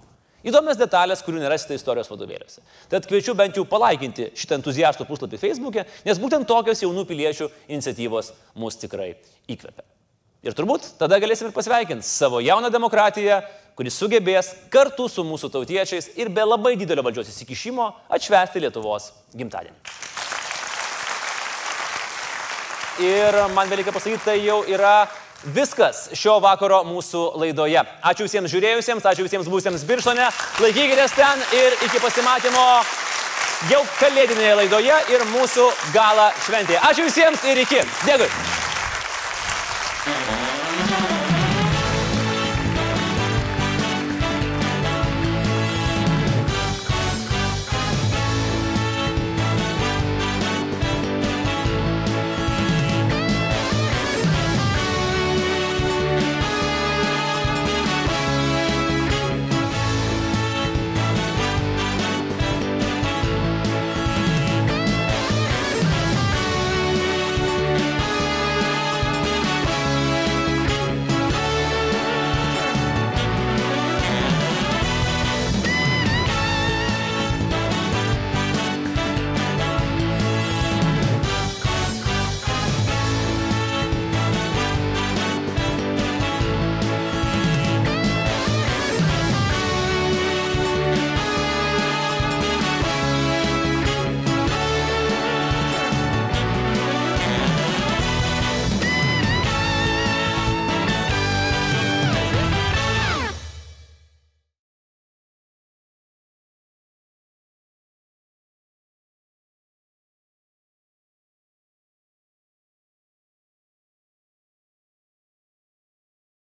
Įdomias 0.45 0.77
detalės, 0.77 1.23
kurių 1.25 1.41
nerasite 1.41 1.73
istorijos 1.73 2.11
vadovėliuose. 2.11 2.61
Tad 2.91 3.07
kviečiu 3.09 3.33
bent 3.39 3.57
jau 3.57 3.63
palaikinti 3.65 4.29
šitą 4.37 4.59
entuziastų 4.59 5.07
puslapį 5.09 5.39
Facebook'e, 5.41 5.87
nes 6.05 6.21
būtent 6.21 6.45
tokios 6.45 6.83
jaunų 6.83 7.07
piliečių 7.09 7.49
iniciatyvos 7.65 8.29
mus 8.61 8.77
tikrai 8.83 9.15
įkvepia. 9.49 9.87
Ir 10.45 10.53
turbūt 10.53 10.85
tada 11.01 11.17
galėsim 11.17 11.49
ir 11.49 11.55
pasveikinti 11.57 12.05
savo 12.05 12.37
jauną 12.45 12.69
demokratiją, 12.69 13.41
kuris 13.77 13.97
sugebės 13.97 14.53
kartu 14.69 15.09
su 15.09 15.25
mūsų 15.25 15.49
tautiečiais 15.57 16.13
ir 16.21 16.29
be 16.29 16.45
labai 16.45 16.77
didelio 16.77 17.01
valdžios 17.09 17.33
įsikišimo 17.33 17.89
atšvesti 18.13 18.61
Lietuvos 18.61 19.09
gimtadienį. 19.33 19.97
Ir 23.03 23.35
man 23.53 23.69
reikia 23.69 23.93
pasakyti, 23.93 24.23
tai 24.25 24.37
jau 24.41 24.63
yra 24.65 25.05
viskas 25.53 26.07
šio 26.17 26.39
vakaro 26.41 26.81
mūsų 26.87 27.23
laidoje. 27.37 27.83
Ačiū 28.01 28.25
visiems 28.25 28.49
žiūrėjusiems, 28.53 29.05
ačiū 29.05 29.27
visiems 29.27 29.49
būsiems 29.51 29.85
Birštone. 29.85 30.29
Laikykitės 30.63 31.13
ten 31.17 31.45
ir 31.59 31.77
iki 31.85 32.01
pasimatymo 32.01 32.67
jau 33.71 33.83
kalėdinėje 34.01 34.59
laidoje 34.63 35.01
ir 35.13 35.27
mūsų 35.33 35.71
gala 35.93 36.31
šventėje. 36.45 36.81
Ačiū 36.89 37.09
visiems 37.09 37.45
ir 37.45 37.67
iki. 37.67 37.83
Dėkui. 38.07 38.56